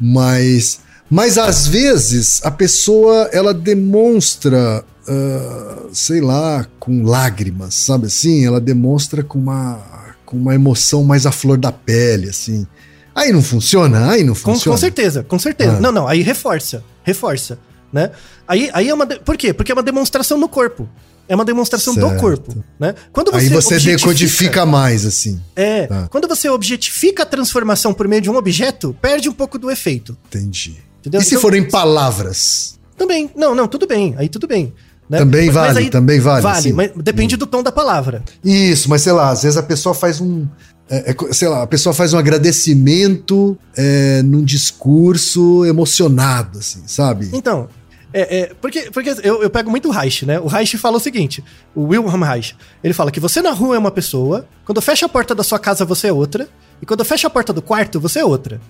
Mas, 0.00 0.80
mas 1.10 1.38
às 1.38 1.66
vezes 1.66 2.40
a 2.44 2.50
pessoa 2.50 3.28
ela 3.32 3.52
demonstra, 3.52 4.84
uh, 5.08 5.88
sei 5.92 6.20
lá, 6.20 6.66
com 6.78 7.02
lágrimas, 7.02 7.74
sabe 7.74 8.06
assim? 8.06 8.44
Ela 8.46 8.60
demonstra 8.60 9.22
com 9.24 9.38
uma, 9.38 9.80
com 10.24 10.36
uma 10.36 10.54
emoção 10.54 11.02
mais 11.02 11.26
à 11.26 11.32
flor 11.32 11.58
da 11.58 11.72
pele, 11.72 12.28
assim. 12.28 12.66
Aí 13.14 13.30
não 13.30 13.42
funciona? 13.42 14.10
Aí 14.10 14.24
não 14.24 14.34
funciona? 14.34 14.64
Com, 14.64 14.70
com 14.70 14.76
certeza, 14.78 15.22
com 15.24 15.38
certeza. 15.38 15.76
Ah. 15.76 15.80
Não, 15.80 15.92
não, 15.92 16.08
aí 16.08 16.22
reforça, 16.22 16.82
reforça 17.02 17.58
né? 17.92 18.10
Aí, 18.46 18.70
aí 18.72 18.88
é 18.88 18.94
uma. 18.94 19.06
De... 19.06 19.20
Por 19.20 19.36
quê? 19.36 19.52
Porque 19.52 19.70
é 19.70 19.74
uma 19.74 19.82
demonstração 19.82 20.38
no 20.38 20.48
corpo. 20.48 20.88
É 21.28 21.34
uma 21.34 21.44
demonstração 21.44 21.94
certo. 21.94 22.10
do 22.10 22.20
corpo, 22.20 22.64
né? 22.78 22.94
Quando 23.12 23.30
você 23.30 23.46
Aí 23.46 23.48
você 23.48 23.78
decodifica 23.78 24.66
mais, 24.66 25.06
assim. 25.06 25.40
É. 25.54 25.86
Tá. 25.86 26.08
Quando 26.10 26.26
você 26.26 26.48
objetifica 26.48 27.22
a 27.22 27.26
transformação 27.26 27.94
por 27.94 28.08
meio 28.08 28.20
de 28.20 28.28
um 28.28 28.36
objeto, 28.36 28.94
perde 29.00 29.28
um 29.28 29.32
pouco 29.32 29.58
do 29.58 29.70
efeito. 29.70 30.16
Entendi. 30.26 30.82
Entendeu? 31.00 31.20
E 31.20 31.24
se 31.24 31.30
então, 31.30 31.40
forem 31.40 31.68
palavras? 31.68 32.78
Também. 32.96 33.30
Não, 33.36 33.54
não, 33.54 33.68
tudo 33.68 33.86
bem. 33.86 34.14
Aí 34.18 34.28
tudo 34.28 34.46
bem. 34.46 34.74
Né? 35.08 35.18
Também 35.18 35.46
mas, 35.46 35.54
vale, 35.54 35.74
mas 35.74 35.90
também 35.90 36.20
vale. 36.20 36.42
Vale, 36.42 36.62
sim. 36.62 36.72
mas 36.72 36.90
depende 36.96 37.34
hum. 37.34 37.38
do 37.38 37.46
tom 37.46 37.62
da 37.62 37.72
palavra. 37.72 38.22
Isso, 38.44 38.88
mas 38.88 39.02
sei 39.02 39.12
lá, 39.12 39.30
às 39.30 39.42
vezes 39.42 39.56
a 39.56 39.62
pessoa 39.62 39.94
faz 39.94 40.20
um. 40.20 40.46
É, 40.88 41.10
é, 41.12 41.32
sei 41.32 41.48
lá, 41.48 41.62
a 41.62 41.66
pessoa 41.66 41.94
faz 41.94 42.12
um 42.12 42.18
agradecimento 42.18 43.56
é, 43.76 44.22
num 44.22 44.44
discurso 44.44 45.64
emocionado, 45.64 46.58
assim, 46.58 46.82
sabe? 46.86 47.30
Então, 47.32 47.68
É, 48.12 48.40
é, 48.40 48.54
porque 48.60 48.90
porque 48.90 49.10
eu, 49.22 49.42
eu 49.42 49.50
pego 49.50 49.70
muito 49.70 49.88
o 49.88 49.90
Reich, 49.90 50.26
né? 50.26 50.38
O 50.38 50.46
Reich 50.46 50.76
fala 50.76 50.96
o 50.96 51.00
seguinte: 51.00 51.42
o 51.74 51.84
Wilhelm 51.84 52.22
Reich. 52.22 52.54
Ele 52.82 52.92
fala 52.92 53.10
que 53.10 53.20
você 53.20 53.40
na 53.40 53.50
rua 53.50 53.76
é 53.76 53.78
uma 53.78 53.90
pessoa, 53.90 54.46
quando 54.64 54.80
fecha 54.82 55.06
a 55.06 55.08
porta 55.08 55.34
da 55.34 55.42
sua 55.42 55.58
casa 55.58 55.84
você 55.84 56.08
é 56.08 56.12
outra, 56.12 56.48
e 56.80 56.86
quando 56.86 57.04
fecha 57.04 57.26
a 57.26 57.30
porta 57.30 57.52
do 57.52 57.62
quarto 57.62 57.98
você 57.98 58.20
é 58.20 58.24
outra. 58.24 58.60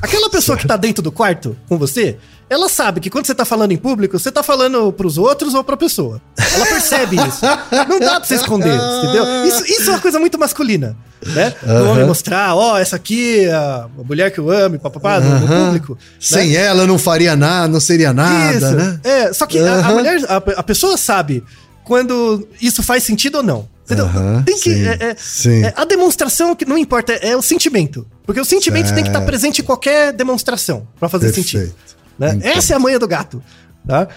Aquela 0.00 0.30
pessoa 0.30 0.56
que 0.56 0.66
tá 0.66 0.76
dentro 0.76 1.02
do 1.02 1.10
quarto 1.10 1.56
com 1.68 1.76
você, 1.76 2.16
ela 2.48 2.68
sabe 2.68 3.00
que 3.00 3.10
quando 3.10 3.26
você 3.26 3.34
tá 3.34 3.44
falando 3.44 3.72
em 3.72 3.76
público, 3.76 4.18
você 4.18 4.30
tá 4.30 4.42
falando 4.42 4.92
pros 4.92 5.18
outros 5.18 5.54
ou 5.54 5.64
pra 5.64 5.76
pessoa. 5.76 6.20
Ela 6.54 6.66
percebe 6.66 7.16
isso. 7.16 7.40
Não 7.88 7.98
dá 7.98 8.20
pra 8.20 8.24
você 8.24 8.34
esconder, 8.36 8.74
entendeu? 8.98 9.24
Isso, 9.46 9.64
isso 9.66 9.90
é 9.90 9.94
uma 9.94 10.00
coisa 10.00 10.20
muito 10.20 10.38
masculina, 10.38 10.96
né? 11.26 11.54
O 11.62 11.68
Aham. 11.70 11.90
homem 11.90 12.06
mostrar, 12.06 12.54
ó, 12.54 12.78
essa 12.78 12.96
aqui 12.96 13.44
é 13.46 13.52
a 13.52 13.88
mulher 14.04 14.30
que 14.30 14.38
eu 14.38 14.50
amo, 14.50 14.78
papapá, 14.78 15.18
no, 15.20 15.40
no 15.40 15.48
público. 15.48 15.94
né? 15.94 15.98
Sem 16.20 16.54
ela 16.54 16.82
eu 16.82 16.86
não 16.86 16.98
faria 16.98 17.34
nada, 17.34 17.66
não 17.68 17.80
seria 17.80 18.12
nada, 18.12 18.56
Isso. 18.56 18.70
né? 18.76 19.00
É, 19.02 19.32
só 19.32 19.46
que 19.46 19.58
a, 19.58 19.72
a 19.72 19.76
Aham. 19.78 19.94
mulher, 19.94 20.20
a, 20.28 20.36
a 20.36 20.62
pessoa 20.62 20.96
sabe 20.96 21.42
quando 21.82 22.46
isso 22.60 22.82
faz 22.82 23.02
sentido 23.02 23.36
ou 23.38 23.42
não. 23.42 23.73
Entendeu? 23.84 24.08
Tem 24.46 24.54
que. 24.58 24.62
sim, 24.74 24.86
é- 24.86 24.98
é- 25.10 25.16
sim. 25.18 25.62
é 25.64 25.72
a 25.76 25.84
demonstração 25.84 26.54
que 26.56 26.64
não 26.64 26.76
importa, 26.78 27.12
é, 27.14 27.36
o 27.36 27.42
sentimento. 27.42 28.06
Porque 28.24 28.40
o 28.40 28.44
sentimento 28.44 28.86
tem 28.94 29.02
que 29.02 29.10
estar 29.10 29.18
Certo. 29.18 29.26
presente 29.26 29.60
em 29.60 29.64
qualquer 29.64 30.12
demonstração 30.12 30.88
pra 30.98 31.08
fazer 31.08 31.32
sentido. 31.32 31.60
Perfeito. 31.60 31.96
né? 32.18 32.28
Entendo. 32.34 32.46
Essa 32.56 32.72
é 32.72 32.76
a 32.76 32.78
manha 32.78 32.98
do 32.98 33.06
gato. 33.06 33.42
Tá? 33.86 34.08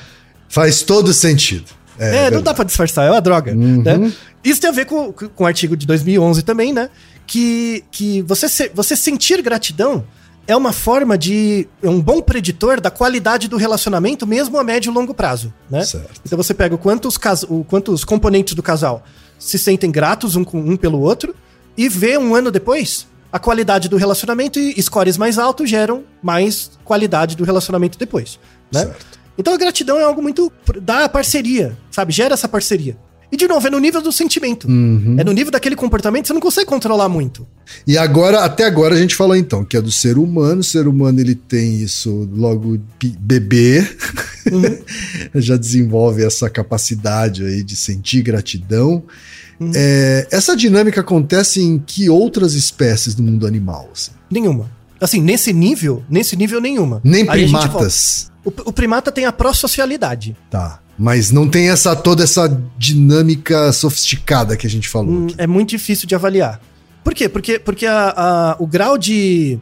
Faz 0.48 0.82
todo 0.82 1.14
sentido. 1.14 1.66
É, 2.00 2.28
É, 2.28 2.32
não 2.32 2.42
dá 2.42 2.54
pra 2.54 2.64
disfarçar, 2.64 3.06
é 3.08 3.12
uma 3.12 3.20
droga. 3.22 3.52
Uhum. 3.54 3.82
né? 3.84 4.14
Isso 4.44 4.62
tem 4.62 4.70
a 4.70 4.74
ver 4.74 4.86
com, 4.86 5.12
com 5.12 5.44
o 5.44 5.48
artigo 5.48 5.76
de 5.76 5.86
2011 5.86 6.44
também, 6.44 6.72
né? 6.72 6.90
Que, 7.26 7.84
que 7.92 8.22
você, 8.22 8.48
se- 8.48 8.72
você 8.74 8.96
sentir 8.96 9.42
gratidão 9.42 10.06
é 10.48 10.56
uma 10.56 10.72
forma 10.72 11.18
de. 11.18 11.68
é 11.84 11.90
um 11.90 12.00
bom 12.00 12.22
preditor 12.22 12.80
da 12.80 12.90
qualidade 12.90 13.50
do 13.50 13.58
relacionamento, 13.58 14.26
mesmo 14.26 14.58
a 14.58 14.64
médio 14.64 14.90
e 14.92 14.94
longo 14.94 15.14
prazo, 15.14 15.54
né? 15.70 15.84
Certo. 15.84 16.22
Então 16.26 16.38
você 16.38 16.54
pega 16.54 16.74
o 16.74 16.78
quanto 16.78 17.08
os, 17.10 17.18
cas- 17.18 17.44
o, 17.44 17.66
quanto 17.66 17.92
os 17.92 18.06
componentes 18.06 18.54
do 18.54 18.64
casal 18.64 19.04
se 19.38 19.58
sentem 19.58 19.92
gratos 19.92 20.36
um, 20.36 20.44
com, 20.44 20.60
um 20.60 20.78
pelo 20.78 21.00
outro 21.00 21.36
e 21.78 21.88
vê 21.88 22.18
um 22.18 22.34
ano 22.34 22.52
depois 22.52 23.08
a 23.32 23.40
qualidade 23.40 23.90
do 23.90 23.98
relacionamento 23.98 24.60
e 24.60 24.82
scores 24.82 25.18
mais 25.18 25.38
altos 25.38 25.70
geram 25.70 26.04
mais 26.22 26.72
qualidade 26.84 27.36
do 27.36 27.44
relacionamento 27.44 27.98
depois, 27.98 28.40
né? 28.72 28.86
Certo. 28.86 29.18
Então 29.38 29.54
a 29.54 29.58
gratidão 29.58 30.00
é 30.00 30.04
algo 30.04 30.22
muito 30.22 30.52
da 30.82 31.08
parceria, 31.08 31.78
sabe? 31.92 32.12
Gera 32.12 32.34
essa 32.34 32.48
parceria. 32.48 32.98
E 33.32 33.36
de 33.36 33.48
novo, 33.48 33.68
é 33.68 33.70
no 33.70 33.80
nível 33.80 34.02
do 34.02 34.12
sentimento. 34.12 34.68
Uhum. 34.68 35.18
É 35.20 35.24
no 35.24 35.34
nível 35.34 35.52
daquele 35.52 35.76
comportamento 35.76 36.24
que 36.24 36.28
você 36.28 36.34
não 36.34 36.42
consegue 36.42 36.68
controlar 36.68 37.10
muito. 37.10 37.46
E 37.86 37.98
agora, 37.98 38.46
até 38.46 38.66
agora 38.66 38.96
a 38.96 38.98
gente 38.98 39.16
falou 39.16 39.36
então 39.36 39.66
que 39.66 39.76
é 39.76 39.82
do 39.82 39.92
ser 39.92 40.18
humano, 40.18 40.62
o 40.62 40.64
ser 40.64 40.88
humano 40.88 41.20
ele 41.20 41.36
tem 41.36 41.82
isso 41.82 42.30
logo 42.34 42.80
bebê, 43.20 43.86
Uhum. 44.52 44.78
já 45.36 45.58
desenvolve 45.58 46.24
essa 46.24 46.50
capacidade 46.50 47.44
aí 47.44 47.64
de 47.64 47.76
sentir 47.76 48.22
gratidão. 48.22 49.04
Uhum. 49.60 49.72
É, 49.76 50.28
essa 50.32 50.56
dinâmica 50.56 51.02
acontece 51.02 51.62
em 51.62 51.80
que 51.80 52.10
outras 52.10 52.54
espécies 52.54 53.14
do 53.14 53.24
mundo 53.24 53.46
animal? 53.46 53.90
assim? 53.92 54.12
Nenhuma. 54.30 54.72
Assim, 55.00 55.22
nesse 55.22 55.54
nível, 55.54 56.04
nesse 56.10 56.36
nível 56.36 56.60
nenhuma. 56.60 57.00
Nem 57.04 57.30
Aí 57.30 57.46
volta. 57.46 57.68
primatas, 57.68 58.32
O, 58.44 58.50
o 58.66 58.74
primata 58.74 59.12
tem 59.12 59.26
a 59.26 59.32
pró-socialidade. 59.32 60.36
tá? 60.50 60.80
Mas 60.98 61.32
não 61.32 61.48
tem 61.48 61.70
essa 61.70 61.96
toda 61.96 62.24
essa 62.24 62.48
dinâmica 62.78 63.72
sofisticada 63.72 64.58
que 64.58 64.66
a 64.66 64.70
gente 64.70 64.90
falou. 64.90 65.12
Hum, 65.14 65.28
é 65.38 65.46
muito 65.46 65.70
difícil 65.70 66.08
de 66.08 66.16
avaliar. 66.16 66.60
Por 67.04 67.14
quê? 67.14 67.30
Porque, 67.30 67.60
porque 67.60 67.86
a- 67.86 68.14
a- 68.18 68.56
o 68.60 68.66
grau 68.66 68.98
de. 68.98 69.60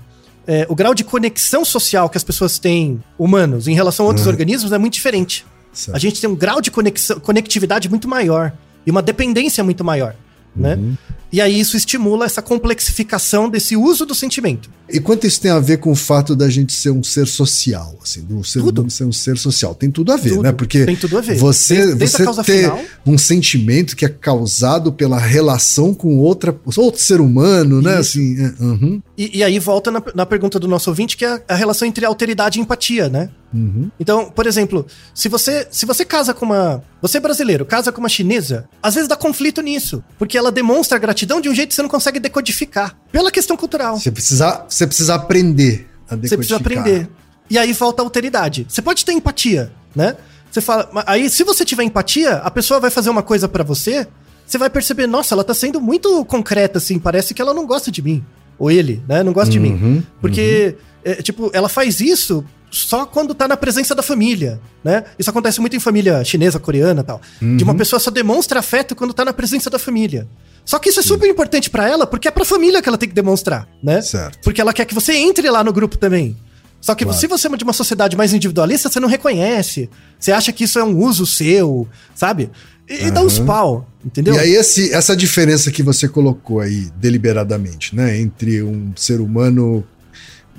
é, 0.48 0.66
o 0.70 0.76
grau 0.76 0.94
de 0.94 1.04
conexão 1.04 1.66
social 1.66 2.08
que 2.10 2.18
as 2.18 2.24
pessoas 2.24 2.58
têm, 2.58 3.04
humanos, 3.20 3.68
em 3.68 3.74
relação 3.76 4.06
a 4.06 4.08
outros 4.10 4.26
Uhum. 4.26 4.32
organismos, 4.32 4.72
é 4.72 4.78
muito 4.78 4.94
diferente. 4.94 5.46
Certo. 5.74 5.96
A 5.96 6.00
gente 6.00 6.22
tem 6.22 6.30
um 6.30 6.36
grau 6.36 6.62
de 6.62 6.72
conexão, 6.72 7.20
conectividade 7.20 7.90
muito 7.90 8.08
maior 8.08 8.54
e 8.86 8.92
uma 8.92 9.02
dependência 9.02 9.62
muito 9.64 9.84
maior, 9.84 10.16
né? 10.56 10.76
Uhum. 10.76 10.96
E 11.34 11.42
aí 11.42 11.60
isso 11.60 11.76
estimula 11.76 12.26
essa 12.26 12.42
complexificação 12.42 13.50
desse 13.50 13.76
uso 13.76 14.06
do 14.06 14.16
sentimento. 14.16 14.70
E 14.90 15.00
quanto 15.00 15.26
isso 15.26 15.42
tem 15.42 15.52
a 15.52 15.60
ver 15.60 15.78
com 15.78 15.92
o 15.92 15.96
fato 15.96 16.36
da 16.36 16.50
gente 16.50 16.74
ser 16.74 16.92
um 16.92 17.04
ser 17.04 17.28
social, 17.28 17.98
assim, 18.04 18.22
do 18.22 18.44
ser 18.44 18.60
Tudo. 18.60 18.80
humano 18.82 18.90
ser 18.90 19.04
um 19.06 19.12
ser 19.12 19.38
social? 19.38 19.74
Tem 19.74 19.90
tudo 19.90 20.12
a 20.12 20.18
ver, 20.18 20.30
Tudo. 20.30 20.44
né? 20.44 20.52
Porque 20.52 20.86
Tem 20.86 20.96
tudo 20.96 21.18
a 21.18 21.22
ver. 21.22 21.36
você, 21.38 21.94
a 21.94 21.96
você 21.96 22.24
ter 22.44 22.64
final. 22.64 22.80
um 23.06 23.18
sentimento 23.18 23.96
que 23.96 24.06
é 24.06 24.10
causado 24.10 24.92
pela 24.94 25.18
relação 25.18 25.94
com 25.94 26.18
outra, 26.20 26.56
outro 26.78 27.02
ser 27.02 27.20
humano, 27.20 27.82
né? 27.82 28.00
Isso. 28.00 28.18
Assim, 28.20 28.44
é, 28.44 28.64
uhum, 28.64 29.02
E, 29.18 29.40
e 29.40 29.44
aí 29.44 29.58
volta 29.60 29.90
na, 29.90 30.04
na 30.14 30.26
pergunta 30.26 30.60
do 30.60 30.68
nosso 30.68 30.90
ouvinte, 30.90 31.18
que 31.18 31.26
é 31.26 31.30
a, 31.30 31.42
a 31.50 31.56
relação 31.56 31.88
entre 31.88 32.06
alteridade 32.06 32.60
e 32.60 32.62
empatia, 32.62 33.10
né? 33.10 33.30
uhum. 33.54 33.90
Então, 34.00 34.30
por 34.30 34.46
exemplo, 34.46 34.86
se 35.14 35.30
você 35.30 35.68
se 35.72 35.86
você 35.86 36.04
casa 36.04 36.34
com 36.34 36.46
uma. 36.46 36.84
Você 37.02 37.18
é 37.18 37.22
brasileiro, 37.22 37.66
casa 37.66 37.92
com 37.92 38.00
uma 38.00 38.10
chinesa, 38.10 38.68
às 38.82 38.96
vezes 38.96 39.08
dá 39.08 39.16
conflito 39.16 39.62
nisso. 39.62 40.04
Porque 40.18 40.38
ela 40.38 40.52
demonstra 40.52 40.98
gratidão 40.98 41.40
de 41.40 41.48
um 41.48 41.56
jeito 41.56 41.70
que 41.70 41.76
você 41.76 41.82
não 41.82 41.90
consegue 41.90 42.20
decodificar. 42.20 42.98
Pela 43.16 43.32
questão 43.32 43.56
cultural. 43.56 43.98
Você 43.98 44.12
precisa, 44.12 44.66
você 44.68 44.86
precisa 44.86 45.16
aprender 45.16 45.88
a 46.10 46.18
Você 46.18 46.36
precisa 46.36 46.58
decodificar. 46.58 46.80
aprender. 46.82 47.10
E 47.50 47.58
aí 47.58 47.74
falta 47.74 48.04
alteridade. 48.04 48.66
Você 48.68 48.82
pode 48.82 49.06
ter 49.06 49.14
empatia, 49.14 49.72
né? 49.96 50.18
Você 50.52 50.60
fala, 50.60 50.90
aí 51.08 51.30
se 51.30 51.42
você 51.46 51.64
tiver 51.64 51.84
empatia, 51.84 52.34
a 52.34 52.52
pessoa 52.52 52.78
vai 52.78 52.92
fazer 52.92 53.10
uma 53.10 53.24
coisa 53.24 53.48
pra 53.48 53.64
você, 53.64 54.06
você 54.46 54.58
vai 54.58 54.70
perceber, 54.70 55.08
nossa, 55.08 55.34
ela 55.34 55.46
tá 55.46 55.54
sendo 55.54 55.80
muito 55.80 56.26
concreta 56.26 56.78
assim, 56.78 57.00
parece 57.00 57.34
que 57.34 57.42
ela 57.42 57.54
não 57.54 57.66
gosta 57.66 57.90
de 57.90 58.02
mim. 58.02 58.22
Ou 58.60 58.70
ele, 58.70 59.02
né? 59.08 59.24
Não 59.24 59.32
gosta 59.32 59.50
de 59.50 59.62
mim. 59.62 59.72
Uhum, 59.76 60.04
Porque, 60.20 60.76
é, 61.02 61.16
tipo, 61.16 61.50
ela 61.54 61.70
faz 61.70 62.02
isso 62.02 62.44
só 62.70 63.06
quando 63.06 63.34
tá 63.34 63.48
na 63.48 63.56
presença 63.56 63.96
da 63.96 64.04
família, 64.04 64.60
né? 64.84 65.06
Isso 65.18 65.30
acontece 65.30 65.62
muito 65.62 65.74
em 65.74 65.80
família 65.80 66.22
chinesa, 66.26 66.60
coreana 66.60 67.00
e 67.00 67.04
tal. 67.06 67.22
De 67.40 67.64
uma 67.64 67.76
pessoa 67.76 67.98
só 67.98 68.12
demonstra 68.12 68.60
afeto 68.60 68.94
quando 68.94 69.14
tá 69.14 69.24
na 69.24 69.32
presença 69.32 69.70
da 69.70 69.80
família. 69.80 70.28
Só 70.66 70.80
que 70.80 70.90
isso 70.90 71.00
é 71.00 71.04
super 71.04 71.30
importante 71.30 71.70
pra 71.70 71.88
ela, 71.88 72.08
porque 72.08 72.28
é 72.28 72.32
pra 72.32 72.44
família 72.44 72.82
que 72.82 72.90
ela 72.90 72.98
tem 72.98 73.08
que 73.08 73.14
demonstrar, 73.16 73.68
né? 73.84 74.02
Certo. 74.02 74.40
Porque 74.44 74.60
ela 74.60 74.74
quer 74.74 74.86
que 74.86 74.96
você 74.96 75.14
entre 75.14 75.50
lá 75.50 75.64
no 75.64 75.72
grupo 75.72 75.98
também. 75.98 76.36
Só 76.82 76.94
que 76.96 77.04
Claro. 77.04 77.20
se 77.20 77.28
você 77.28 77.48
é 77.48 77.56
de 77.58 77.64
uma 77.64 77.74
sociedade 77.74 78.16
mais 78.18 78.34
individualista, 78.34 78.90
você 78.90 79.00
não 79.00 79.08
reconhece. 79.08 79.90
Você 80.20 80.32
acha 80.32 80.52
que 80.52 80.64
isso 80.64 80.78
é 80.80 80.84
um 80.84 80.98
uso 81.00 81.26
seu, 81.26 81.88
sabe? 82.16 82.50
E, 82.90 83.06
e 83.08 83.12
dá 83.12 83.22
uns 83.22 83.40
pau, 83.40 83.88
entendeu? 84.04 84.36
E 84.36 84.40
aí 84.40 84.54
esse, 84.56 84.92
essa 84.94 85.16
diferença 85.16 85.72
que 85.72 85.82
você 85.82 86.08
colocou 86.08 86.60
aí 86.60 86.90
deliberadamente, 86.98 87.96
né, 87.96 88.20
entre 88.20 88.62
um 88.62 88.92
ser 88.96 89.20
humano 89.20 89.84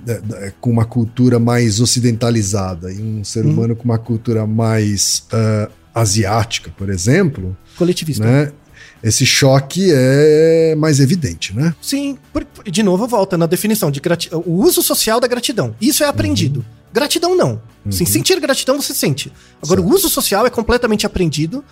é, 0.07 0.46
é, 0.46 0.52
com 0.61 0.70
uma 0.70 0.84
cultura 0.84 1.38
mais 1.38 1.80
ocidentalizada 1.80 2.92
e 2.92 3.00
um 3.00 3.22
ser 3.24 3.44
Uhum. 3.44 3.52
humano 3.52 3.76
com 3.76 3.84
uma 3.84 3.98
cultura 3.98 4.46
mais 4.46 5.24
ah, 5.32 5.68
asiática, 5.94 6.72
por 6.76 6.90
exemplo, 6.90 7.57
Coletivista. 7.76 8.24
né? 8.24 8.52
Esse 9.03 9.24
choque 9.26 9.88
é 9.92 10.74
mais 10.76 11.01
evidente, 11.01 11.55
né? 11.55 11.74
Sim, 11.80 12.18
de 12.64 12.82
novo 12.82 13.07
volta 13.07 13.36
na 13.36 13.47
definição 13.47 13.90
de 13.90 14.01
o 14.32 14.53
uso 14.64 14.82
social 14.82 15.20
da 15.20 15.28
gratidão. 15.28 15.74
Isso 15.80 16.03
é 16.03 16.07
aprendido. 16.07 16.64
Gratidão 16.92 17.36
não. 17.36 17.61
Sim, 17.90 18.05
sentir 18.07 18.40
gratidão 18.40 18.80
você 18.80 18.94
sente. 18.94 19.32
Agora, 19.62 19.80
Certo. 19.80 19.92
o 19.92 19.94
uso 19.94 20.09
social 20.09 20.47
é 20.47 20.51
completamente 20.51 21.07
aprendido 21.07 21.62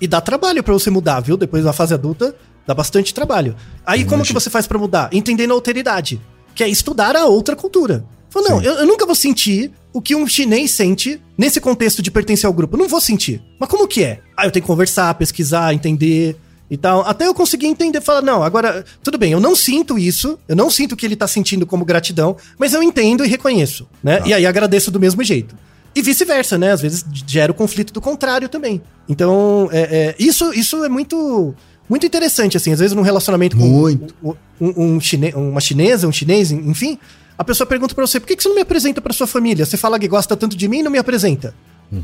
e 0.00 0.06
dá 0.06 0.20
trabalho 0.20 0.62
pra 0.62 0.72
você 0.74 0.90
mudar, 0.90 1.20
viu? 1.20 1.36
Depois 1.36 1.64
da 1.64 1.72
fase 1.72 1.94
adulta, 1.94 2.34
dá 2.66 2.74
bastante 2.74 3.12
trabalho. 3.12 3.56
Aí, 3.84 4.04
como 4.04 4.22
que 4.22 4.32
você 4.32 4.50
faz 4.50 4.66
pra 4.66 4.78
mudar? 4.78 5.08
Entendendo 5.12 5.50
a 5.50 5.54
alteridade, 5.54 6.20
que 6.54 6.62
é 6.62 6.68
estudar 6.68 7.16
a 7.16 7.24
outra 7.24 7.56
cultura. 7.56 8.04
Fala, 8.30 8.48
não, 8.50 8.62
eu, 8.62 8.74
eu 8.74 8.86
nunca 8.86 9.06
vou 9.06 9.14
sentir 9.14 9.72
o 9.92 10.02
que 10.02 10.14
um 10.14 10.26
chinês 10.26 10.72
sente 10.72 11.20
nesse 11.38 11.60
contexto 11.60 12.02
de 12.02 12.10
pertencer 12.10 12.46
ao 12.46 12.52
grupo. 12.52 12.76
Não 12.76 12.88
vou 12.88 13.00
sentir. 13.00 13.40
Mas 13.58 13.68
como 13.68 13.86
que 13.88 14.02
é? 14.04 14.20
Ah, 14.36 14.44
eu 14.46 14.50
tenho 14.50 14.62
que 14.62 14.66
conversar, 14.66 15.14
pesquisar, 15.14 15.72
entender 15.72 16.36
e 16.74 16.76
tal. 16.76 17.02
Até 17.02 17.26
eu 17.26 17.32
conseguir 17.34 17.66
entender, 17.66 18.00
falar, 18.00 18.20
não, 18.20 18.42
agora, 18.42 18.84
tudo 19.02 19.16
bem, 19.16 19.32
eu 19.32 19.40
não 19.40 19.54
sinto 19.54 19.98
isso, 19.98 20.38
eu 20.48 20.56
não 20.56 20.68
sinto 20.68 20.92
o 20.92 20.96
que 20.96 21.06
ele 21.06 21.16
tá 21.16 21.26
sentindo 21.26 21.64
como 21.64 21.84
gratidão, 21.84 22.36
mas 22.58 22.74
eu 22.74 22.82
entendo 22.82 23.24
e 23.24 23.28
reconheço, 23.28 23.88
né? 24.02 24.18
Tá. 24.18 24.26
E 24.28 24.34
aí 24.34 24.44
agradeço 24.44 24.90
do 24.90 25.00
mesmo 25.00 25.22
jeito. 25.22 25.54
E 25.94 26.02
vice-versa, 26.02 26.58
né? 26.58 26.72
Às 26.72 26.80
vezes 26.80 27.04
gera 27.26 27.52
o 27.52 27.54
conflito 27.54 27.92
do 27.92 28.00
contrário 28.00 28.48
também. 28.48 28.82
Então, 29.08 29.68
é, 29.72 29.80
é, 29.80 30.14
isso, 30.18 30.52
isso 30.52 30.84
é 30.84 30.88
muito, 30.88 31.54
muito 31.88 32.04
interessante, 32.04 32.56
assim. 32.56 32.72
Às 32.72 32.80
vezes 32.80 32.96
num 32.96 33.02
relacionamento 33.02 33.56
com 33.56 33.64
Muito. 33.64 34.12
um, 34.22 34.34
um, 34.60 34.94
um 34.96 35.00
chine, 35.00 35.32
uma 35.34 35.60
chinesa, 35.60 36.08
um 36.08 36.12
chinês, 36.12 36.50
enfim, 36.50 36.98
a 37.38 37.44
pessoa 37.44 37.66
pergunta 37.66 37.94
pra 37.94 38.04
você, 38.04 38.18
por 38.18 38.26
que, 38.26 38.34
que 38.34 38.42
você 38.42 38.48
não 38.48 38.56
me 38.56 38.62
apresenta 38.62 39.00
pra 39.00 39.12
sua 39.12 39.28
família? 39.28 39.64
Você 39.64 39.76
fala 39.76 39.98
que 39.98 40.08
gosta 40.08 40.36
tanto 40.36 40.56
de 40.56 40.66
mim 40.66 40.80
e 40.80 40.82
não 40.82 40.90
me 40.90 40.98
apresenta. 40.98 41.54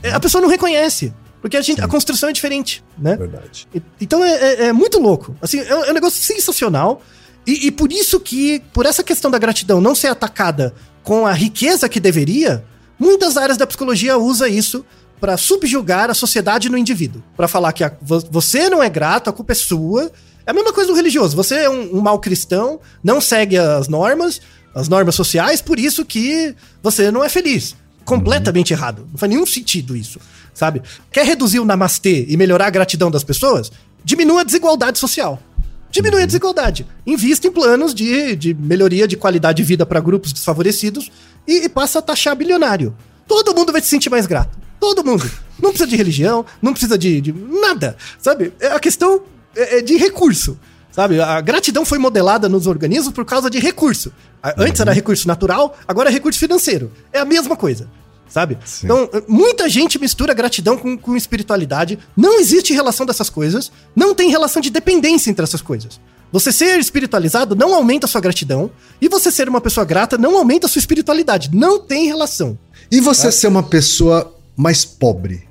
É, 0.05 0.13
A 0.13 0.21
pessoa 0.21 0.41
não 0.41 0.49
reconhece. 0.49 1.13
Porque 1.41 1.57
a, 1.57 1.63
gente, 1.63 1.81
a 1.81 1.89
construção 1.89 2.29
é 2.29 2.33
diferente, 2.33 2.85
né? 2.99 3.17
Verdade. 3.17 3.67
E- 3.75 3.83
Então 4.01 4.23
é, 4.25 4.33
é- 4.35 4.63
é 4.67 4.73
muito 4.73 4.99
louco. 4.99 5.35
Assim, 5.41 5.59
é, 5.61 5.75
um- 5.75 5.85
é 5.85 5.91
um 5.91 5.95
negócio 5.95 6.23
sensacional. 6.23 7.03
E, 7.47 7.67
e 7.69 7.71
por 7.71 7.91
isso 7.93 8.21
que, 8.21 8.61
por 8.73 8.85
essa 8.85 9.03
questão 9.03 9.31
da 9.31 9.39
gratidão 9.39 9.81
não 9.81 9.95
ser 9.95 10.09
atacada 10.09 10.75
com 11.03 11.27
a 11.27 11.33
riqueza 11.33 11.89
que 11.89 11.99
deveria, 11.99 12.63
muitas 12.99 13.37
áreas 13.39 13.57
da 13.57 13.67
psicologia 13.67 14.19
usa 14.19 14.49
isso 14.49 14.85
para 15.19 15.37
subjugar 15.37 16.11
a 16.11 16.15
sociedade 16.15 16.69
no 16.69 16.77
indivíduo. 16.77 17.23
Para 17.37 17.49
falar 17.49 17.73
que 17.73 17.83
a- 17.85 17.93
vo- 18.03 18.23
você 18.31 18.69
não 18.69 18.83
é 18.83 18.89
grato, 18.91 19.31
a 19.31 19.33
culpa 19.33 19.53
é 19.53 19.55
sua. 19.55 20.13
É 20.47 20.51
a 20.51 20.55
mesma 20.55 20.73
coisa 20.73 20.91
do 20.91 20.97
religioso. 20.97 21.35
Você 21.37 21.55
é 21.57 21.71
um, 21.71 21.97
um 21.97 22.01
mau 22.01 22.19
cristão, 22.19 22.81
não 23.03 23.21
segue 23.21 23.57
as 23.57 23.89
normas, 23.89 24.41
as 24.75 24.89
normas 24.89 25.15
sociais, 25.15 25.61
por 25.63 25.79
isso 25.79 26.05
que 26.05 26.55
você 26.83 27.11
não 27.11 27.25
é 27.25 27.29
feliz. 27.29 27.75
completamente 28.05 28.73
errado. 28.73 29.07
Não 29.13 29.19
faz 29.19 29.31
nenhum 29.31 29.47
sentido 29.47 29.95
isso, 29.97 30.19
sabe? 30.61 30.83
Quer 31.11 31.25
reduzir 31.25 31.59
o 31.59 31.65
namastê 31.65 32.27
e 32.29 32.37
melhorar 32.37 32.67
a 32.67 32.71
gratidão 32.71 33.11
das 33.11 33.25
pessoas? 33.25 33.73
Diminua 34.05 34.43
a 34.43 34.45
desigualdade 34.45 34.99
social. 34.99 35.43
Diminui 35.91 36.23
a 36.23 36.27
desigualdade. 36.27 36.87
Invista 37.07 37.49
em 37.49 37.51
planos 37.51 37.95
de, 37.95 38.37
de 38.37 38.53
melhoria 38.53 39.09
de 39.09 39.17
qualidade 39.17 39.57
de 39.57 39.63
vida 39.63 39.87
para 39.87 40.01
grupos 40.01 40.35
desfavorecidos 40.35 41.11
e, 41.49 41.65
e 41.65 41.69
passa 41.69 41.99
a 41.99 42.03
taxar 42.03 42.37
bilionário. 42.37 42.95
Todo 43.27 43.55
mundo 43.55 43.73
vai 43.73 43.81
se 43.81 43.89
sentir 43.89 44.11
mais 44.11 44.27
grato. 44.27 44.59
Todo 44.79 45.03
mundo. 45.03 45.29
Não 45.59 45.71
precisa 45.71 45.89
de 45.89 45.97
religião, 45.97 46.45
não 46.61 46.73
precisa 46.73 46.99
de, 46.99 47.21
de 47.23 47.33
nada. 47.33 47.97
Sabe? 48.19 48.53
É 48.61 48.69
a 48.69 48.79
questão 48.79 49.23
é, 49.57 49.79
é 49.79 49.83
de 49.83 49.97
recurso. 49.97 50.59
Sabe? 50.93 51.21
A 51.21 51.41
gratidão 51.41 51.87
foi 51.87 51.99
modelada 51.99 52.51
nos 52.51 52.67
organismos 52.67 53.15
por 53.15 53.25
causa 53.25 53.49
de 53.49 53.59
recurso. 53.59 54.13
Antes 54.59 54.81
era 54.81 54.93
recurso 54.93 55.27
natural, 55.27 55.79
agora 55.89 56.11
é 56.11 56.13
recurso 56.13 56.39
financeiro. 56.39 56.93
É 57.13 57.19
a 57.19 57.25
mesma 57.25 57.57
coisa 57.57 57.89
sabe? 58.31 58.57
Sim. 58.65 58.87
Então, 58.87 59.11
muita 59.29 59.69
gente 59.69 59.99
mistura 59.99 60.33
gratidão 60.33 60.79
com, 60.79 60.97
com 60.97 61.17
espiritualidade. 61.17 61.99
Não 62.17 62.41
existe 62.41 62.73
relação 62.73 63.05
dessas 63.05 63.29
coisas. 63.29 63.71
Não 63.95 64.15
tem 64.15 64.31
relação 64.31 64.63
de 64.63 64.71
dependência 64.71 65.31
entre 65.31 65.43
essas 65.43 65.61
coisas. 65.61 66.01
Você 66.33 66.53
ser 66.53 66.79
espiritualizado 66.79 67.57
não 67.57 67.75
aumenta 67.75 68.07
a 68.07 68.09
sua 68.09 68.21
gratidão. 68.21 68.71
E 69.01 69.09
você 69.09 69.31
ser 69.31 69.49
uma 69.49 69.61
pessoa 69.61 69.85
grata 69.85 70.17
não 70.17 70.39
aumenta 70.39 70.67
a 70.67 70.69
sua 70.71 70.79
espiritualidade. 70.79 71.51
Não 71.53 71.81
tem 71.81 72.07
relação. 72.07 72.57
E 72.91 73.01
você 73.01 73.25
tá? 73.25 73.33
ser 73.33 73.49
uma 73.49 73.65
pessoa 73.65 74.35
mais 74.57 74.85
pobre 74.85 75.49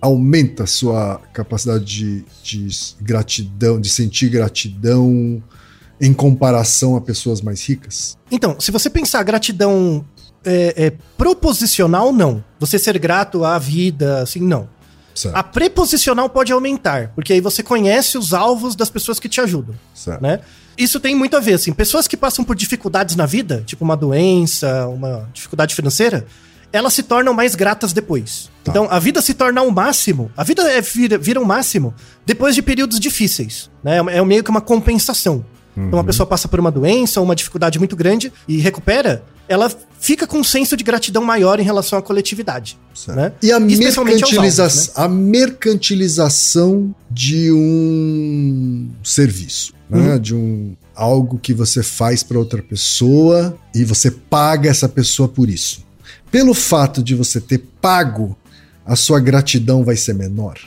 aumenta 0.00 0.64
a 0.64 0.66
sua 0.66 1.20
capacidade 1.32 1.84
de, 1.84 2.24
de 2.42 2.68
gratidão, 3.00 3.80
de 3.80 3.88
sentir 3.88 4.28
gratidão 4.28 5.40
em 6.00 6.12
comparação 6.12 6.96
a 6.96 7.00
pessoas 7.00 7.40
mais 7.40 7.64
ricas? 7.64 8.18
Então, 8.28 8.58
se 8.58 8.72
você 8.72 8.90
pensar 8.90 9.22
gratidão 9.22 10.04
é, 10.44 10.86
é, 10.86 10.92
proposicional, 11.16 12.12
não. 12.12 12.42
Você 12.58 12.78
ser 12.78 12.98
grato 12.98 13.44
à 13.44 13.58
vida, 13.58 14.22
assim, 14.22 14.40
não. 14.40 14.68
Certo. 15.14 15.36
A 15.36 15.42
preposicional 15.42 16.28
pode 16.28 16.52
aumentar, 16.52 17.12
porque 17.14 17.34
aí 17.34 17.40
você 17.40 17.62
conhece 17.62 18.16
os 18.16 18.32
alvos 18.32 18.74
das 18.74 18.88
pessoas 18.88 19.20
que 19.20 19.28
te 19.28 19.40
ajudam, 19.40 19.74
certo. 19.94 20.22
né? 20.22 20.40
Isso 20.76 20.98
tem 20.98 21.14
muito 21.14 21.36
a 21.36 21.40
ver, 21.40 21.54
assim, 21.54 21.72
pessoas 21.72 22.08
que 22.08 22.16
passam 22.16 22.44
por 22.44 22.56
dificuldades 22.56 23.14
na 23.14 23.26
vida, 23.26 23.62
tipo 23.66 23.84
uma 23.84 23.96
doença, 23.96 24.88
uma 24.88 25.28
dificuldade 25.32 25.74
financeira, 25.74 26.26
elas 26.72 26.94
se 26.94 27.02
tornam 27.02 27.34
mais 27.34 27.54
gratas 27.54 27.92
depois. 27.92 28.50
Tá. 28.64 28.70
Então, 28.70 28.88
a 28.90 28.98
vida 28.98 29.20
se 29.20 29.34
torna 29.34 29.60
o 29.60 29.66
um 29.66 29.70
máximo, 29.70 30.32
a 30.34 30.42
vida 30.42 30.62
é, 30.70 30.80
vira, 30.80 31.18
vira 31.18 31.38
um 31.38 31.44
máximo 31.44 31.94
depois 32.24 32.54
de 32.54 32.62
períodos 32.62 32.98
difíceis, 32.98 33.70
né? 33.84 33.98
É 33.98 34.24
meio 34.24 34.42
que 34.42 34.50
uma 34.50 34.62
compensação. 34.62 35.44
Uhum. 35.76 35.86
Então, 35.86 35.98
uma 35.98 36.04
pessoa 36.04 36.26
passa 36.26 36.48
por 36.48 36.60
uma 36.60 36.70
doença 36.70 37.20
ou 37.20 37.24
uma 37.24 37.34
dificuldade 37.34 37.78
muito 37.78 37.96
grande 37.96 38.32
e 38.46 38.58
recupera, 38.58 39.24
ela 39.48 39.70
fica 40.00 40.26
com 40.26 40.38
um 40.38 40.44
senso 40.44 40.76
de 40.76 40.84
gratidão 40.84 41.22
maior 41.22 41.60
em 41.60 41.62
relação 41.62 41.98
à 41.98 42.02
coletividade. 42.02 42.78
Né? 43.08 43.32
E 43.42 43.52
a, 43.52 43.60
mercantiliza 43.60 44.64
alvos, 44.64 44.86
né? 44.88 44.92
a 44.96 45.08
mercantilização 45.08 46.94
de 47.10 47.52
um 47.52 48.90
serviço, 49.02 49.74
né? 49.88 50.12
Uhum. 50.12 50.18
de 50.18 50.34
um 50.34 50.76
algo 50.94 51.38
que 51.38 51.54
você 51.54 51.82
faz 51.82 52.22
para 52.22 52.38
outra 52.38 52.62
pessoa 52.62 53.56
e 53.74 53.84
você 53.84 54.10
paga 54.10 54.70
essa 54.70 54.88
pessoa 54.88 55.28
por 55.28 55.48
isso. 55.48 55.84
Pelo 56.30 56.54
fato 56.54 57.02
de 57.02 57.14
você 57.14 57.40
ter 57.40 57.58
pago, 57.80 58.36
a 58.84 58.96
sua 58.96 59.20
gratidão 59.20 59.84
vai 59.84 59.96
ser 59.96 60.14
menor. 60.14 60.58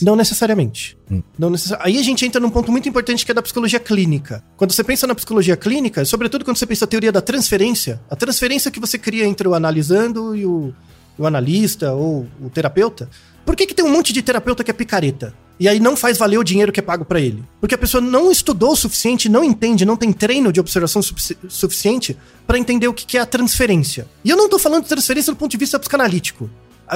Não 0.00 0.16
necessariamente. 0.16 0.96
Hum. 1.10 1.22
Não 1.38 1.50
necess... 1.50 1.76
Aí 1.80 1.98
a 1.98 2.02
gente 2.02 2.24
entra 2.24 2.40
num 2.40 2.50
ponto 2.50 2.70
muito 2.70 2.88
importante 2.88 3.24
que 3.24 3.30
é 3.30 3.34
da 3.34 3.42
psicologia 3.42 3.80
clínica. 3.80 4.42
Quando 4.56 4.72
você 4.72 4.84
pensa 4.84 5.06
na 5.06 5.14
psicologia 5.14 5.56
clínica, 5.56 6.04
sobretudo 6.04 6.44
quando 6.44 6.56
você 6.56 6.66
pensa 6.66 6.84
na 6.84 6.90
teoria 6.90 7.12
da 7.12 7.20
transferência, 7.20 8.00
a 8.10 8.16
transferência 8.16 8.70
que 8.70 8.80
você 8.80 8.98
cria 8.98 9.24
entre 9.24 9.46
o 9.46 9.54
analisando 9.54 10.34
e 10.36 10.46
o, 10.46 10.72
o 11.18 11.26
analista 11.26 11.92
ou 11.92 12.26
o 12.40 12.48
terapeuta, 12.48 13.08
por 13.44 13.56
que, 13.56 13.66
que 13.66 13.74
tem 13.74 13.84
um 13.84 13.92
monte 13.92 14.12
de 14.12 14.22
terapeuta 14.22 14.62
que 14.62 14.70
é 14.70 14.74
picareta? 14.74 15.34
E 15.58 15.68
aí 15.68 15.78
não 15.78 15.96
faz 15.96 16.18
valer 16.18 16.38
o 16.38 16.44
dinheiro 16.44 16.72
que 16.72 16.80
é 16.80 16.82
pago 16.82 17.04
para 17.04 17.20
ele. 17.20 17.44
Porque 17.60 17.74
a 17.74 17.78
pessoa 17.78 18.00
não 18.00 18.30
estudou 18.32 18.72
o 18.72 18.76
suficiente, 18.76 19.28
não 19.28 19.44
entende, 19.44 19.84
não 19.84 19.96
tem 19.96 20.12
treino 20.12 20.52
de 20.52 20.60
observação 20.60 21.02
sufici 21.02 21.36
suficiente 21.48 22.16
para 22.46 22.58
entender 22.58 22.88
o 22.88 22.94
que, 22.94 23.06
que 23.06 23.18
é 23.18 23.20
a 23.20 23.26
transferência. 23.26 24.08
E 24.24 24.30
eu 24.30 24.36
não 24.36 24.48
tô 24.48 24.58
falando 24.58 24.84
de 24.84 24.88
transferência 24.88 25.32
do 25.32 25.36
ponto 25.36 25.50
de 25.50 25.56
vista 25.56 25.78
psicanalítico 25.78 26.50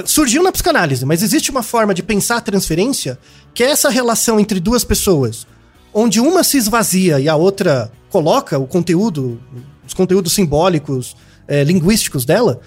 surgiu 0.05 0.43
na 0.43 0.53
psicanálise, 0.53 1.05
mas 1.05 1.23
existe 1.23 1.51
uma 1.51 1.63
forma 1.63 1.95
de 1.95 2.03
pensar 2.03 2.37
a 2.37 2.41
transferência 2.41 3.19
que 3.55 3.63
é 3.63 3.71
essa 3.71 3.89
relação 3.89 4.39
entre 4.39 4.61
duas 4.61 4.85
pessoas, 4.85 5.47
onde 5.95 6.21
uma 6.21 6.45
se 6.45 6.59
esvazia 6.59 7.19
e 7.19 7.29
a 7.29 7.37
outra 7.37 7.91
coloca 8.11 8.59
o 8.59 8.67
conteúdo, 8.67 9.41
os 9.87 9.95
conteúdos 9.95 10.33
simbólicos, 10.33 11.17
é, 11.49 11.65
linguísticos 11.65 12.25
dela. 12.25 12.61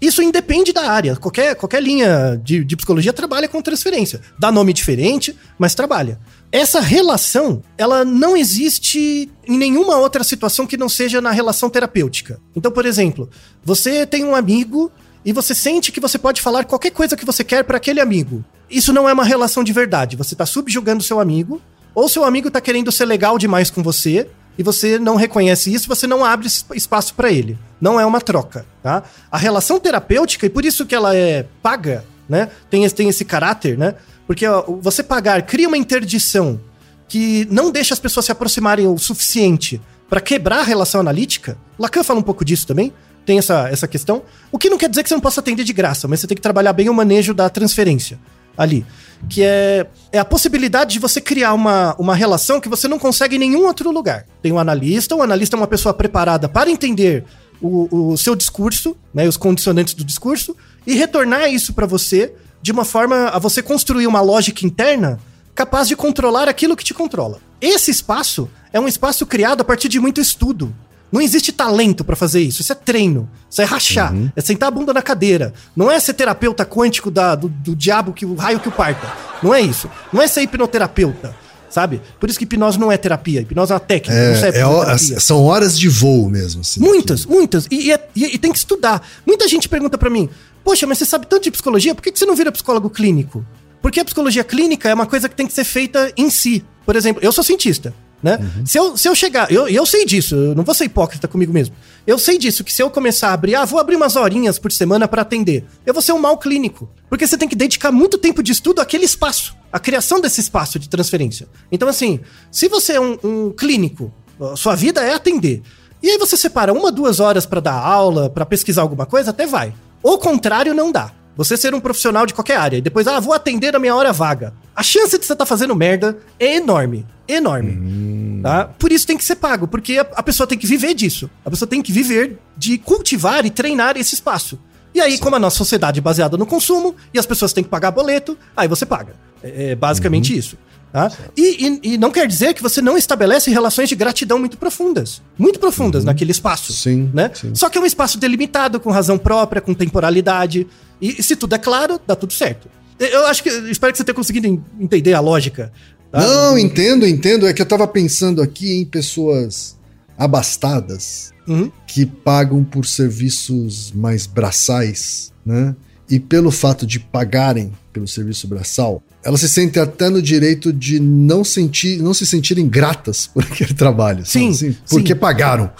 Isso 0.00 0.20
independe 0.20 0.72
da 0.72 0.90
área. 0.90 1.16
Qualquer, 1.16 1.54
qualquer 1.54 1.82
linha 1.82 2.38
de, 2.42 2.62
de 2.62 2.76
psicologia 2.76 3.12
trabalha 3.12 3.48
com 3.48 3.62
transferência. 3.62 4.20
Dá 4.38 4.52
nome 4.52 4.72
diferente, 4.72 5.34
mas 5.58 5.74
trabalha. 5.74 6.18
Essa 6.52 6.80
relação, 6.80 7.62
ela 7.78 8.04
não 8.04 8.36
existe 8.36 9.30
em 9.46 9.56
nenhuma 9.56 9.96
outra 9.96 10.22
situação 10.22 10.66
que 10.66 10.76
não 10.76 10.88
seja 10.88 11.20
na 11.20 11.30
relação 11.30 11.70
terapêutica. 11.70 12.38
Então, 12.54 12.70
por 12.70 12.84
exemplo, 12.84 13.30
você 13.64 14.04
tem 14.04 14.24
um 14.24 14.34
amigo 14.34 14.92
e 15.24 15.32
você 15.32 15.54
sente 15.54 15.90
que 15.90 16.00
você 16.00 16.18
pode 16.18 16.42
falar 16.42 16.64
qualquer 16.64 16.90
coisa 16.90 17.16
que 17.16 17.24
você 17.24 17.42
quer 17.42 17.64
para 17.64 17.78
aquele 17.78 18.00
amigo. 18.00 18.44
Isso 18.70 18.92
não 18.92 19.08
é 19.08 19.12
uma 19.12 19.24
relação 19.24 19.64
de 19.64 19.72
verdade. 19.72 20.16
Você 20.16 20.34
tá 20.34 20.44
subjugando 20.44 21.02
seu 21.02 21.18
amigo, 21.18 21.60
ou 21.94 22.08
seu 22.08 22.24
amigo 22.24 22.50
tá 22.50 22.60
querendo 22.60 22.92
ser 22.92 23.06
legal 23.06 23.38
demais 23.38 23.70
com 23.70 23.82
você, 23.82 24.28
e 24.58 24.62
você 24.62 24.98
não 24.98 25.16
reconhece 25.16 25.72
isso, 25.72 25.88
você 25.88 26.06
não 26.06 26.24
abre 26.24 26.46
espaço 26.74 27.14
para 27.14 27.30
ele. 27.30 27.58
Não 27.80 27.98
é 27.98 28.04
uma 28.04 28.20
troca, 28.20 28.66
tá? 28.82 29.02
A 29.30 29.38
relação 29.38 29.80
terapêutica, 29.80 30.46
e 30.46 30.50
por 30.50 30.64
isso 30.64 30.86
que 30.86 30.94
ela 30.94 31.14
é 31.16 31.46
paga, 31.62 32.04
né? 32.28 32.50
Tem 32.70 32.84
esse, 32.84 32.94
tem 32.94 33.08
esse 33.08 33.24
caráter, 33.24 33.78
né? 33.78 33.94
Porque 34.26 34.46
ó, 34.46 34.62
você 34.80 35.02
pagar 35.02 35.42
cria 35.42 35.68
uma 35.68 35.76
interdição 35.76 36.60
que 37.08 37.46
não 37.50 37.70
deixa 37.70 37.94
as 37.94 38.00
pessoas 38.00 38.26
se 38.26 38.32
aproximarem 38.32 38.86
o 38.86 38.96
suficiente 38.98 39.80
para 40.08 40.20
quebrar 40.20 40.60
a 40.60 40.64
relação 40.64 41.00
analítica. 41.00 41.58
Lacan 41.78 42.02
fala 42.02 42.20
um 42.20 42.22
pouco 42.22 42.44
disso 42.44 42.66
também 42.66 42.92
tem 43.24 43.38
essa, 43.38 43.68
essa 43.68 43.88
questão. 43.88 44.22
O 44.52 44.58
que 44.58 44.70
não 44.70 44.78
quer 44.78 44.88
dizer 44.88 45.02
que 45.02 45.08
você 45.08 45.14
não 45.14 45.20
possa 45.20 45.40
atender 45.40 45.64
de 45.64 45.72
graça, 45.72 46.06
mas 46.06 46.20
você 46.20 46.26
tem 46.26 46.34
que 46.34 46.42
trabalhar 46.42 46.72
bem 46.72 46.88
o 46.88 46.94
manejo 46.94 47.34
da 47.34 47.48
transferência 47.48 48.18
ali. 48.56 48.84
Que 49.28 49.42
é, 49.42 49.86
é 50.12 50.18
a 50.18 50.24
possibilidade 50.24 50.92
de 50.92 50.98
você 50.98 51.20
criar 51.20 51.54
uma, 51.54 51.94
uma 51.98 52.14
relação 52.14 52.60
que 52.60 52.68
você 52.68 52.86
não 52.86 52.98
consegue 52.98 53.36
em 53.36 53.38
nenhum 53.38 53.66
outro 53.66 53.90
lugar. 53.90 54.26
Tem 54.42 54.52
um 54.52 54.58
analista, 54.58 55.14
o 55.14 55.22
analista 55.22 55.56
é 55.56 55.58
uma 55.58 55.66
pessoa 55.66 55.94
preparada 55.94 56.48
para 56.48 56.70
entender 56.70 57.24
o, 57.60 58.12
o 58.12 58.16
seu 58.16 58.34
discurso, 58.34 58.96
né, 59.12 59.26
os 59.26 59.36
condicionantes 59.36 59.94
do 59.94 60.04
discurso, 60.04 60.54
e 60.86 60.94
retornar 60.94 61.50
isso 61.50 61.72
para 61.72 61.86
você 61.86 62.34
de 62.60 62.72
uma 62.72 62.84
forma 62.84 63.28
a 63.28 63.38
você 63.38 63.62
construir 63.62 64.06
uma 64.06 64.20
lógica 64.20 64.66
interna 64.66 65.18
capaz 65.54 65.88
de 65.88 65.96
controlar 65.96 66.48
aquilo 66.48 66.76
que 66.76 66.84
te 66.84 66.92
controla. 66.92 67.38
Esse 67.60 67.90
espaço 67.90 68.50
é 68.72 68.80
um 68.80 68.88
espaço 68.88 69.24
criado 69.24 69.60
a 69.60 69.64
partir 69.64 69.88
de 69.88 70.00
muito 70.00 70.20
estudo. 70.20 70.74
Não 71.14 71.20
existe 71.20 71.52
talento 71.52 72.02
para 72.02 72.16
fazer 72.16 72.40
isso. 72.40 72.60
Isso 72.60 72.72
é 72.72 72.74
treino. 72.74 73.30
Isso 73.48 73.62
é 73.62 73.64
rachar. 73.64 74.12
Uhum. 74.12 74.32
É 74.34 74.40
sentar 74.40 74.66
a 74.66 74.70
bunda 74.72 74.92
na 74.92 75.00
cadeira. 75.00 75.54
Não 75.76 75.88
é 75.88 76.00
ser 76.00 76.12
terapeuta 76.14 76.66
quântico 76.66 77.08
da, 77.08 77.36
do, 77.36 77.48
do 77.48 77.76
diabo 77.76 78.12
que 78.12 78.26
o 78.26 78.34
raio 78.34 78.58
que 78.58 78.68
o 78.68 78.72
parta. 78.72 79.06
Não 79.40 79.54
é 79.54 79.60
isso. 79.60 79.88
Não 80.12 80.20
é 80.20 80.26
ser 80.26 80.42
hipnoterapeuta 80.42 81.36
sabe? 81.70 82.00
Por 82.20 82.30
isso 82.30 82.38
que 82.38 82.44
hipnose 82.44 82.78
não 82.78 82.92
é 82.92 82.96
terapia, 82.96 83.40
hipnose 83.40 83.72
é 83.72 83.74
uma 83.74 83.80
técnica, 83.80 84.16
é, 84.16 84.92
é 84.92 84.96
são 85.18 85.42
horas 85.42 85.76
de 85.76 85.88
voo 85.88 86.30
mesmo. 86.30 86.60
Assim, 86.60 86.78
muitas, 86.78 87.26
muitas. 87.26 87.66
E, 87.68 87.90
e, 87.90 87.98
e, 88.14 88.38
tem 88.38 88.52
que 88.52 88.58
estudar. 88.58 89.04
Muita 89.26 89.48
gente 89.48 89.68
pergunta 89.68 89.98
para 89.98 90.08
mim, 90.08 90.30
poxa, 90.62 90.86
mas 90.86 90.98
você 90.98 91.04
sabe 91.04 91.26
tanto 91.26 91.42
de 91.42 91.50
psicologia, 91.50 91.92
por 91.92 92.00
que, 92.00 92.12
que 92.12 92.18
você 92.18 92.26
não 92.26 92.36
vira 92.36 92.52
psicólogo 92.52 92.88
clínico? 92.88 93.44
Porque 93.82 93.98
a 93.98 94.04
psicologia 94.04 94.44
clínica 94.44 94.88
é 94.88 94.94
uma 94.94 95.04
coisa 95.04 95.28
que 95.28 95.34
tem 95.34 95.48
que 95.48 95.52
ser 95.52 95.64
feita 95.64 96.12
em 96.16 96.30
si. 96.30 96.64
Por 96.86 96.94
exemplo, 96.94 97.20
eu 97.24 97.32
sou 97.32 97.42
cientista 97.42 97.92
né? 98.22 98.38
Uhum. 98.40 98.66
Se, 98.66 98.78
eu, 98.78 98.96
se 98.96 99.08
eu 99.08 99.14
chegar, 99.14 99.50
eu, 99.50 99.68
eu 99.68 99.84
sei 99.84 100.06
disso, 100.06 100.34
eu 100.34 100.54
não 100.54 100.64
vou 100.64 100.74
ser 100.74 100.84
hipócrita 100.84 101.28
comigo 101.28 101.52
mesmo. 101.52 101.74
Eu 102.06 102.18
sei 102.18 102.38
disso, 102.38 102.64
que 102.64 102.72
se 102.72 102.82
eu 102.82 102.90
começar 102.90 103.28
a 103.28 103.32
abrir, 103.34 103.54
ah, 103.54 103.64
vou 103.64 103.78
abrir 103.78 103.96
umas 103.96 104.16
horinhas 104.16 104.58
por 104.58 104.72
semana 104.72 105.06
para 105.06 105.22
atender, 105.22 105.64
eu 105.84 105.92
vou 105.92 106.02
ser 106.02 106.12
um 106.12 106.18
mal 106.18 106.38
clínico. 106.38 106.88
Porque 107.08 107.26
você 107.26 107.36
tem 107.36 107.48
que 107.48 107.56
dedicar 107.56 107.92
muito 107.92 108.16
tempo 108.18 108.42
de 108.42 108.52
estudo 108.52 108.80
àquele 108.80 109.04
espaço, 109.04 109.56
à 109.72 109.78
criação 109.78 110.20
desse 110.20 110.40
espaço 110.40 110.78
de 110.78 110.88
transferência. 110.88 111.46
Então, 111.70 111.88
assim, 111.88 112.20
se 112.50 112.68
você 112.68 112.94
é 112.94 113.00
um, 113.00 113.18
um 113.22 113.50
clínico, 113.50 114.12
sua 114.56 114.74
vida 114.74 115.02
é 115.02 115.14
atender, 115.14 115.62
e 116.02 116.10
aí 116.10 116.18
você 116.18 116.36
separa 116.36 116.72
uma, 116.72 116.92
duas 116.92 117.20
horas 117.20 117.46
para 117.46 117.60
dar 117.60 117.78
aula, 117.78 118.28
para 118.28 118.44
pesquisar 118.44 118.82
alguma 118.82 119.06
coisa, 119.06 119.30
até 119.30 119.46
vai. 119.46 119.72
O 120.02 120.18
contrário 120.18 120.74
não 120.74 120.92
dá. 120.92 121.12
Você 121.36 121.56
ser 121.56 121.74
um 121.74 121.80
profissional 121.80 122.26
de 122.26 122.34
qualquer 122.34 122.58
área 122.58 122.76
e 122.76 122.82
depois, 122.82 123.06
ah, 123.06 123.18
vou 123.18 123.32
atender 123.32 123.72
na 123.72 123.78
minha 123.78 123.94
hora 123.96 124.12
vaga. 124.12 124.52
A 124.74 124.82
chance 124.82 125.18
de 125.18 125.24
você 125.24 125.32
estar 125.32 125.36
tá 125.36 125.46
fazendo 125.46 125.74
merda 125.74 126.18
é 126.38 126.56
enorme. 126.56 127.06
Enorme. 127.28 127.72
Hum. 127.72 128.40
Tá? 128.42 128.64
Por 128.64 128.92
isso 128.92 129.06
tem 129.06 129.16
que 129.16 129.24
ser 129.24 129.36
pago, 129.36 129.66
porque 129.66 129.98
a, 129.98 130.02
a, 130.02 130.22
pessoa 130.22 130.46
tem 130.46 130.58
que 130.58 130.66
viver 130.66 130.94
disso. 130.94 131.30
A 131.44 131.50
pessoa 131.50 131.68
tem 131.68 131.80
que 131.80 131.92
viver 131.92 132.38
de 132.56 132.76
cultivar 132.76 133.46
e 133.46 133.50
treinar 133.50 133.96
esse 133.96 134.14
espaço. 134.14 134.58
E 134.94 135.00
aí, 135.00 135.12
Sim. 135.12 135.18
como 135.18 135.36
a 135.36 135.38
nossa 135.38 135.56
sociedade 135.56 135.98
é 135.98 136.02
baseada 136.02 136.36
no 136.36 136.46
consumo 136.46 136.94
e 137.12 137.18
as 137.18 137.26
pessoas 137.26 137.52
têm 137.52 137.64
que 137.64 137.70
pagar 137.70 137.90
boleto, 137.90 138.36
aí 138.56 138.68
você 138.68 138.84
paga. 138.84 139.14
É, 139.42 139.70
é 139.70 139.74
basicamente 139.74 140.32
uhum. 140.32 140.38
isso. 140.38 140.58
Tá? 140.92 141.10
E, 141.36 141.66
e, 141.66 141.94
e, 141.94 141.98
não 141.98 142.12
quer 142.12 142.24
dizer 142.28 142.54
que 142.54 142.62
você 142.62 142.80
não 142.80 142.96
estabelece 142.96 143.50
relações 143.50 143.88
de 143.88 143.96
gratidão 143.96 144.38
muito 144.38 144.56
profundas. 144.56 145.20
Muito 145.36 145.58
profundas 145.58 146.02
uhum. 146.02 146.06
naquele 146.06 146.30
espaço. 146.30 146.72
Sim, 146.72 147.10
né? 147.12 147.32
Sim. 147.34 147.52
Só 147.52 147.68
que 147.68 147.76
é 147.76 147.80
um 147.80 147.86
espaço 147.86 148.16
delimitado, 148.16 148.78
com 148.78 148.90
razão 148.92 149.18
própria, 149.18 149.60
com 149.60 149.74
temporalidade. 149.74 150.68
E, 151.00 151.18
e 151.18 151.22
se 151.22 151.34
tudo 151.34 151.56
é 151.56 151.58
claro, 151.58 152.00
dá 152.06 152.14
tudo 152.14 152.32
certo. 152.32 152.68
Eu 152.98 153.26
acho 153.26 153.42
que. 153.42 153.48
Espero 153.48 153.92
que 153.92 153.98
você 153.98 154.04
tenha 154.04 154.14
conseguido 154.14 154.46
entender 154.78 155.14
a 155.14 155.20
lógica. 155.20 155.72
Tá? 156.10 156.20
Não, 156.20 156.58
entendo, 156.58 157.06
entendo. 157.06 157.46
É 157.46 157.52
que 157.52 157.60
eu 157.60 157.66
tava 157.66 157.86
pensando 157.86 158.40
aqui 158.40 158.72
em 158.72 158.84
pessoas 158.84 159.76
abastadas 160.16 161.32
uhum. 161.46 161.70
que 161.86 162.06
pagam 162.06 162.62
por 162.62 162.86
serviços 162.86 163.92
mais 163.92 164.26
braçais, 164.26 165.32
né? 165.44 165.74
E 166.08 166.20
pelo 166.20 166.50
fato 166.50 166.86
de 166.86 167.00
pagarem 167.00 167.72
pelo 167.92 168.06
serviço 168.06 168.46
braçal, 168.46 169.02
elas 169.22 169.40
se 169.40 169.48
sentem 169.48 169.82
até 169.82 170.10
no 170.10 170.20
direito 170.20 170.72
de 170.72 171.00
não 171.00 171.42
sentir, 171.42 172.00
não 172.02 172.12
se 172.12 172.26
sentirem 172.26 172.68
gratas 172.68 173.26
por 173.32 173.42
aquele 173.42 173.74
trabalho. 173.74 174.24
Sim, 174.24 174.50
assim, 174.50 174.76
porque 174.88 175.14
sim. 175.14 175.18
pagaram. 175.18 175.70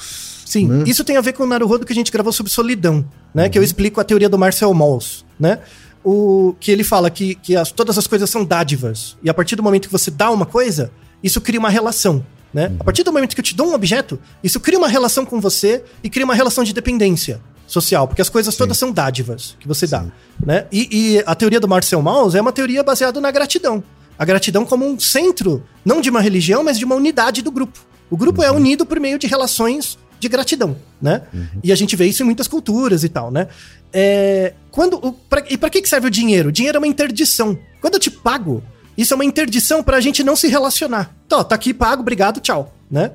Sim, 0.44 0.68
né? 0.68 0.84
isso 0.86 1.04
tem 1.04 1.16
a 1.16 1.20
ver 1.20 1.32
com 1.32 1.42
o 1.42 1.46
Naruhodo 1.46 1.84
que 1.84 1.92
a 1.92 1.96
gente 1.96 2.12
gravou 2.12 2.32
sobre 2.32 2.50
solidão, 2.50 3.04
né? 3.34 3.44
Uhum. 3.44 3.50
Que 3.50 3.58
eu 3.58 3.62
explico 3.62 4.00
a 4.00 4.04
teoria 4.04 4.28
do 4.28 4.38
Marcel 4.38 4.72
Mauss, 4.72 5.24
né? 5.38 5.58
O 6.04 6.54
que 6.60 6.70
ele 6.70 6.84
fala 6.84 7.08
que, 7.08 7.34
que 7.34 7.56
as, 7.56 7.72
todas 7.72 7.96
as 7.96 8.06
coisas 8.06 8.28
são 8.28 8.44
dádivas. 8.44 9.16
E 9.22 9.30
a 9.30 9.34
partir 9.34 9.56
do 9.56 9.62
momento 9.62 9.86
que 9.86 9.92
você 9.92 10.10
dá 10.10 10.30
uma 10.30 10.44
coisa, 10.44 10.92
isso 11.22 11.40
cria 11.40 11.58
uma 11.58 11.70
relação. 11.70 12.24
Né? 12.52 12.68
Uhum. 12.68 12.76
A 12.78 12.84
partir 12.84 13.02
do 13.02 13.12
momento 13.12 13.34
que 13.34 13.40
eu 13.40 13.44
te 13.44 13.54
dou 13.54 13.68
um 13.68 13.74
objeto, 13.74 14.18
isso 14.42 14.60
cria 14.60 14.78
uma 14.78 14.86
relação 14.86 15.24
com 15.24 15.40
você 15.40 15.82
e 16.02 16.10
cria 16.10 16.24
uma 16.24 16.34
relação 16.34 16.62
de 16.62 16.72
dependência 16.72 17.40
social, 17.66 18.06
porque 18.06 18.22
as 18.22 18.28
coisas 18.28 18.54
Sim. 18.54 18.58
todas 18.58 18.78
são 18.78 18.92
dádivas 18.92 19.56
que 19.58 19.66
você 19.66 19.86
Sim. 19.86 19.90
dá. 19.90 20.04
Né? 20.44 20.66
E, 20.70 20.88
e, 21.16 21.22
a 21.26 21.34
teoria 21.34 21.58
do 21.58 21.66
Marcel 21.66 22.02
Mauss 22.02 22.34
é 22.34 22.40
uma 22.40 22.52
teoria 22.52 22.82
baseada 22.82 23.20
na 23.20 23.30
gratidão. 23.30 23.82
A 24.18 24.24
gratidão 24.24 24.64
como 24.64 24.86
um 24.86 25.00
centro, 25.00 25.64
não 25.84 26.00
de 26.00 26.10
uma 26.10 26.20
religião, 26.20 26.62
mas 26.62 26.78
de 26.78 26.84
uma 26.84 26.94
unidade 26.94 27.42
do 27.42 27.50
grupo. 27.50 27.80
O 28.08 28.16
grupo 28.16 28.42
é 28.42 28.50
uhum. 28.50 28.56
é 28.56 28.58
unido 28.58 28.86
por 28.86 29.00
meio 29.00 29.18
de 29.18 29.26
relações 29.26 29.98
de 30.20 30.28
gratidão, 30.28 30.76
né? 31.02 31.22
Uhum. 31.32 31.46
E 31.62 31.72
a 31.72 31.74
gente 31.74 31.96
vê 31.96 32.06
isso 32.06 32.22
em 32.22 32.26
muitas 32.26 32.46
culturas 32.46 33.02
e 33.02 33.08
tal, 33.08 33.30
né? 33.30 33.48
É, 33.92 34.54
quando, 34.74 35.12
pra, 35.30 35.44
e 35.48 35.56
para 35.56 35.70
que 35.70 35.88
serve 35.88 36.08
o 36.08 36.10
dinheiro? 36.10 36.48
O 36.48 36.52
dinheiro 36.52 36.76
é 36.76 36.80
uma 36.80 36.86
interdição. 36.88 37.56
Quando 37.80 37.94
eu 37.94 38.00
te 38.00 38.10
pago, 38.10 38.60
isso 38.98 39.14
é 39.14 39.16
uma 39.16 39.24
interdição 39.24 39.84
para 39.84 39.96
a 39.96 40.00
gente 40.00 40.24
não 40.24 40.34
se 40.34 40.48
relacionar. 40.48 41.14
Então, 41.24 41.44
tá 41.44 41.54
aqui, 41.54 41.72
pago, 41.72 42.02
obrigado, 42.02 42.40
tchau, 42.40 42.74
né? 42.90 43.12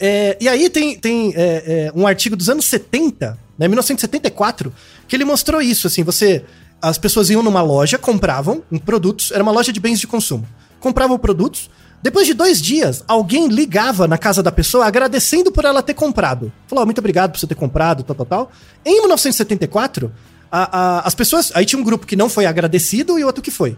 É, 0.00 0.36
e 0.40 0.48
aí 0.48 0.68
tem, 0.68 0.98
tem 0.98 1.32
é, 1.36 1.90
é 1.92 1.92
um 1.94 2.08
artigo 2.08 2.34
dos 2.34 2.48
anos 2.48 2.64
70, 2.64 3.38
né, 3.56 3.68
1974, 3.68 4.74
que 5.06 5.14
ele 5.14 5.24
mostrou 5.24 5.62
isso, 5.62 5.86
assim, 5.86 6.02
você... 6.02 6.44
As 6.82 6.98
pessoas 6.98 7.30
iam 7.30 7.42
numa 7.42 7.62
loja, 7.62 7.96
compravam 7.96 8.62
produtos, 8.84 9.30
era 9.30 9.42
uma 9.42 9.52
loja 9.52 9.72
de 9.72 9.80
bens 9.80 10.00
de 10.00 10.06
consumo. 10.06 10.46
Compravam 10.80 11.18
produtos, 11.18 11.70
depois 12.02 12.26
de 12.26 12.34
dois 12.34 12.60
dias, 12.60 13.02
alguém 13.08 13.48
ligava 13.48 14.06
na 14.06 14.18
casa 14.18 14.42
da 14.42 14.52
pessoa 14.52 14.84
agradecendo 14.84 15.50
por 15.50 15.64
ela 15.64 15.82
ter 15.82 15.94
comprado. 15.94 16.52
Falou, 16.66 16.82
oh, 16.82 16.84
muito 16.84 16.98
obrigado 16.98 17.30
por 17.30 17.40
você 17.40 17.46
ter 17.46 17.54
comprado, 17.54 18.02
tal, 18.02 18.14
tal, 18.14 18.26
tal. 18.26 18.52
Em 18.84 19.00
1974, 19.00 20.12
a, 20.50 20.78
a, 20.78 21.00
as 21.00 21.14
pessoas... 21.14 21.52
Aí 21.54 21.64
tinha 21.64 21.80
um 21.80 21.84
grupo 21.84 22.06
que 22.06 22.16
não 22.16 22.28
foi 22.28 22.46
agradecido 22.46 23.18
e 23.18 23.24
outro 23.24 23.42
que 23.42 23.50
foi. 23.50 23.76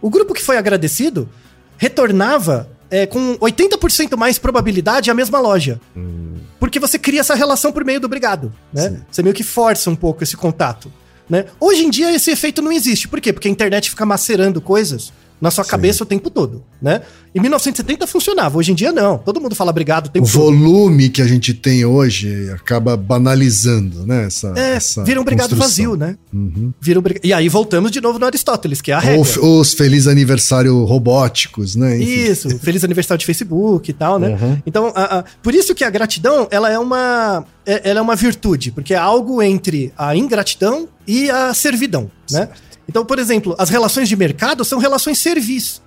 O 0.00 0.08
grupo 0.08 0.34
que 0.34 0.42
foi 0.42 0.56
agradecido 0.56 1.28
retornava 1.76 2.68
é, 2.90 3.06
com 3.06 3.36
80% 3.38 4.16
mais 4.16 4.38
probabilidade 4.38 5.10
à 5.10 5.14
mesma 5.14 5.38
loja. 5.38 5.80
Hum. 5.96 6.34
Porque 6.58 6.78
você 6.78 6.98
cria 6.98 7.20
essa 7.20 7.34
relação 7.34 7.72
por 7.72 7.84
meio 7.84 8.00
do 8.00 8.04
obrigado, 8.04 8.52
né? 8.72 8.90
Sim. 8.90 9.02
Você 9.10 9.22
meio 9.22 9.34
que 9.34 9.42
força 9.42 9.88
um 9.88 9.96
pouco 9.96 10.22
esse 10.22 10.36
contato. 10.36 10.92
Né? 11.28 11.46
Hoje 11.60 11.84
em 11.84 11.90
dia 11.90 12.12
esse 12.12 12.30
efeito 12.30 12.60
não 12.60 12.72
existe. 12.72 13.06
Por 13.06 13.20
quê? 13.20 13.32
Porque 13.32 13.48
a 13.48 13.50
internet 13.50 13.88
fica 13.88 14.04
macerando 14.04 14.60
coisas 14.60 15.12
na 15.40 15.50
sua 15.50 15.64
Sim. 15.64 15.70
cabeça 15.70 16.02
o 16.02 16.06
tempo 16.06 16.28
todo, 16.28 16.62
né? 16.80 17.00
Em 17.34 17.40
1970 17.40 18.06
funcionava, 18.06 18.58
hoje 18.58 18.72
em 18.72 18.74
dia 18.74 18.92
não. 18.92 19.16
Todo 19.16 19.40
mundo 19.40 19.54
fala 19.54 19.70
obrigado 19.70 20.06
o 20.06 20.10
tempo 20.10 20.26
o 20.26 20.30
todo. 20.30 20.42
O 20.42 20.46
volume 20.46 21.08
que 21.08 21.22
a 21.22 21.26
gente 21.26 21.54
tem 21.54 21.84
hoje 21.84 22.50
acaba 22.50 22.96
banalizando, 22.96 24.04
né? 24.06 24.26
Essa, 24.26 24.52
é, 24.56 24.74
essa 24.74 25.04
vira 25.04 25.18
um 25.18 25.22
obrigado 25.22 25.54
vazio, 25.56 25.96
né? 25.96 26.16
Uhum. 26.32 26.72
Vira 26.80 26.98
um 26.98 27.02
E 27.22 27.32
aí 27.32 27.48
voltamos 27.48 27.90
de 27.90 28.00
novo 28.00 28.18
no 28.18 28.26
Aristóteles, 28.26 28.82
que 28.82 28.90
é 28.90 28.94
a 28.94 28.98
regra. 28.98 29.40
Ou 29.40 29.60
os 29.60 29.72
feliz 29.72 30.06
aniversário 30.06 30.84
robóticos, 30.84 31.76
né? 31.76 31.96
Enfim. 31.96 32.30
Isso, 32.30 32.50
feliz 32.58 32.82
aniversário 32.84 33.20
de 33.20 33.26
Facebook 33.26 33.90
e 33.90 33.94
tal, 33.94 34.18
né? 34.18 34.30
Uhum. 34.30 34.58
Então, 34.66 34.92
a, 34.94 35.20
a, 35.20 35.24
por 35.42 35.54
isso 35.54 35.74
que 35.74 35.84
a 35.84 35.90
gratidão, 35.90 36.48
ela 36.50 36.70
é 36.70 36.78
uma 36.78 37.44
é, 37.64 37.90
ela 37.90 38.00
é 38.00 38.02
uma 38.02 38.16
virtude, 38.16 38.72
porque 38.72 38.92
é 38.92 38.96
algo 38.96 39.40
entre 39.40 39.92
a 39.96 40.16
ingratidão 40.16 40.88
e 41.06 41.30
a 41.30 41.54
servidão, 41.54 42.10
né? 42.30 42.38
certo. 42.40 42.50
né? 42.50 42.69
Então, 42.90 43.06
por 43.06 43.20
exemplo, 43.20 43.54
as 43.56 43.68
relações 43.68 44.08
de 44.08 44.16
mercado 44.16 44.64
são 44.64 44.80
relações 44.80 45.16
serviço. 45.16 45.80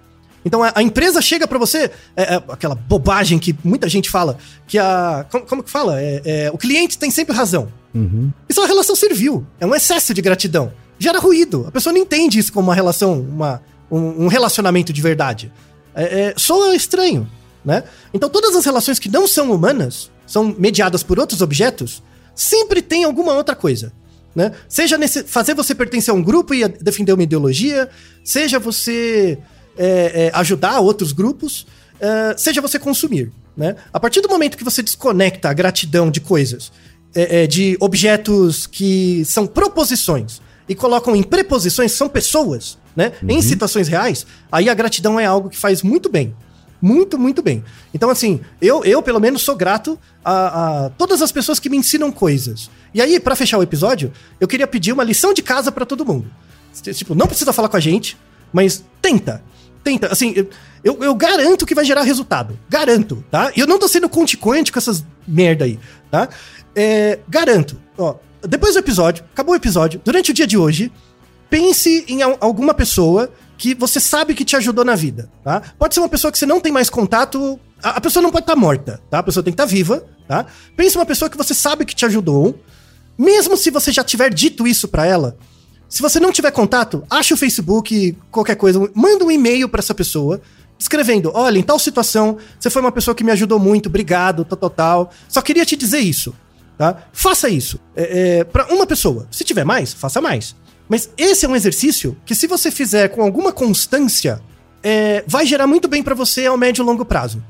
Então 0.45 0.63
a, 0.63 0.71
a 0.73 0.81
empresa 0.81 1.21
chega 1.21 1.45
para 1.45 1.59
você, 1.59 1.91
é, 2.15 2.35
é, 2.35 2.43
aquela 2.47 2.75
bobagem 2.75 3.37
que 3.37 3.53
muita 3.61 3.89
gente 3.89 4.09
fala, 4.09 4.37
que 4.65 4.79
a. 4.79 5.25
Como, 5.29 5.45
como 5.45 5.63
que 5.63 5.69
fala? 5.69 6.01
É, 6.01 6.21
é, 6.23 6.51
o 6.53 6.57
cliente 6.57 6.97
tem 6.97 7.11
sempre 7.11 7.35
razão. 7.35 7.67
Uhum. 7.93 8.31
Isso 8.47 8.61
é 8.61 8.63
uma 8.63 8.69
relação 8.69 8.95
servil, 8.95 9.45
é 9.59 9.65
um 9.65 9.75
excesso 9.75 10.13
de 10.13 10.21
gratidão. 10.21 10.71
Gera 10.97 11.19
ruído. 11.19 11.65
A 11.67 11.71
pessoa 11.71 11.91
não 11.91 11.99
entende 11.99 12.39
isso 12.39 12.53
como 12.53 12.69
uma 12.69 12.75
relação, 12.75 13.19
uma, 13.19 13.61
um, 13.91 14.23
um 14.23 14.27
relacionamento 14.27 14.93
de 14.93 15.01
verdade. 15.01 15.51
É, 15.93 16.03
é, 16.03 16.33
soa 16.37 16.73
estranho, 16.73 17.29
né? 17.65 17.83
Então 18.13 18.29
todas 18.29 18.55
as 18.55 18.63
relações 18.63 18.97
que 18.97 19.09
não 19.09 19.27
são 19.27 19.51
humanas, 19.51 20.09
são 20.25 20.55
mediadas 20.57 21.03
por 21.03 21.19
outros 21.19 21.41
objetos, 21.41 22.01
sempre 22.33 22.81
tem 22.81 23.03
alguma 23.03 23.33
outra 23.33 23.55
coisa. 23.55 23.91
Né? 24.35 24.51
Seja 24.67 24.97
nesse, 24.97 25.23
fazer 25.23 25.53
você 25.53 25.75
pertencer 25.75 26.11
a 26.11 26.17
um 26.17 26.23
grupo 26.23 26.53
e 26.53 26.67
defender 26.67 27.13
uma 27.13 27.23
ideologia, 27.23 27.89
seja 28.23 28.57
você 28.57 29.37
é, 29.77 30.25
é, 30.25 30.31
ajudar 30.33 30.79
outros 30.79 31.11
grupos, 31.11 31.67
é, 31.99 32.35
seja 32.37 32.61
você 32.61 32.79
consumir. 32.79 33.31
Né? 33.55 33.75
A 33.91 33.99
partir 33.99 34.21
do 34.21 34.29
momento 34.29 34.57
que 34.57 34.63
você 34.63 34.81
desconecta 34.81 35.49
a 35.49 35.53
gratidão 35.53 36.09
de 36.09 36.19
coisas, 36.19 36.71
é, 37.15 37.43
é, 37.43 37.47
de 37.47 37.77
objetos 37.79 38.65
que 38.65 39.23
são 39.25 39.45
proposições 39.45 40.41
e 40.67 40.73
colocam 40.73 41.15
em 41.15 41.21
preposições, 41.21 41.91
são 41.91 42.09
pessoas, 42.09 42.77
né? 42.95 43.11
Uhum. 43.21 43.31
em 43.31 43.41
situações 43.41 43.87
reais, 43.87 44.25
aí 44.51 44.69
a 44.69 44.73
gratidão 44.73 45.19
é 45.19 45.25
algo 45.25 45.49
que 45.49 45.57
faz 45.57 45.83
muito 45.83 46.09
bem. 46.09 46.35
Muito, 46.81 47.17
muito 47.17 47.41
bem. 47.41 47.63
Então, 47.93 48.09
assim, 48.09 48.41
eu, 48.61 48.83
eu 48.83 49.01
pelo 49.01 49.19
menos 49.19 49.41
sou 49.41 49.55
grato 49.55 49.97
a, 50.23 50.85
a 50.85 50.89
todas 50.89 51.21
as 51.21 51.31
pessoas 51.31 51.57
que 51.57 51.69
me 51.69 51.77
ensinam 51.77 52.11
coisas. 52.11 52.69
E 52.93 53.01
aí, 53.01 53.19
para 53.19 53.35
fechar 53.35 53.57
o 53.57 53.63
episódio, 53.63 54.11
eu 54.39 54.47
queria 54.47 54.67
pedir 54.67 54.91
uma 54.91 55.03
lição 55.03 55.33
de 55.33 55.41
casa 55.41 55.71
para 55.71 55.85
todo 55.85 56.05
mundo. 56.05 56.29
Tipo, 56.81 57.15
não 57.15 57.27
precisa 57.27 57.53
falar 57.53 57.69
com 57.69 57.77
a 57.77 57.79
gente, 57.79 58.17
mas 58.51 58.83
tenta. 59.01 59.43
Tenta. 59.83 60.07
Assim, 60.07 60.33
eu, 60.83 60.97
eu 61.01 61.15
garanto 61.15 61.65
que 61.65 61.75
vai 61.75 61.85
gerar 61.85 62.03
resultado. 62.03 62.57
Garanto, 62.69 63.23
tá? 63.29 63.51
E 63.55 63.59
eu 63.59 63.67
não 63.67 63.79
tô 63.79 63.87
sendo 63.87 64.07
conte-conte 64.07 64.71
com 64.71 64.79
essas 64.79 65.03
merda 65.27 65.65
aí, 65.65 65.79
tá? 66.09 66.29
É, 66.75 67.19
garanto. 67.27 67.79
Ó, 67.97 68.15
depois 68.41 68.73
do 68.73 68.79
episódio, 68.79 69.23
acabou 69.33 69.53
o 69.53 69.57
episódio, 69.57 70.01
durante 70.03 70.31
o 70.31 70.33
dia 70.33 70.47
de 70.47 70.57
hoje, 70.57 70.91
pense 71.49 72.05
em 72.07 72.21
alguma 72.21 72.73
pessoa 72.73 73.31
que 73.57 73.73
você 73.73 73.99
sabe 73.99 74.33
que 74.33 74.43
te 74.43 74.55
ajudou 74.55 74.83
na 74.83 74.95
vida, 74.95 75.29
tá? 75.43 75.61
Pode 75.77 75.93
ser 75.93 76.01
uma 76.01 76.09
pessoa 76.09 76.31
que 76.31 76.37
você 76.37 76.45
não 76.45 76.59
tem 76.59 76.71
mais 76.71 76.89
contato, 76.89 77.59
a, 77.81 77.91
a 77.91 78.01
pessoa 78.01 78.21
não 78.21 78.31
pode 78.31 78.43
estar 78.43 78.55
tá 78.55 78.59
morta, 78.59 79.01
tá? 79.09 79.19
A 79.19 79.23
pessoa 79.23 79.43
tem 79.43 79.53
que 79.53 79.55
estar 79.55 79.65
tá 79.65 79.71
viva, 79.71 80.03
tá? 80.27 80.45
Pense 80.75 80.97
uma 80.97 81.05
pessoa 81.05 81.29
que 81.29 81.37
você 81.37 81.53
sabe 81.53 81.85
que 81.85 81.95
te 81.95 82.05
ajudou, 82.05 82.59
mesmo 83.17 83.55
se 83.57 83.69
você 83.69 83.91
já 83.91 84.03
tiver 84.03 84.33
dito 84.33 84.67
isso 84.67 84.87
para 84.87 85.05
ela, 85.05 85.37
se 85.87 86.01
você 86.01 86.19
não 86.19 86.31
tiver 86.31 86.51
contato, 86.51 87.03
acha 87.09 87.35
o 87.35 87.37
Facebook, 87.37 88.17
qualquer 88.31 88.55
coisa, 88.55 88.89
manda 88.95 89.23
um 89.23 89.29
e-mail 89.29 89.69
para 89.69 89.79
essa 89.79 89.93
pessoa, 89.93 90.41
escrevendo: 90.79 91.31
olha, 91.33 91.59
em 91.59 91.63
tal 91.63 91.77
situação, 91.77 92.37
você 92.59 92.69
foi 92.69 92.81
uma 92.81 92.91
pessoa 92.91 93.13
que 93.13 93.23
me 93.23 93.31
ajudou 93.31 93.59
muito, 93.59 93.89
obrigado, 93.89 94.43
tal, 94.43 94.57
tal, 94.57 94.69
tal. 94.69 95.11
Só 95.29 95.41
queria 95.41 95.65
te 95.65 95.75
dizer 95.75 95.99
isso, 95.99 96.33
tá? 96.77 97.03
Faça 97.13 97.47
isso. 97.47 97.79
É, 97.95 98.39
é, 98.39 98.43
para 98.43 98.73
uma 98.73 98.87
pessoa. 98.87 99.27
Se 99.29 99.43
tiver 99.43 99.63
mais, 99.63 99.93
faça 99.93 100.19
mais. 100.19 100.55
Mas 100.89 101.09
esse 101.17 101.45
é 101.45 101.49
um 101.49 101.55
exercício 101.55 102.17
que, 102.25 102.35
se 102.35 102.47
você 102.47 102.71
fizer 102.71 103.09
com 103.09 103.21
alguma 103.21 103.51
constância, 103.51 104.41
é, 104.81 105.23
vai 105.27 105.45
gerar 105.45 105.67
muito 105.67 105.87
bem 105.87 106.03
para 106.03 106.15
você 106.15 106.45
ao 106.45 106.57
médio 106.57 106.81
e 106.81 106.85
longo 106.85 107.05
prazo. 107.05 107.43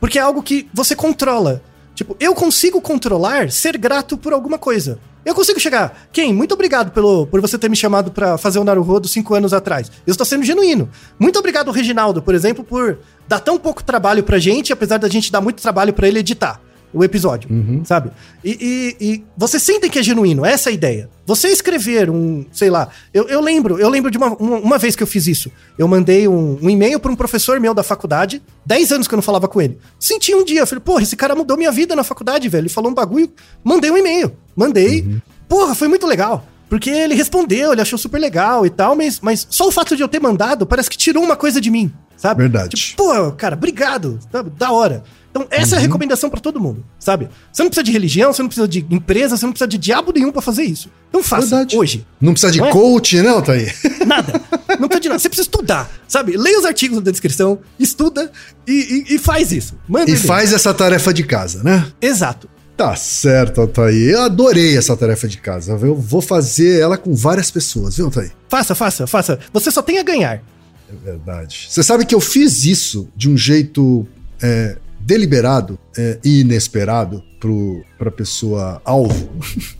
Porque 0.00 0.18
é 0.18 0.22
algo 0.22 0.42
que 0.42 0.68
você 0.72 0.96
controla. 0.96 1.62
Tipo, 1.94 2.16
eu 2.18 2.34
consigo 2.34 2.80
controlar 2.80 3.50
ser 3.50 3.76
grato 3.76 4.16
por 4.16 4.32
alguma 4.32 4.58
coisa. 4.58 4.98
Eu 5.24 5.34
consigo 5.34 5.60
chegar. 5.60 6.08
Quem? 6.12 6.32
Muito 6.32 6.54
obrigado 6.54 6.92
pelo, 6.92 7.26
por 7.26 7.40
você 7.40 7.58
ter 7.58 7.68
me 7.68 7.76
chamado 7.76 8.10
para 8.10 8.38
fazer 8.38 8.58
o 8.58 8.64
Naruhodo 8.64 9.06
cinco 9.06 9.34
anos 9.34 9.52
atrás. 9.52 9.90
Eu 10.06 10.12
estou 10.12 10.24
sendo 10.24 10.44
genuíno. 10.44 10.88
Muito 11.18 11.38
obrigado, 11.38 11.70
Reginaldo, 11.70 12.22
por 12.22 12.34
exemplo, 12.34 12.64
por 12.64 12.98
dar 13.28 13.40
tão 13.40 13.58
pouco 13.58 13.82
trabalho 13.82 14.22
pra 14.22 14.38
gente, 14.38 14.72
apesar 14.72 14.98
da 14.98 15.08
gente 15.08 15.30
dar 15.30 15.40
muito 15.40 15.60
trabalho 15.60 15.92
para 15.92 16.08
ele 16.08 16.20
editar 16.20 16.60
o 16.92 17.04
episódio, 17.04 17.48
uhum. 17.50 17.82
sabe? 17.84 18.10
E, 18.44 18.96
e, 19.00 19.04
e, 19.04 19.24
você 19.36 19.60
sente 19.60 19.88
que 19.88 19.98
é 19.98 20.02
genuíno, 20.02 20.44
essa 20.44 20.68
é 20.68 20.72
a 20.72 20.74
ideia. 20.74 21.10
Você 21.24 21.48
escrever 21.48 22.10
um, 22.10 22.44
sei 22.52 22.68
lá, 22.68 22.88
eu, 23.14 23.28
eu 23.28 23.40
lembro, 23.40 23.78
eu 23.78 23.88
lembro 23.88 24.10
de 24.10 24.18
uma, 24.18 24.34
uma, 24.34 24.56
uma, 24.56 24.78
vez 24.78 24.96
que 24.96 25.02
eu 25.02 25.06
fiz 25.06 25.26
isso. 25.26 25.50
Eu 25.78 25.86
mandei 25.86 26.26
um, 26.26 26.58
um 26.60 26.68
e-mail 26.68 26.98
para 26.98 27.12
um 27.12 27.16
professor 27.16 27.60
meu 27.60 27.72
da 27.72 27.82
faculdade, 27.82 28.42
10 28.66 28.92
anos 28.92 29.08
que 29.08 29.14
eu 29.14 29.16
não 29.16 29.22
falava 29.22 29.46
com 29.46 29.62
ele. 29.62 29.78
Senti 29.98 30.34
um 30.34 30.44
dia, 30.44 30.60
eu 30.60 30.66
falei, 30.66 30.82
porra, 30.82 31.02
esse 31.02 31.16
cara 31.16 31.34
mudou 31.34 31.56
minha 31.56 31.70
vida 31.70 31.94
na 31.94 32.02
faculdade, 32.02 32.48
velho. 32.48 32.62
Ele 32.62 32.68
falou 32.68 32.90
um 32.90 32.94
bagulho, 32.94 33.30
mandei 33.62 33.90
um 33.90 33.96
e-mail, 33.96 34.32
mandei. 34.56 35.02
Uhum. 35.02 35.20
Porra, 35.48 35.74
foi 35.74 35.86
muito 35.86 36.06
legal. 36.06 36.44
Porque 36.68 36.90
ele 36.90 37.14
respondeu, 37.14 37.72
ele 37.72 37.82
achou 37.82 37.98
super 37.98 38.18
legal 38.18 38.64
e 38.64 38.70
tal, 38.70 38.94
mas, 38.96 39.20
mas 39.20 39.46
só 39.50 39.68
o 39.68 39.72
fato 39.72 39.96
de 39.96 40.02
eu 40.02 40.08
ter 40.08 40.20
mandado 40.20 40.66
parece 40.66 40.88
que 40.88 40.96
tirou 40.96 41.22
uma 41.22 41.36
coisa 41.36 41.60
de 41.60 41.70
mim 41.70 41.92
sabe? 42.20 42.42
Verdade. 42.42 42.76
Tipo, 42.76 43.02
pô, 43.02 43.32
cara, 43.32 43.56
obrigado, 43.56 44.18
sabe? 44.30 44.50
Da 44.50 44.70
hora. 44.70 45.02
Então, 45.30 45.46
essa 45.48 45.76
é 45.76 45.78
a 45.78 45.80
recomendação 45.80 46.28
pra 46.28 46.40
todo 46.40 46.58
mundo, 46.58 46.84
sabe? 46.98 47.28
Você 47.52 47.62
não 47.62 47.70
precisa 47.70 47.84
de 47.84 47.92
religião, 47.92 48.32
você 48.32 48.42
não 48.42 48.48
precisa 48.48 48.66
de 48.66 48.84
empresa, 48.90 49.36
você 49.36 49.46
não 49.46 49.52
precisa 49.52 49.68
de 49.68 49.78
diabo 49.78 50.12
nenhum 50.12 50.32
pra 50.32 50.42
fazer 50.42 50.64
isso. 50.64 50.90
Então 51.08 51.22
faça, 51.22 51.46
Verdade. 51.46 51.76
hoje. 51.76 52.04
Não 52.20 52.32
precisa 52.32 52.52
de 52.52 52.58
Não 52.58 52.66
é? 52.66 52.72
coach, 52.72 53.16
não, 53.22 53.40
tá 53.40 53.52
aí. 53.52 53.70
Nada. 54.04 54.40
Não 54.78 54.88
precisa 54.88 55.00
de 55.00 55.08
nada. 55.08 55.18
Você 55.20 55.28
precisa 55.28 55.46
estudar, 55.46 55.88
sabe? 56.08 56.36
Leia 56.36 56.58
os 56.58 56.64
artigos 56.64 57.00
da 57.00 57.10
descrição, 57.12 57.60
estuda 57.78 58.30
e, 58.66 59.04
e- 59.08 59.14
e 59.14 59.18
faz 59.18 59.52
isso. 59.52 59.74
Manda 59.88 60.10
E 60.10 60.16
faz 60.16 60.52
essa 60.52 60.74
tarefa 60.74 61.12
de 61.14 61.22
casa, 61.22 61.62
né? 61.62 61.86
Exato. 62.00 62.48
Tá 62.76 62.96
certo, 62.96 63.60
Altair. 63.60 64.10
Eu 64.14 64.22
adorei 64.22 64.76
essa 64.76 64.96
tarefa 64.96 65.28
de 65.28 65.36
casa. 65.38 65.72
Eu 65.80 65.94
vou 65.94 66.22
fazer 66.22 66.80
ela 66.80 66.96
com 66.96 67.14
várias 67.14 67.50
pessoas, 67.50 67.96
viu, 67.96 68.06
Altair? 68.06 68.32
Faça, 68.48 68.74
faça, 68.74 69.06
faça. 69.06 69.38
Você 69.52 69.70
só 69.70 69.82
tem 69.82 69.98
a 69.98 70.02
ganhar. 70.02 70.42
É 70.88 71.04
verdade. 71.04 71.66
Você 71.68 71.82
sabe 71.82 72.04
que 72.06 72.14
eu 72.14 72.20
fiz 72.20 72.64
isso 72.64 73.08
de 73.14 73.28
um 73.28 73.36
jeito 73.36 74.06
é, 74.42 74.76
deliberado 75.10 75.76
é, 75.98 76.20
e 76.24 76.42
inesperado 76.42 77.20
pro, 77.40 77.82
pra 77.98 78.12
pessoa 78.12 78.80
alvo, 78.84 79.28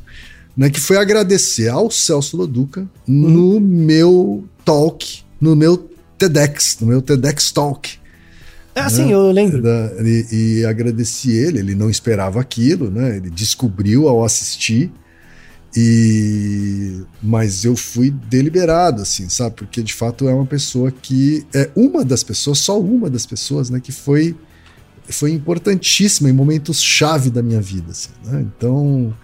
né? 0.56 0.68
Que 0.68 0.80
foi 0.80 0.96
agradecer 0.96 1.68
ao 1.68 1.88
Celso 1.88 2.36
Loduca 2.36 2.84
no 3.06 3.60
meu 3.60 4.44
talk, 4.64 5.22
no 5.40 5.54
meu 5.54 5.88
TEDx, 6.18 6.78
no 6.80 6.88
meu 6.88 7.00
TEDx 7.00 7.52
Talk. 7.52 7.96
É 8.74 8.80
assim, 8.80 9.12
eu 9.12 9.30
lembro. 9.30 9.62
Da- 9.62 9.92
e, 10.02 10.26
e 10.60 10.66
agradeci 10.66 11.30
ele, 11.30 11.60
ele 11.60 11.74
não 11.76 11.88
esperava 11.88 12.40
aquilo, 12.40 12.90
né? 12.90 13.16
Ele 13.16 13.30
descobriu 13.30 14.08
ao 14.08 14.24
assistir. 14.24 14.90
E 15.76 17.02
mas 17.22 17.64
eu 17.64 17.76
fui 17.76 18.10
deliberado, 18.10 19.02
assim, 19.02 19.28
sabe? 19.28 19.54
Porque 19.54 19.80
de 19.80 19.94
fato 19.94 20.28
é 20.28 20.34
uma 20.34 20.46
pessoa 20.46 20.90
que 20.90 21.46
é 21.54 21.70
uma 21.76 22.04
das 22.04 22.24
pessoas, 22.24 22.58
só 22.58 22.80
uma 22.80 23.08
das 23.08 23.24
pessoas, 23.24 23.70
né? 23.70 23.78
Que 23.78 23.92
foi 23.92 24.34
foi 25.12 25.32
importantíssima 25.32 26.28
em 26.28 26.32
momentos 26.32 26.80
chave 26.82 27.30
da 27.30 27.42
minha 27.42 27.60
vida, 27.60 27.90
assim, 27.90 28.10
né? 28.24 28.40
Então 28.56 29.14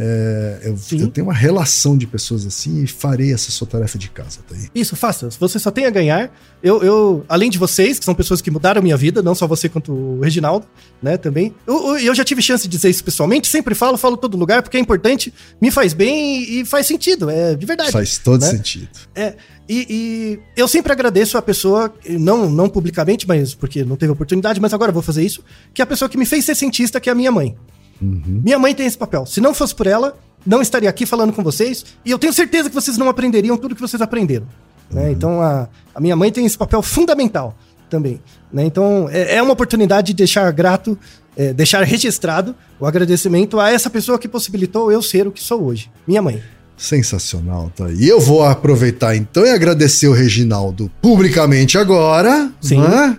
é, 0.00 0.60
eu, 0.62 0.78
eu 1.00 1.08
tenho 1.08 1.26
uma 1.26 1.34
relação 1.34 1.98
de 1.98 2.06
pessoas 2.06 2.46
assim 2.46 2.84
e 2.84 2.86
farei 2.86 3.32
essa 3.32 3.50
sua 3.50 3.66
tarefa 3.66 3.98
de 3.98 4.08
casa, 4.08 4.38
tá 4.48 4.54
aí. 4.54 4.68
Isso, 4.72 4.94
faça. 4.94 5.28
Você 5.40 5.58
só 5.58 5.72
tem 5.72 5.86
a 5.86 5.90
ganhar. 5.90 6.30
Eu, 6.62 6.82
eu, 6.84 7.24
além 7.28 7.50
de 7.50 7.58
vocês, 7.58 7.98
que 7.98 8.04
são 8.04 8.14
pessoas 8.14 8.40
que 8.40 8.48
mudaram 8.48 8.78
a 8.78 8.82
minha 8.82 8.96
vida, 8.96 9.22
não 9.22 9.34
só 9.34 9.46
você 9.48 9.68
quanto 9.68 9.92
o 9.92 10.20
Reginaldo, 10.20 10.66
né, 11.02 11.16
também. 11.16 11.52
Eu, 11.66 11.98
eu- 11.98 12.14
já 12.14 12.24
tive 12.24 12.40
chance 12.40 12.62
de 12.68 12.76
dizer 12.76 12.90
isso 12.90 13.02
pessoalmente, 13.02 13.48
sempre 13.48 13.74
falo, 13.74 13.96
falo 13.98 14.14
em 14.14 14.20
todo 14.20 14.36
lugar, 14.36 14.62
porque 14.62 14.76
é 14.76 14.80
importante, 14.80 15.34
me 15.60 15.70
faz 15.70 15.92
bem 15.92 16.42
e, 16.42 16.60
e 16.60 16.64
faz 16.64 16.86
sentido, 16.86 17.28
é 17.28 17.56
de 17.56 17.66
verdade. 17.66 17.90
Faz 17.90 18.18
todo 18.18 18.40
né? 18.42 18.50
sentido. 18.50 18.88
É, 19.16 19.34
e, 19.68 19.86
e 19.90 20.40
eu 20.56 20.66
sempre 20.66 20.92
agradeço 20.92 21.36
a 21.36 21.42
pessoa, 21.42 21.92
não, 22.08 22.48
não 22.48 22.68
publicamente, 22.68 23.28
mas 23.28 23.54
porque 23.54 23.84
não 23.84 23.96
teve 23.96 24.12
oportunidade, 24.12 24.60
mas 24.60 24.72
agora 24.72 24.90
eu 24.90 24.94
vou 24.94 25.02
fazer 25.02 25.22
isso, 25.24 25.42
que 25.74 25.82
é 25.82 25.84
a 25.84 25.86
pessoa 25.86 26.08
que 26.08 26.16
me 26.16 26.24
fez 26.24 26.44
ser 26.44 26.54
cientista, 26.54 26.98
que 27.00 27.08
é 27.08 27.12
a 27.12 27.14
minha 27.14 27.30
mãe. 27.30 27.56
Uhum. 28.00 28.40
Minha 28.44 28.58
mãe 28.58 28.74
tem 28.74 28.86
esse 28.86 28.96
papel. 28.96 29.26
Se 29.26 29.40
não 29.40 29.52
fosse 29.52 29.74
por 29.74 29.86
ela, 29.86 30.16
não 30.46 30.62
estaria 30.62 30.88
aqui 30.88 31.04
falando 31.04 31.32
com 31.32 31.42
vocês. 31.42 31.84
E 32.04 32.10
eu 32.10 32.18
tenho 32.18 32.32
certeza 32.32 32.68
que 32.68 32.74
vocês 32.74 32.96
não 32.96 33.08
aprenderiam 33.08 33.56
tudo 33.56 33.74
que 33.74 33.80
vocês 33.80 34.00
aprenderam. 34.00 34.46
né? 34.90 35.10
Então 35.10 35.42
a, 35.42 35.68
a 35.94 36.00
minha 36.00 36.16
mãe 36.16 36.30
tem 36.30 36.46
esse 36.46 36.56
papel 36.56 36.80
fundamental 36.80 37.54
também. 37.90 38.20
né? 38.52 38.64
Então 38.64 39.08
é, 39.10 39.36
é 39.36 39.42
uma 39.42 39.52
oportunidade 39.52 40.08
de 40.08 40.14
deixar 40.14 40.50
grato, 40.52 40.96
é, 41.36 41.52
deixar 41.52 41.82
registrado 41.82 42.54
o 42.78 42.86
agradecimento 42.86 43.58
a 43.58 43.70
essa 43.70 43.90
pessoa 43.90 44.18
que 44.18 44.28
possibilitou 44.28 44.92
eu 44.92 45.02
ser 45.02 45.26
o 45.26 45.32
que 45.32 45.42
sou 45.42 45.64
hoje. 45.64 45.90
Minha 46.06 46.22
mãe. 46.22 46.42
Sensacional, 46.78 47.72
tá? 47.74 47.90
E 47.90 48.08
eu 48.08 48.20
vou 48.20 48.44
aproveitar 48.44 49.16
então 49.16 49.44
e 49.44 49.50
agradecer 49.50 50.06
o 50.06 50.12
Reginaldo 50.12 50.88
publicamente 51.02 51.76
agora. 51.76 52.52
Sim. 52.60 52.78
Né? 52.78 53.18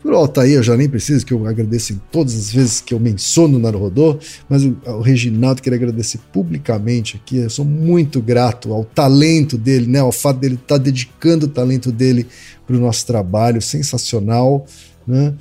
Por 0.00 0.14
Altair, 0.14 0.54
eu 0.54 0.62
já 0.62 0.76
nem 0.76 0.88
preciso 0.88 1.26
que 1.26 1.32
eu 1.34 1.46
agradeça 1.46 1.92
em 1.92 2.00
todas 2.10 2.34
as 2.34 2.50
vezes 2.50 2.80
que 2.80 2.94
eu 2.94 3.00
menciono 3.00 3.58
o 3.58 3.60
Naruhodô, 3.60 4.18
mas 4.48 4.64
o, 4.64 4.74
o 4.86 5.00
Reginaldo 5.00 5.60
queria 5.60 5.76
agradecer 5.76 6.18
publicamente 6.32 7.16
aqui. 7.16 7.36
Eu 7.36 7.50
sou 7.50 7.64
muito 7.64 8.22
grato 8.22 8.72
ao 8.72 8.84
talento 8.84 9.58
dele, 9.58 9.86
né? 9.86 9.98
Ao 9.98 10.12
fato 10.12 10.38
dele 10.38 10.54
estar 10.54 10.78
dedicando 10.78 11.46
o 11.46 11.48
talento 11.48 11.92
dele 11.92 12.26
para 12.66 12.76
o 12.76 12.80
nosso 12.80 13.04
trabalho, 13.06 13.60
sensacional, 13.60 14.64
né? 15.06 15.34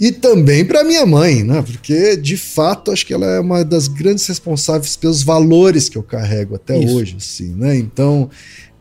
E 0.00 0.10
também 0.10 0.64
para 0.64 0.82
minha 0.82 1.06
mãe, 1.06 1.42
né? 1.42 1.62
Porque 1.62 2.16
de 2.16 2.36
fato 2.36 2.90
acho 2.90 3.06
que 3.06 3.14
ela 3.14 3.26
é 3.26 3.40
uma 3.40 3.64
das 3.64 3.88
grandes 3.88 4.26
responsáveis 4.26 4.96
pelos 4.96 5.22
valores 5.22 5.88
que 5.88 5.96
eu 5.96 6.02
carrego 6.02 6.56
até 6.56 6.78
Isso. 6.78 6.94
hoje, 6.94 7.16
assim, 7.18 7.54
né? 7.54 7.76
Então, 7.76 8.28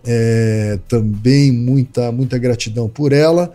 é, 0.03 0.79
também 0.87 1.51
muita 1.51 2.11
muita 2.11 2.37
gratidão 2.37 2.89
por 2.89 3.13
ela 3.13 3.51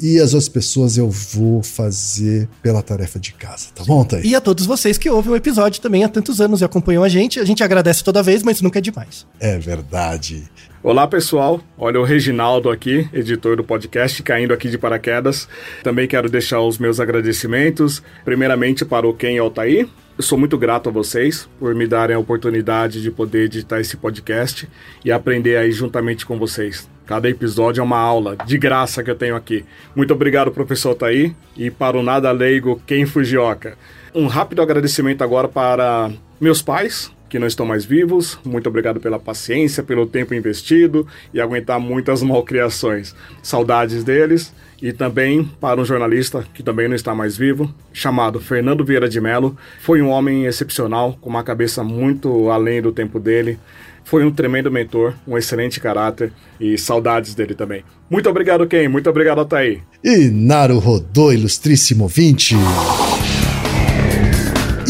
e 0.00 0.18
as 0.18 0.34
outras 0.34 0.48
pessoas 0.48 0.96
eu 0.96 1.08
vou 1.08 1.62
fazer 1.62 2.48
pela 2.60 2.82
tarefa 2.82 3.20
de 3.20 3.32
casa, 3.32 3.66
tá 3.72 3.84
bom, 3.84 4.04
Thaís? 4.04 4.24
E 4.24 4.34
a 4.34 4.40
todos 4.40 4.66
vocês 4.66 4.98
que 4.98 5.08
ouvem 5.08 5.32
o 5.32 5.36
episódio 5.36 5.80
também 5.80 6.02
há 6.02 6.08
tantos 6.08 6.40
anos 6.40 6.60
e 6.60 6.64
acompanham 6.64 7.04
a 7.04 7.08
gente. 7.08 7.38
A 7.38 7.44
gente 7.44 7.62
agradece 7.62 8.02
toda 8.02 8.22
vez, 8.22 8.42
mas 8.42 8.60
nunca 8.60 8.80
é 8.80 8.82
demais. 8.82 9.24
É 9.38 9.56
verdade. 9.56 10.42
Olá 10.84 11.06
pessoal, 11.06 11.62
olha 11.78 11.98
o 11.98 12.04
Reginaldo 12.04 12.68
aqui, 12.68 13.08
editor 13.10 13.56
do 13.56 13.64
podcast, 13.64 14.22
caindo 14.22 14.52
aqui 14.52 14.68
de 14.68 14.76
paraquedas. 14.76 15.48
Também 15.82 16.06
quero 16.06 16.28
deixar 16.28 16.60
os 16.60 16.76
meus 16.76 17.00
agradecimentos, 17.00 18.02
primeiramente 18.22 18.84
para 18.84 19.08
o 19.08 19.14
Ken 19.14 19.38
Altair. 19.38 19.88
Eu 20.18 20.22
sou 20.22 20.36
muito 20.36 20.58
grato 20.58 20.90
a 20.90 20.92
vocês 20.92 21.48
por 21.58 21.74
me 21.74 21.86
darem 21.86 22.14
a 22.14 22.18
oportunidade 22.18 23.00
de 23.00 23.10
poder 23.10 23.44
editar 23.44 23.80
esse 23.80 23.96
podcast 23.96 24.68
e 25.02 25.10
aprender 25.10 25.56
aí 25.56 25.72
juntamente 25.72 26.26
com 26.26 26.38
vocês. 26.38 26.86
Cada 27.06 27.30
episódio 27.30 27.80
é 27.80 27.84
uma 27.84 27.98
aula 27.98 28.36
de 28.44 28.58
graça 28.58 29.02
que 29.02 29.10
eu 29.10 29.16
tenho 29.16 29.36
aqui. 29.36 29.64
Muito 29.96 30.12
obrigado, 30.12 30.50
professor 30.50 30.90
Altair, 30.90 31.34
e 31.56 31.70
para 31.70 31.96
o 31.96 32.02
nada 32.02 32.30
leigo 32.30 32.78
Ken 32.86 33.06
Fujioka. 33.06 33.78
Um 34.14 34.26
rápido 34.26 34.60
agradecimento 34.60 35.24
agora 35.24 35.48
para 35.48 36.12
meus 36.38 36.60
pais, 36.60 37.10
que 37.34 37.38
não 37.40 37.48
estão 37.48 37.66
mais 37.66 37.84
vivos. 37.84 38.38
Muito 38.44 38.68
obrigado 38.68 39.00
pela 39.00 39.18
paciência, 39.18 39.82
pelo 39.82 40.06
tempo 40.06 40.34
investido 40.34 41.04
e 41.32 41.40
aguentar 41.40 41.80
muitas 41.80 42.22
malcriações. 42.22 43.12
Saudades 43.42 44.04
deles. 44.04 44.54
E 44.80 44.92
também 44.92 45.44
para 45.60 45.80
um 45.80 45.84
jornalista 45.84 46.46
que 46.54 46.62
também 46.62 46.86
não 46.86 46.94
está 46.94 47.12
mais 47.12 47.36
vivo, 47.36 47.74
chamado 47.92 48.38
Fernando 48.38 48.84
Vieira 48.84 49.08
de 49.08 49.20
Mello. 49.20 49.56
Foi 49.80 50.00
um 50.00 50.10
homem 50.10 50.44
excepcional, 50.44 51.18
com 51.20 51.28
uma 51.28 51.42
cabeça 51.42 51.82
muito 51.82 52.50
além 52.50 52.80
do 52.80 52.92
tempo 52.92 53.18
dele. 53.18 53.58
Foi 54.04 54.24
um 54.24 54.30
tremendo 54.30 54.70
mentor, 54.70 55.14
um 55.26 55.36
excelente 55.36 55.80
caráter 55.80 56.30
e 56.60 56.78
saudades 56.78 57.34
dele 57.34 57.56
também. 57.56 57.82
Muito 58.08 58.30
obrigado, 58.30 58.64
Ken. 58.68 58.86
Muito 58.86 59.10
obrigado, 59.10 59.40
Ataí. 59.40 59.80
E 60.04 60.30
Naruhodô, 60.30 61.32
ilustríssimo 61.32 62.04
ouvinte. 62.04 62.54